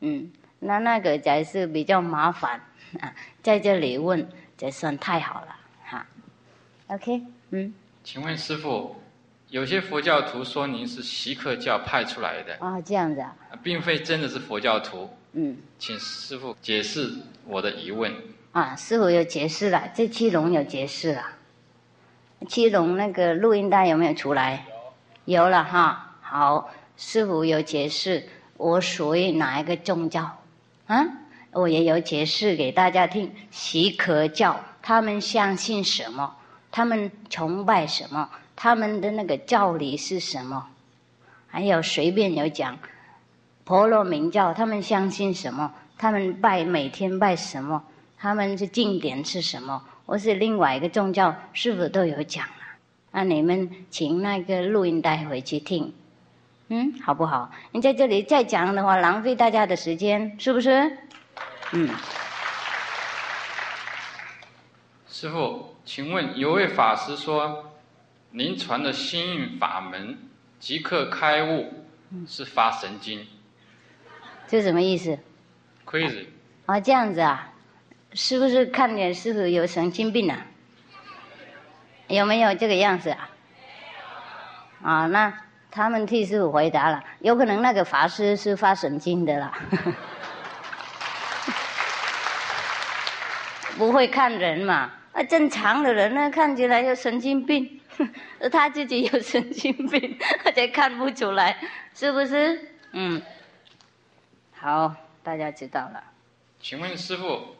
[0.00, 2.60] 嗯，那那个才是比较麻烦
[3.00, 4.28] 啊， 在这里问
[4.58, 6.06] 才算太好了哈。
[6.88, 7.72] OK，嗯。
[8.04, 8.94] 请问师傅。
[9.50, 15.08] 有些佛教徒说您是锡克教派出来的啊，这样子啊，并非真的是佛教徒。
[15.32, 17.10] 嗯，请师傅解释
[17.46, 18.12] 我的疑问。
[18.52, 21.24] 啊，师傅有解释了，这七龙有解释了。
[22.46, 24.66] 七龙那个录音带有没有出来？
[25.24, 25.44] 有。
[25.44, 30.38] 有了哈，好，师傅有解释我属于哪一个宗教？
[30.88, 31.06] 啊，
[31.52, 36.36] 我也有解释给大家听，锡克教他们相信什么？
[36.70, 38.28] 他们崇拜什么？
[38.60, 40.66] 他们的那个教理是什么？
[41.46, 42.76] 还有随便有讲
[43.64, 45.72] 婆罗门教，他们相信什么？
[45.96, 47.80] 他们拜每天拜什么？
[48.18, 49.80] 他们是经典是什么？
[50.04, 52.58] 或是另外一个宗教是否都有讲啊？
[53.12, 55.94] 那你们请那个录音带回去听，
[56.66, 57.52] 嗯，好不好？
[57.70, 60.98] 你在这里再讲的话，浪费大家的时间，是不是？
[61.70, 61.88] 嗯。
[65.08, 67.67] 师傅，请问有位法师说，
[68.30, 70.18] 您传的心运法门
[70.58, 71.72] 即刻开悟，
[72.26, 73.26] 是发神经？
[74.46, 75.18] 这什么意思
[75.86, 76.26] ？Crazy。
[76.66, 77.50] 啊，这样子啊，
[78.12, 80.46] 是不是看见师傅有神经病啊？
[82.08, 83.30] 有没有这个样子啊？
[84.82, 85.32] 啊，那
[85.70, 89.58] 他们替师傅回答了，有可能那个法师是发神经的啦。
[93.78, 94.90] 不会看人嘛？
[95.14, 97.77] 那，正常的人呢，看起来有神经病，
[98.50, 101.58] 他自己有神经病，而且看不出来，
[101.94, 102.72] 是不是？
[102.92, 103.20] 嗯，
[104.52, 106.02] 好，大家知道了。
[106.60, 107.56] 请问师傅，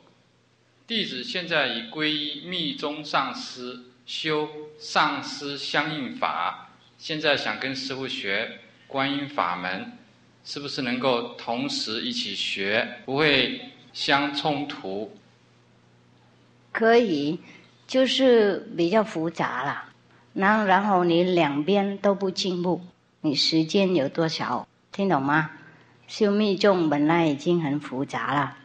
[0.87, 4.49] 弟子现在已皈依密宗上师，修
[4.79, 9.93] 上师相应法，现在想跟师傅学观音法门，
[10.45, 13.61] 是不是能够同时一起学，不会
[13.93, 15.15] 相冲突？
[16.73, 17.39] 可以，
[17.87, 19.88] 就是比较复杂了。
[20.39, 22.81] 然然后你两边都不进步，
[23.23, 24.69] 你时间有多少？
[24.93, 25.51] 听懂吗？
[26.07, 28.57] 修密宗本来已经很复杂了，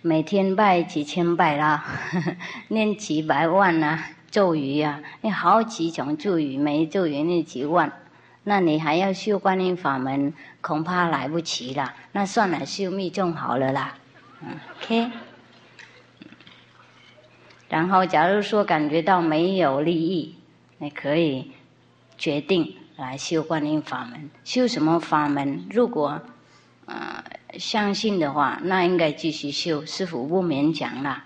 [0.00, 1.84] 每天拜几千拜啦，
[2.68, 7.92] 念几百万啊咒语啊，你好几种咒语，每咒语念几万，
[8.44, 11.94] 那你还要修观音法门，恐怕来不及了。
[12.12, 13.96] 那算了，修密宗好了啦。
[14.84, 15.10] OK。
[17.68, 20.36] 然后，假如说感觉到没有利益，
[20.82, 21.50] 你可以
[22.16, 24.30] 决定来修观音法门。
[24.44, 25.66] 修什么法门？
[25.70, 26.22] 如果
[26.86, 27.22] 呃
[27.58, 29.84] 相信的话，那应该继续修。
[29.84, 31.22] 师傅不勉强了，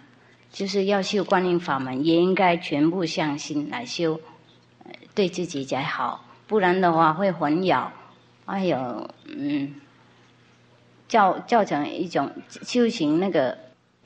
[0.51, 4.21] 就是要修观音法门，也应该全部相信来修，
[5.15, 6.25] 对自己才好。
[6.49, 7.87] 不然的话会混淆，
[8.47, 9.77] 哎呦，嗯，
[11.07, 12.29] 造造成一种
[12.63, 13.57] 修行那个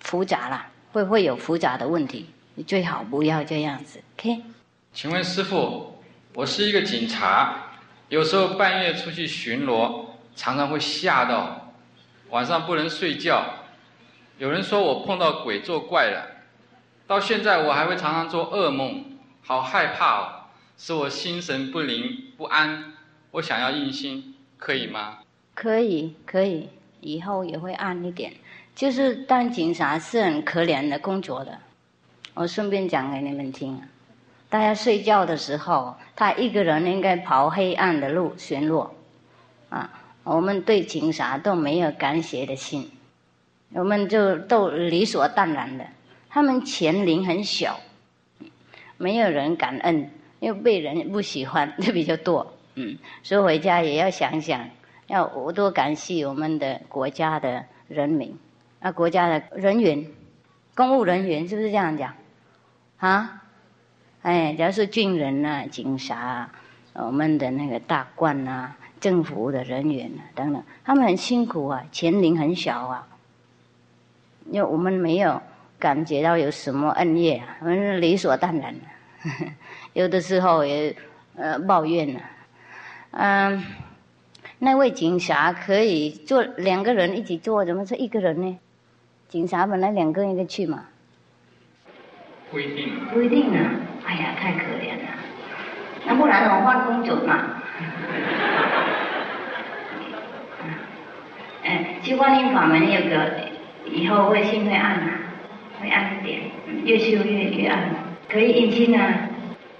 [0.00, 0.66] 复杂了。
[0.92, 4.02] 会会有复杂的问题，你最好不要这样子。
[4.18, 4.42] OK？
[5.00, 5.94] 请问师傅，
[6.34, 7.68] 我是一个警察，
[8.08, 11.72] 有时候半夜出去巡逻，常常会吓到，
[12.30, 13.44] 晚上不能睡觉。
[14.38, 16.26] 有人说我碰到鬼作怪了，
[17.06, 19.04] 到现在我还会常常做噩梦，
[19.40, 20.28] 好害怕哦，
[20.76, 22.94] 使我心神不宁不安。
[23.30, 25.18] 我想要印心，可以吗？
[25.54, 26.68] 可以，可以，
[27.00, 28.32] 以后也会暗一点。
[28.74, 31.56] 就是当警察是很可怜的工作的，
[32.34, 33.80] 我顺便讲给你们听。
[34.50, 38.88] 大家睡觉的时候，他一个人应该跑黑暗的路巡逻，
[39.68, 39.90] 啊，
[40.24, 42.90] 我们对警察都没有感谢的心，
[43.74, 45.86] 我们就都理所当然的。
[46.30, 47.78] 他们钱龄很小，
[48.96, 50.10] 没有人感恩，
[50.40, 52.54] 又被人不喜欢就比较多。
[52.74, 54.66] 嗯，所以回家也要想想，
[55.08, 58.38] 要我多感谢我们的国家的人民。
[58.80, 60.06] 啊，国家的人员，
[60.74, 62.14] 公务人员是不是这样讲？
[62.98, 63.42] 啊，
[64.23, 66.51] 哎，假如是军人呐、警察、
[66.93, 73.07] 我们的那个大官呐、政府的人员啊等等，他们很辛苦啊，钱领很小啊，
[74.51, 75.40] 因为我们没有
[75.78, 79.47] 感觉到有什么恩怨，我们理所当然的，
[79.95, 80.95] 有的时候也
[81.36, 82.20] 呃抱怨呢，
[83.12, 83.65] 嗯，
[84.59, 88.59] 那位警察可以做两个人一起做，怎么是一个人呢？
[89.28, 90.86] 警察本来两个人一个去嘛，
[92.50, 92.92] 不一定。
[93.12, 93.70] 不一定啊！
[94.06, 95.08] 哎呀，太可怜了。
[96.06, 97.60] 那不然我换工作嘛？
[101.64, 103.30] 哎， 去观音法门有个
[103.84, 105.10] 以后会心会暗啊，
[105.80, 106.40] 会暗一点，
[106.84, 107.90] 越修越越暗。
[108.30, 109.12] 可以印经啊，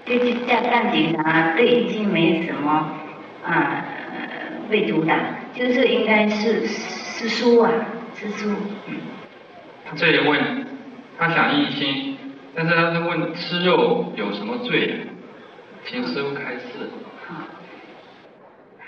[0.05, 2.91] 就去干干警察，对印经没什么
[3.45, 3.85] 啊
[4.69, 5.17] 被阻挡，
[5.55, 7.71] 就是应该是是书啊，
[8.15, 8.55] 是书。
[9.95, 10.39] 这一问，
[11.17, 12.08] 他想印心，
[12.61, 15.07] 但是他问吃肉有什么罪？
[15.87, 16.89] 请师傅开示。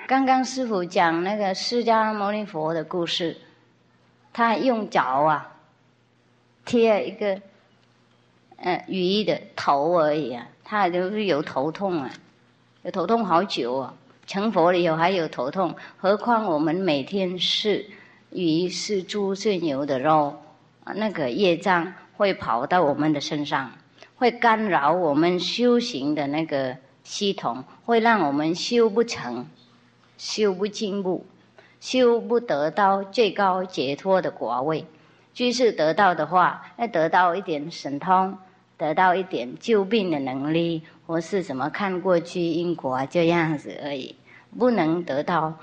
[0.06, 3.38] 刚刚师傅讲那个释迦牟尼佛的故事，
[4.34, 5.56] 他用脚啊
[6.66, 7.40] 贴一个
[8.58, 12.10] 呃鱼的头而已啊，他就是有头痛啊，
[12.84, 13.94] 有头痛好久啊，
[14.28, 17.86] 成佛了以后还有头痛，何况我们每天是
[18.32, 20.38] 鱼是猪是牛的肉。
[20.96, 23.72] 那个业障会跑到我们的身上，
[24.16, 29.48] 会干扰我们修行的那个系统，会让我们修不成，
[30.20, 31.26] 修不进步，
[31.80, 34.86] 修不得到最高解脱的果位。
[35.34, 38.38] 居士得到的话，要得到一点神通，
[38.78, 44.16] 得到一点救病的能力，或是什么看过去因果这样子而已，
[44.60, 45.58] 不能得到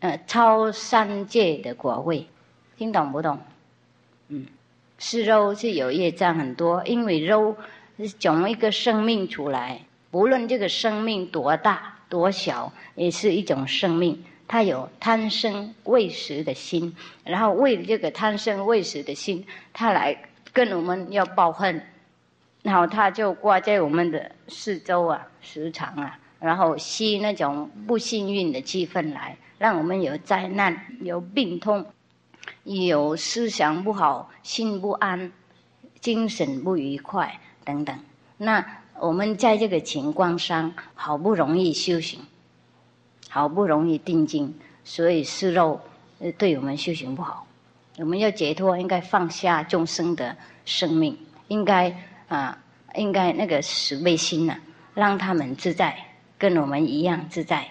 [0.00, 2.26] 呃超三界的果位。
[2.76, 3.38] 听懂不懂？
[4.28, 4.46] 嗯。
[5.04, 7.56] 是肉是有业障很多，因为肉
[7.98, 9.80] 是种一个生命出来，
[10.12, 14.22] 不论这个生命多大多小，也是一种生命。
[14.46, 20.16] 它有贪生畏食的心，然后为这个贪生畏食的心，它来
[20.52, 21.84] 跟我们要报恨，
[22.62, 31.84] 然后它就挂在我们的四周啊、时常啊，然后吸那种不幸运的气氛来，让我们有灾难、有病痛。
[32.64, 35.32] 有思想不好、心不安、
[36.00, 37.98] 精神不愉快等等，
[38.36, 38.64] 那
[39.00, 42.20] 我们在这个情况上，好不容易修行，
[43.28, 45.80] 好不容易定静，所以是肉
[46.38, 47.46] 对我们修行不好。
[47.98, 51.18] 我们要解脱，应该放下众生的生命，
[51.48, 51.94] 应该
[52.28, 52.56] 啊，
[52.94, 54.56] 应该那个慈悲心呐，
[54.94, 55.96] 让他们自在，
[56.38, 57.68] 跟我们一样自在，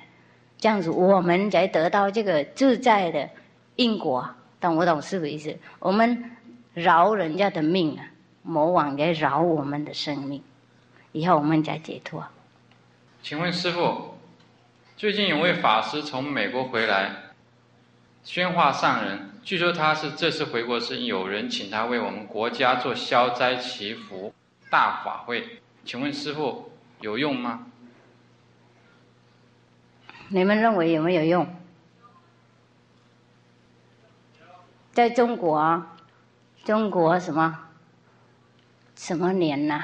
[0.57, 3.29] 这样子我们才得到这个自在的
[3.77, 4.29] 因果。
[4.61, 5.57] 懂不懂师傅意思？
[5.79, 6.31] 我们
[6.75, 8.05] 饶人家的命啊，
[8.43, 10.41] 魔王也饶我们的生命，
[11.11, 12.23] 以后我们再解脱。
[13.23, 14.15] 请问师傅，
[14.95, 17.11] 最近有位法师从美国回来，
[18.23, 24.31] 宣化上人，据说他是这次回国是有人请他为我们国家做消灾祈福
[24.69, 25.43] 大法会，
[25.83, 27.65] 请问师傅有用吗？
[30.29, 31.60] 你们认为有没有用？
[34.91, 35.85] 在中国，
[36.65, 37.57] 中国什么
[38.95, 39.81] 什么年呐？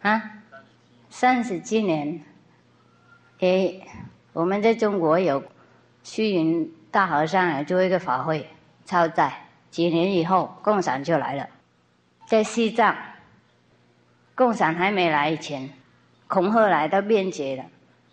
[0.00, 0.22] 啊，
[1.10, 2.22] 三十七年。
[3.40, 3.86] 诶，
[4.32, 5.42] 我们在中国有
[6.02, 8.48] 虚云大和尚做一个法会，
[8.86, 9.46] 超载。
[9.70, 11.46] 几年以后，共产就来了。
[12.26, 12.96] 在西藏，
[14.34, 15.70] 共产还没来以前，
[16.26, 17.64] 恐吓来到便捷了。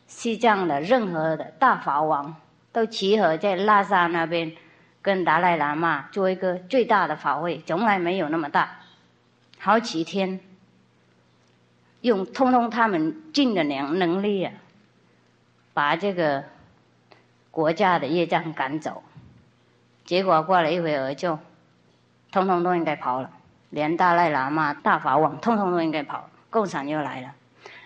[0.05, 2.35] 西藏的任何的大法王。
[2.77, 4.55] 都集合在拉萨那边，
[5.01, 8.69] 跟达赖喇嘛做一个最大的法会，从来没有那么大，
[9.57, 10.39] 好几天，
[12.01, 14.53] 用通通他们尽的能能力啊，
[15.73, 16.43] 把这个
[17.49, 19.01] 国家的业障赶走。
[20.05, 21.39] 结果过了一会儿，就
[22.31, 23.31] 通通都应该跑了，
[23.71, 27.33] 连达赖喇嘛、大法王通通都应该跑，共产又来了。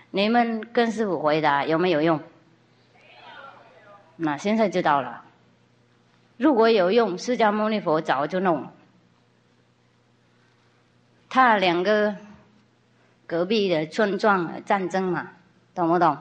[0.09, 2.19] 你们跟师傅回答有没有用？
[4.23, 5.23] 那现在知道了，
[6.38, 8.68] 如果有用，释迦牟尼佛早就弄。
[11.27, 12.15] 他两个
[13.26, 15.27] 隔壁的村庄战争嘛，
[15.73, 16.15] 懂不懂？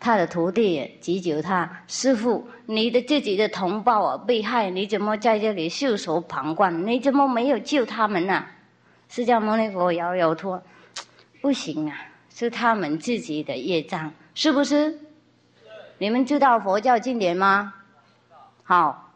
[0.00, 6.86] 他的徒弟急救他师傅，你的自己的同胞啊被害，你怎么在这里袖手旁观？
[6.86, 8.46] 你怎么没有救他们呢？
[9.10, 10.62] 释迦牟尼佛摇摇头，
[11.42, 11.96] 不行啊，
[12.30, 14.98] 是他们自己的业障，是不是？
[16.04, 17.72] 你们知道佛教经典吗？
[18.62, 19.10] 好，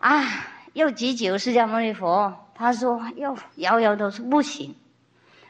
[0.00, 0.24] 啊，
[0.72, 4.74] 又急求释迦牟尼佛，他说又摇摇头说不行，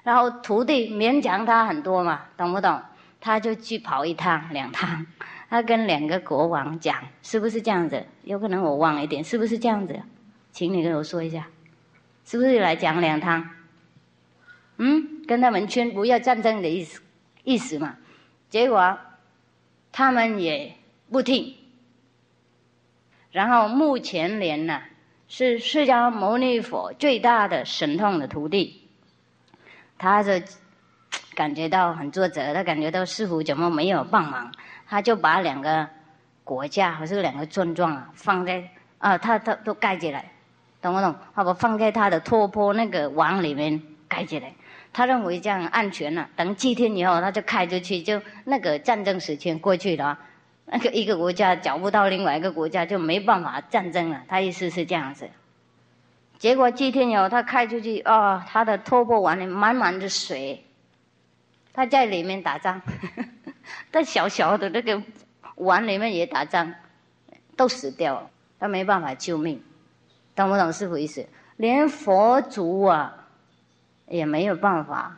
[0.03, 2.79] 然后徒弟勉强他很多嘛，懂不懂？
[3.23, 5.07] 他就去跑一趟两趟，
[5.49, 8.05] 他跟两个国王讲，是不是这样子？
[8.25, 9.99] 有可能我忘了一点，是不是这样子？
[10.53, 11.47] 请你跟我说一下，
[12.27, 13.49] 是不是来讲两趟？
[14.77, 17.01] 嗯，跟他们宣不要战争的意思
[17.45, 17.97] 意思嘛？
[18.51, 18.99] 结果。
[19.97, 20.75] 他们也
[21.09, 21.55] 不听，
[23.31, 24.83] 然后目前连呢
[25.29, 28.89] 是释迦牟尼佛最大的神通的徒弟，
[29.97, 30.33] 他就
[31.37, 34.51] 感觉到很挫折，他感觉到师傅怎么没有帮忙，
[34.89, 35.89] 他就把两个
[36.43, 38.69] 国家或是两个村庄啊放在
[38.99, 40.33] 啊，他他都盖起来，
[40.83, 41.15] 懂不懂？
[41.37, 44.53] 他把放在他的托钵那个碗里面盖起来。
[44.95, 50.17] 他认为这样安全了，等七天以后，他就开出去，就那个战争时间过去了，
[50.67, 54.23] 那个一个国家找不到另外一个国家，就没办法战争了。
[54.29, 55.29] 他意思是这样子。
[56.39, 60.65] 结果七天以后，他开出去，哦，他的托钵碗里满满的水，
[61.73, 62.81] 他在里面打仗，
[63.91, 65.03] 他小小的那个
[65.57, 66.73] 碗里面也打仗，
[67.57, 68.31] 都死掉了，
[68.61, 69.61] 他没办法救命，
[70.37, 71.27] 懂不懂师傅意思？
[71.57, 73.23] 连佛祖啊。
[74.09, 75.17] 也没有办法，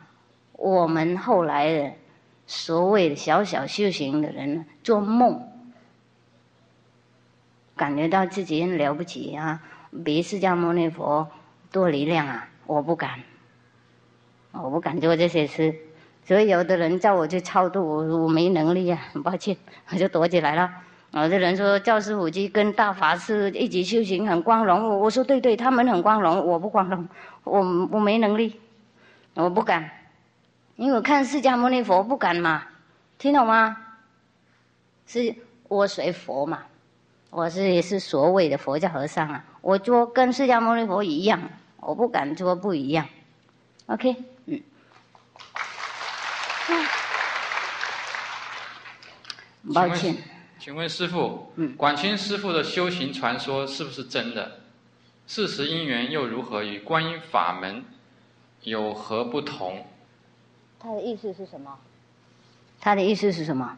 [0.53, 1.91] 我们后来的
[2.45, 5.41] 所谓的小小修行的人做梦，
[7.75, 9.61] 感觉到自己很了不起啊！
[10.03, 11.27] 比释迦牟尼佛
[11.71, 12.49] 多力量啊！
[12.65, 13.19] 我不敢，
[14.51, 15.73] 我不敢做这些事。
[16.23, 19.55] 所以有的人叫我去超度，我我没能力啊，很抱歉，
[19.89, 20.69] 我就躲起来了。
[21.11, 27.07] 有的人说教师傅去跟大法师一起修行很光荣，我我说对对，他们很光荣，我不光荣，
[27.45, 27.59] 我
[27.91, 28.59] 我没能力，
[29.43, 29.89] 我不敢，
[30.77, 32.63] 因为我看释迦牟尼佛不敢嘛，
[33.19, 33.77] 听懂吗？
[35.05, 35.35] 是
[35.67, 36.63] 我随佛嘛，
[37.29, 41.39] 我是也是所谓的佛教和尚啊，我做跟释迦牟尼佛一样，
[41.77, 43.07] 我不敢做不一样
[43.85, 44.15] ，OK，
[44.45, 44.61] 嗯。
[49.73, 50.17] 抱歉，
[50.57, 54.61] 请问师傅，广清师傅的修行传说是不是真的？
[55.27, 56.63] 事实因缘又如何？
[56.63, 57.83] 与观音法门
[58.63, 59.85] 有何不同？
[60.79, 61.77] 他的意思是什么？
[62.79, 63.77] 他的意思是什么？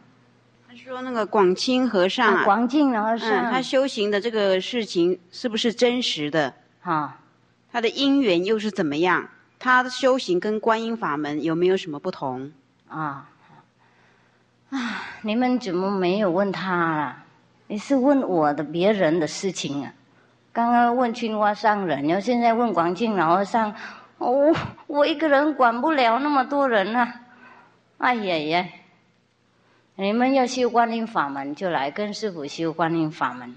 [0.67, 6.53] 他说那个广清和尚啊，广清和尚，他修行的这个事情是不是真实的？
[6.81, 7.17] 哈，
[7.71, 9.27] 他的因缘又是怎么样？
[9.57, 12.51] 他的修行跟观音法门有没有什么不同？
[12.87, 13.29] 啊。
[14.69, 15.01] 啊！
[15.23, 17.25] 你们怎么没有问他啊？
[17.67, 19.93] 你是问我的别人的事情啊？
[20.53, 23.73] 刚刚问青蛙上人，然后现在问广庆老和尚，
[24.19, 24.55] 我
[24.87, 27.21] 我一个人管不了那么多人啊！
[27.97, 28.69] 哎呀呀！
[29.95, 33.55] 你们要修观音法门，就来跟师傅修观音法门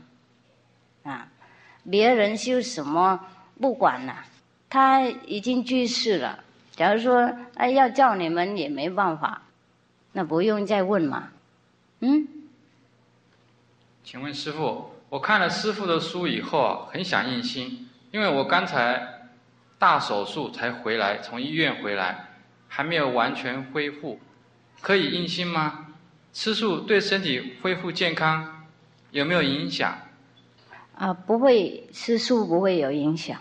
[1.03, 1.29] 啊！
[1.91, 3.21] 别人修什么
[3.61, 4.25] 不管了，
[4.71, 6.39] 他已经去世了。
[6.75, 9.43] 假如说哎要叫你们也没办法。
[10.15, 11.31] 那不用再问嘛，
[12.01, 12.29] 嗯？
[14.05, 19.22] 请问师傅，我看了师傅的书以后啊，很想印心，因为我刚才
[19.83, 22.29] 大手术才回来，从医院回来，
[22.69, 24.21] 还没有完全恢复，
[24.81, 25.89] 可以硬心吗？
[26.33, 28.63] 吃素对身体恢复健康
[29.11, 29.93] 有没有影响？
[30.97, 33.37] 啊，不会，吃素不会有影响，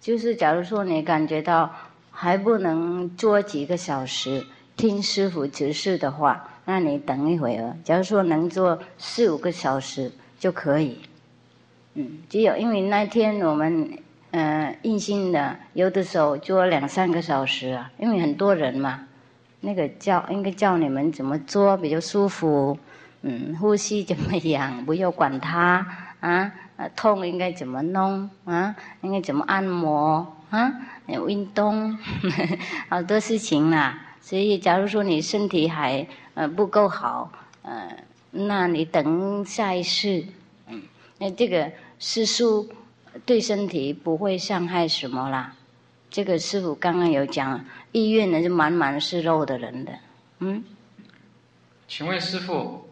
[0.00, 1.74] 就是假如说你感觉到
[2.12, 4.46] 还不能做几个小时。
[4.76, 7.76] 听师傅指示的话，那你等一会儿。
[7.82, 10.08] 假如说能做四五个小时
[10.38, 10.96] 就可以。
[11.94, 13.98] 嗯，只有因为那天我们
[14.32, 19.06] 嗯硬性的，有的时候做两三个小时啊，因为很多人嘛，
[19.60, 22.78] 那个教应该教你们怎么做比较舒服。
[23.22, 24.84] 嗯，呼吸怎么样？
[24.86, 25.86] 不要管它
[26.20, 26.52] 啊。
[26.96, 28.74] 痛应该怎么弄啊？
[29.02, 30.72] 应该怎么按摩啊？
[31.06, 31.98] 运动，
[32.88, 34.00] 好多事情啦。
[34.22, 37.30] 所以，假如说你身体还呃不够好，
[37.60, 37.94] 呃，
[38.30, 40.24] 那你等下一次，
[40.68, 40.80] 嗯，
[41.18, 42.66] 那这个师叔
[43.24, 45.56] 对身体不会伤害什么啦。
[46.10, 49.98] 这个师傅刚刚有讲，医院呢是满满是肉的人的，
[50.38, 50.64] 嗯。
[51.86, 52.88] 请问师傅，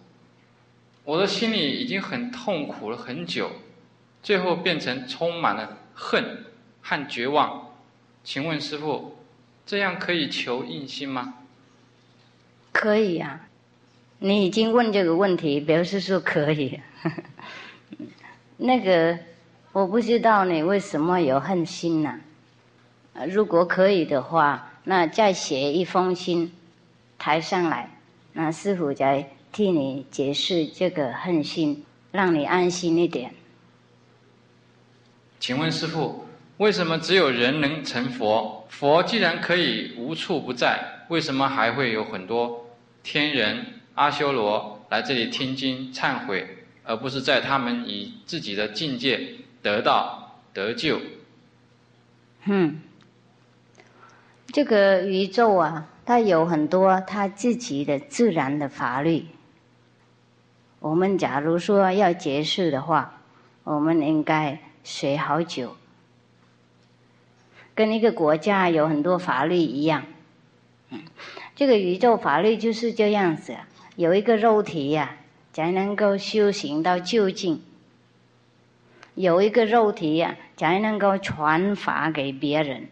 [1.05, 3.50] 我的心里已经很痛苦了很久，
[4.22, 6.44] 最后变成充满了恨
[6.82, 7.70] 和绝望，
[8.24, 9.16] 请问师傅。
[9.66, 11.34] 这样可以求印心吗？
[12.72, 13.46] 可以呀，
[14.18, 16.80] 你已经问这个问题，表示说可以。
[18.56, 19.18] 那个
[19.78, 22.18] 我不知道你为什么有恨心呢？
[23.28, 26.52] 如果可以的话，那再写一封信
[27.16, 27.88] 抬上来，
[28.32, 33.32] 那师傅再替你解释这个恨心，让你安心一点。
[35.38, 36.24] 请问师傅。
[36.56, 38.66] 为什么只有人能成佛？
[38.68, 42.66] 佛既然可以无处不在，为什么还会有很多
[43.05, 43.64] 天人、
[43.94, 51.01] 阿修罗来这里听经、忏悔，而不是在他们以自己的境界得到得救？
[52.44, 52.80] 嗯，
[54.47, 59.26] 这个宇宙啊，它有很多它自己的自然的法律。
[60.80, 63.20] 我们假如说要结束的话，
[63.64, 65.76] 我们应该学好久。
[67.74, 70.05] 跟一个国家有很多法律一样，
[70.90, 71.02] 嗯，
[71.55, 73.56] 这个宇宙法律就是这样子。
[73.97, 75.16] 有一个肉体呀，
[75.52, 77.59] 才能够修行到究竟；
[79.20, 82.89] 有一个肉体呀，才能够传法给别人。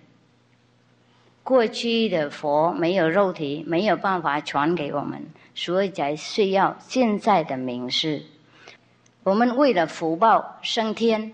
[1.43, 8.24] 过去的佛没有肉体，没有办法传给我们，所以才需要现在的名师。
[9.23, 11.32] 我们为了福报升天，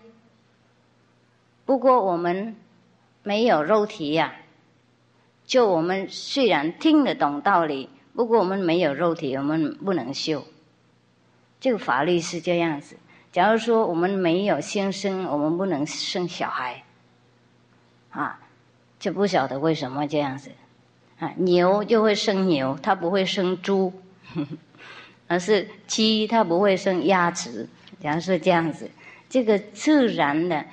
[1.64, 2.56] 不过我们。
[3.24, 4.34] 没有肉体呀，
[5.46, 10.42] 就我们虽然听得懂道理，不过我们没有肉体，我们不能修。
[11.60, 12.96] 这个法律是这样子。
[13.32, 16.82] 假如说我们没有先生，我们不能生小孩，
[18.10, 18.38] 啊，
[19.00, 20.50] 就不晓得为什么这样子。
[21.18, 23.92] 啊，牛就会生牛，它不会生猪，
[25.26, 27.68] 而是鸡它不会生鸭子。
[28.00, 28.88] 假如说这样子，
[29.28, 30.64] 这个自然的。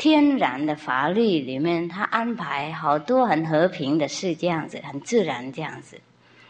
[0.00, 6.00] 天然的法律里面，他安排好多很和平的事，这样子，很自然这样子。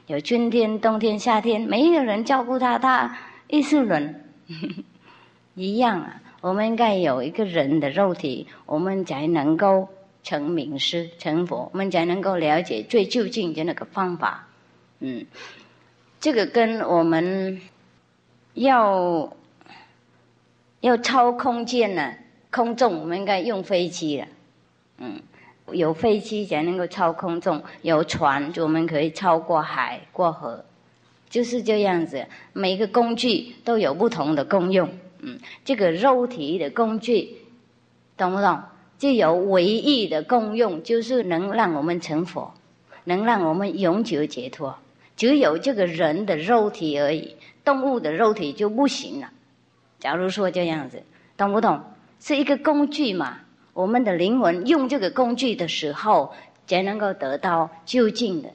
[0.06, 3.16] 有春天、冬天、夏天，没有人照顾他，他
[3.46, 4.22] 一世轮
[5.58, 6.22] 一样啊。
[6.40, 9.88] 我们应该有一个人的肉体，我们才能够
[10.22, 14.46] 成名师、成佛，我们才能够了解最究竟的那个方法。
[15.00, 15.26] 嗯，
[16.20, 17.60] 这个跟我们
[18.54, 19.36] 要
[20.80, 22.14] 要超空间呢。
[22.50, 24.26] 空中，我们应该用飞机了，
[24.96, 25.20] 嗯，
[25.70, 30.64] 有飞机才能够超空中，有船我们可以超过海过河，
[31.28, 32.24] 就是这样子。
[32.54, 34.88] 每个工具都有不同的功用，
[35.20, 37.38] 嗯，这个肉体的工具，
[38.16, 38.60] 懂不懂？
[38.98, 42.52] 就有唯一的功用，就是能让我们成佛，
[43.04, 44.76] 能让我们永久解脱。
[45.16, 49.30] 只有这个人的肉体而已，动物的肉体就不行了。
[49.98, 51.02] 假如说这样子，
[51.36, 51.80] 懂不懂？
[52.20, 53.38] 是一个工具嘛？
[53.72, 56.32] 我们的灵魂用这个工具的时候，
[56.66, 58.48] 才能够得到究竟的。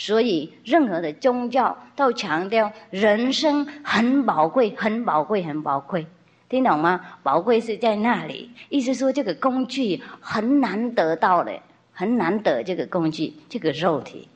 [0.00, 6.06] 所以，任何的宗教都强调人生很宝贵，很宝贵，很宝贵。
[6.48, 7.18] 听懂吗？
[7.24, 11.60] 宝贵是在那里，意思说这个工具很难得到的，
[11.92, 14.28] 很难得这个工具，这个肉体，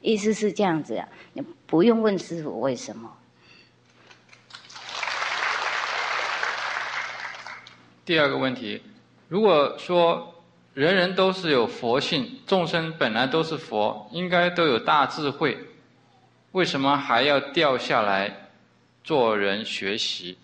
[0.00, 1.08] 意思是这样子啊。
[1.32, 3.08] 你不用问师傅为什么。
[8.04, 8.82] 第二个问题，
[9.28, 10.33] 如果说
[10.74, 15.56] 人人都是有佛性，众生本来都是佛，应该都有大智慧，
[16.50, 18.48] 为什么还要掉下来
[19.04, 20.36] 做人学习？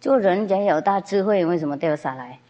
[0.00, 2.40] 做人也有大智慧，为什么掉下来？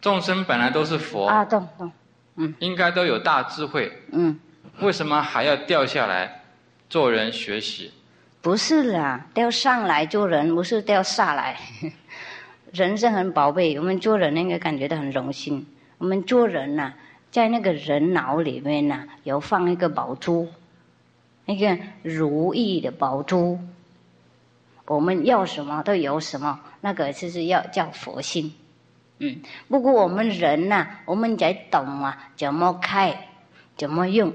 [0.00, 1.90] 众生本来都是佛啊，懂懂，
[2.36, 4.38] 嗯，应该都有大智慧，嗯，
[4.78, 6.44] 为什么还要掉下来
[6.88, 7.92] 做人学习？
[8.46, 11.58] 不是啦，掉上来做人，不是掉下来。
[12.72, 15.66] 人生很宝贝，我们做人应该感觉到很荣幸。
[15.98, 16.92] 我们做人呐，
[17.32, 20.46] 在那个人脑里面呐，有放一个宝珠，
[21.44, 23.58] 那个如意的宝珠。
[24.86, 28.54] 我们要什么都有什么，那个就是要叫佛心。
[29.18, 33.26] 嗯，不过我们人呐，我们才懂啊，怎么开，
[33.76, 34.32] 怎么用。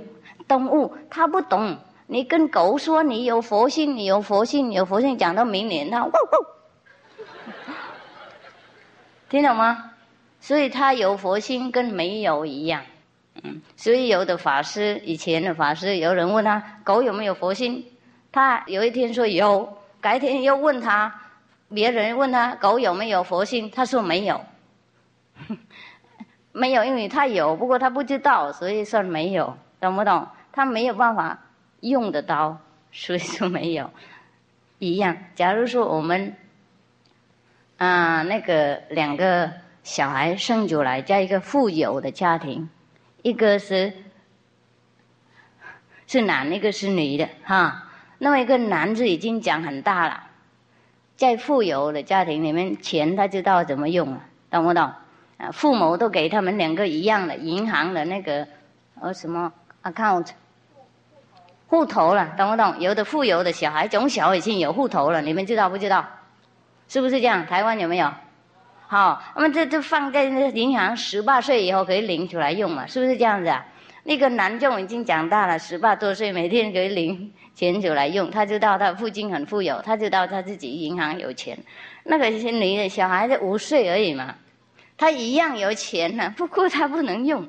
[0.49, 1.77] 动物它不懂。
[2.11, 6.45] 你跟狗说你有佛性，你有佛性，你有佛性，讲到明年它汪汪，
[9.31, 9.91] 听懂吗？
[10.41, 12.81] 所以他有佛心跟没有一样，
[13.41, 17.85] 嗯，所以有的法师以前的法师，有人问他狗有没有佛心，
[18.29, 21.17] 他有一天说有，改天又问他，
[21.73, 24.41] 别人问他狗有没有佛心，他说没有，
[26.51, 30.27] 没有，因为他有，不过他不知道，所以算没有，懂不懂？
[30.51, 31.39] 他没有办法。
[31.81, 32.57] 用得到，
[32.91, 33.91] 所以说没有
[34.79, 35.17] 一样。
[35.35, 36.35] 假如说我们
[37.77, 39.51] 啊，那个两个
[39.83, 42.69] 小孩生出来，在一个富有的家庭，
[43.21, 43.93] 一个是
[46.07, 47.87] 是男，一个是女的，哈。
[48.19, 50.23] 那么一个男子已经长很大了，
[51.15, 54.91] 在富有的家庭里面，钱他知道怎么用了，懂不懂？
[55.51, 58.47] 父母都给他们两个一样的银行的那个
[58.99, 59.51] 呃什么
[59.81, 60.27] account。
[61.71, 62.81] 户头了，懂不懂？
[62.81, 66.05] 有的富有的小孩从小已经有户头了，你们知道不知道？
[66.89, 67.45] 是不是这样？
[67.45, 68.11] 台湾有没有？
[68.89, 72.85] 好，那么这这放在银行，十八岁以后可以领出来用嘛？
[72.85, 73.65] 是不是这样子啊？
[74.03, 81.57] 那个男众已经长大了，十八多岁，每天可以领钱出来用，他知道他父亲很富有，他知道他自己银行有钱。
[82.03, 84.35] 那个些女的小孩子五岁而已嘛，
[84.97, 87.47] 他一样有钱呢，不过他不能用，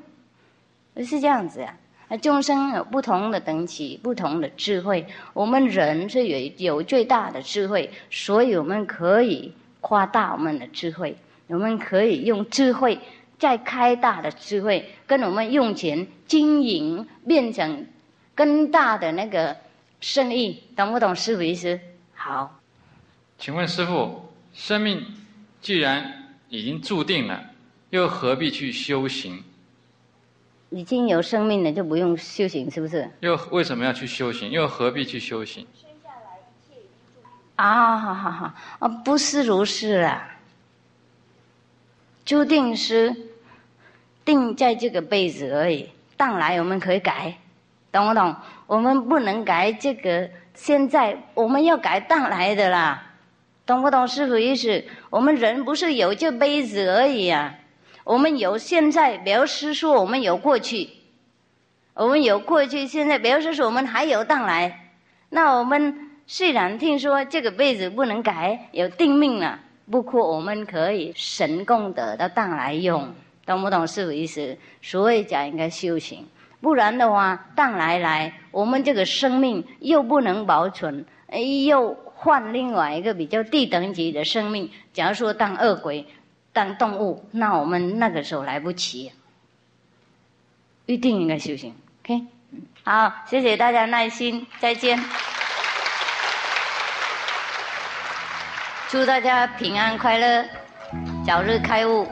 [0.95, 1.75] 是这样子啊。
[2.21, 5.05] 众生有不同的等级，不同的智慧。
[5.33, 9.51] 我们人是有有最大的智慧，所以我们可以
[9.81, 11.15] 夸大我们的智慧。
[11.47, 12.99] 我们可以用智慧
[13.37, 17.85] 再开大的智慧，跟我们用钱经营，变成
[18.33, 19.57] 更大的那个
[19.99, 20.63] 生意。
[20.75, 21.79] 懂不懂师傅意思？
[22.13, 22.59] 好，
[23.37, 25.03] 请问师傅，生命
[25.61, 27.43] 既然已经注定了，
[27.89, 29.43] 又何必去修行？
[30.73, 33.07] 已经有生命了，就不用修行，是不是？
[33.19, 34.49] 又为什么要去修行？
[34.49, 35.67] 又何必去修行？
[37.55, 40.27] 啊，好好好，啊，不是如是啊。
[42.25, 43.15] 注定是
[44.25, 45.87] 定在这个辈子而已，
[46.17, 47.37] 当来我们可以改，
[47.91, 48.35] 懂不懂？
[48.65, 53.03] 我们不能改这个，现在我们要改当来的啦，
[53.67, 54.07] 懂不懂？
[54.07, 57.53] 师傅意思，我们人不是有这辈子而已啊。
[58.03, 60.89] 我们有现在，表示说我们有过去，
[61.93, 64.91] 我们有过去，现在表示说我们还有当来。
[65.29, 69.59] 那我们虽然听说这个辈子不能改，有定命了，
[69.89, 73.13] 不过我们可以神功德的当来用，
[73.45, 74.57] 懂不懂师傅意思？
[74.81, 76.27] 所以讲应该修行，
[76.61, 81.05] 不然的话，当来来，我们这个生命又不能保存，
[81.65, 84.69] 又换另外一个比较低等级的生命。
[84.91, 86.05] 假如说当恶鬼、
[86.53, 89.11] 当动物，那我们那个时候来不及，
[90.85, 91.75] 一定应该修行。
[92.03, 92.27] OK，
[92.83, 95.03] 好，谢谢大家耐心，再见。
[98.89, 100.45] 祝大家平安快乐，
[101.25, 102.07] 早日开悟。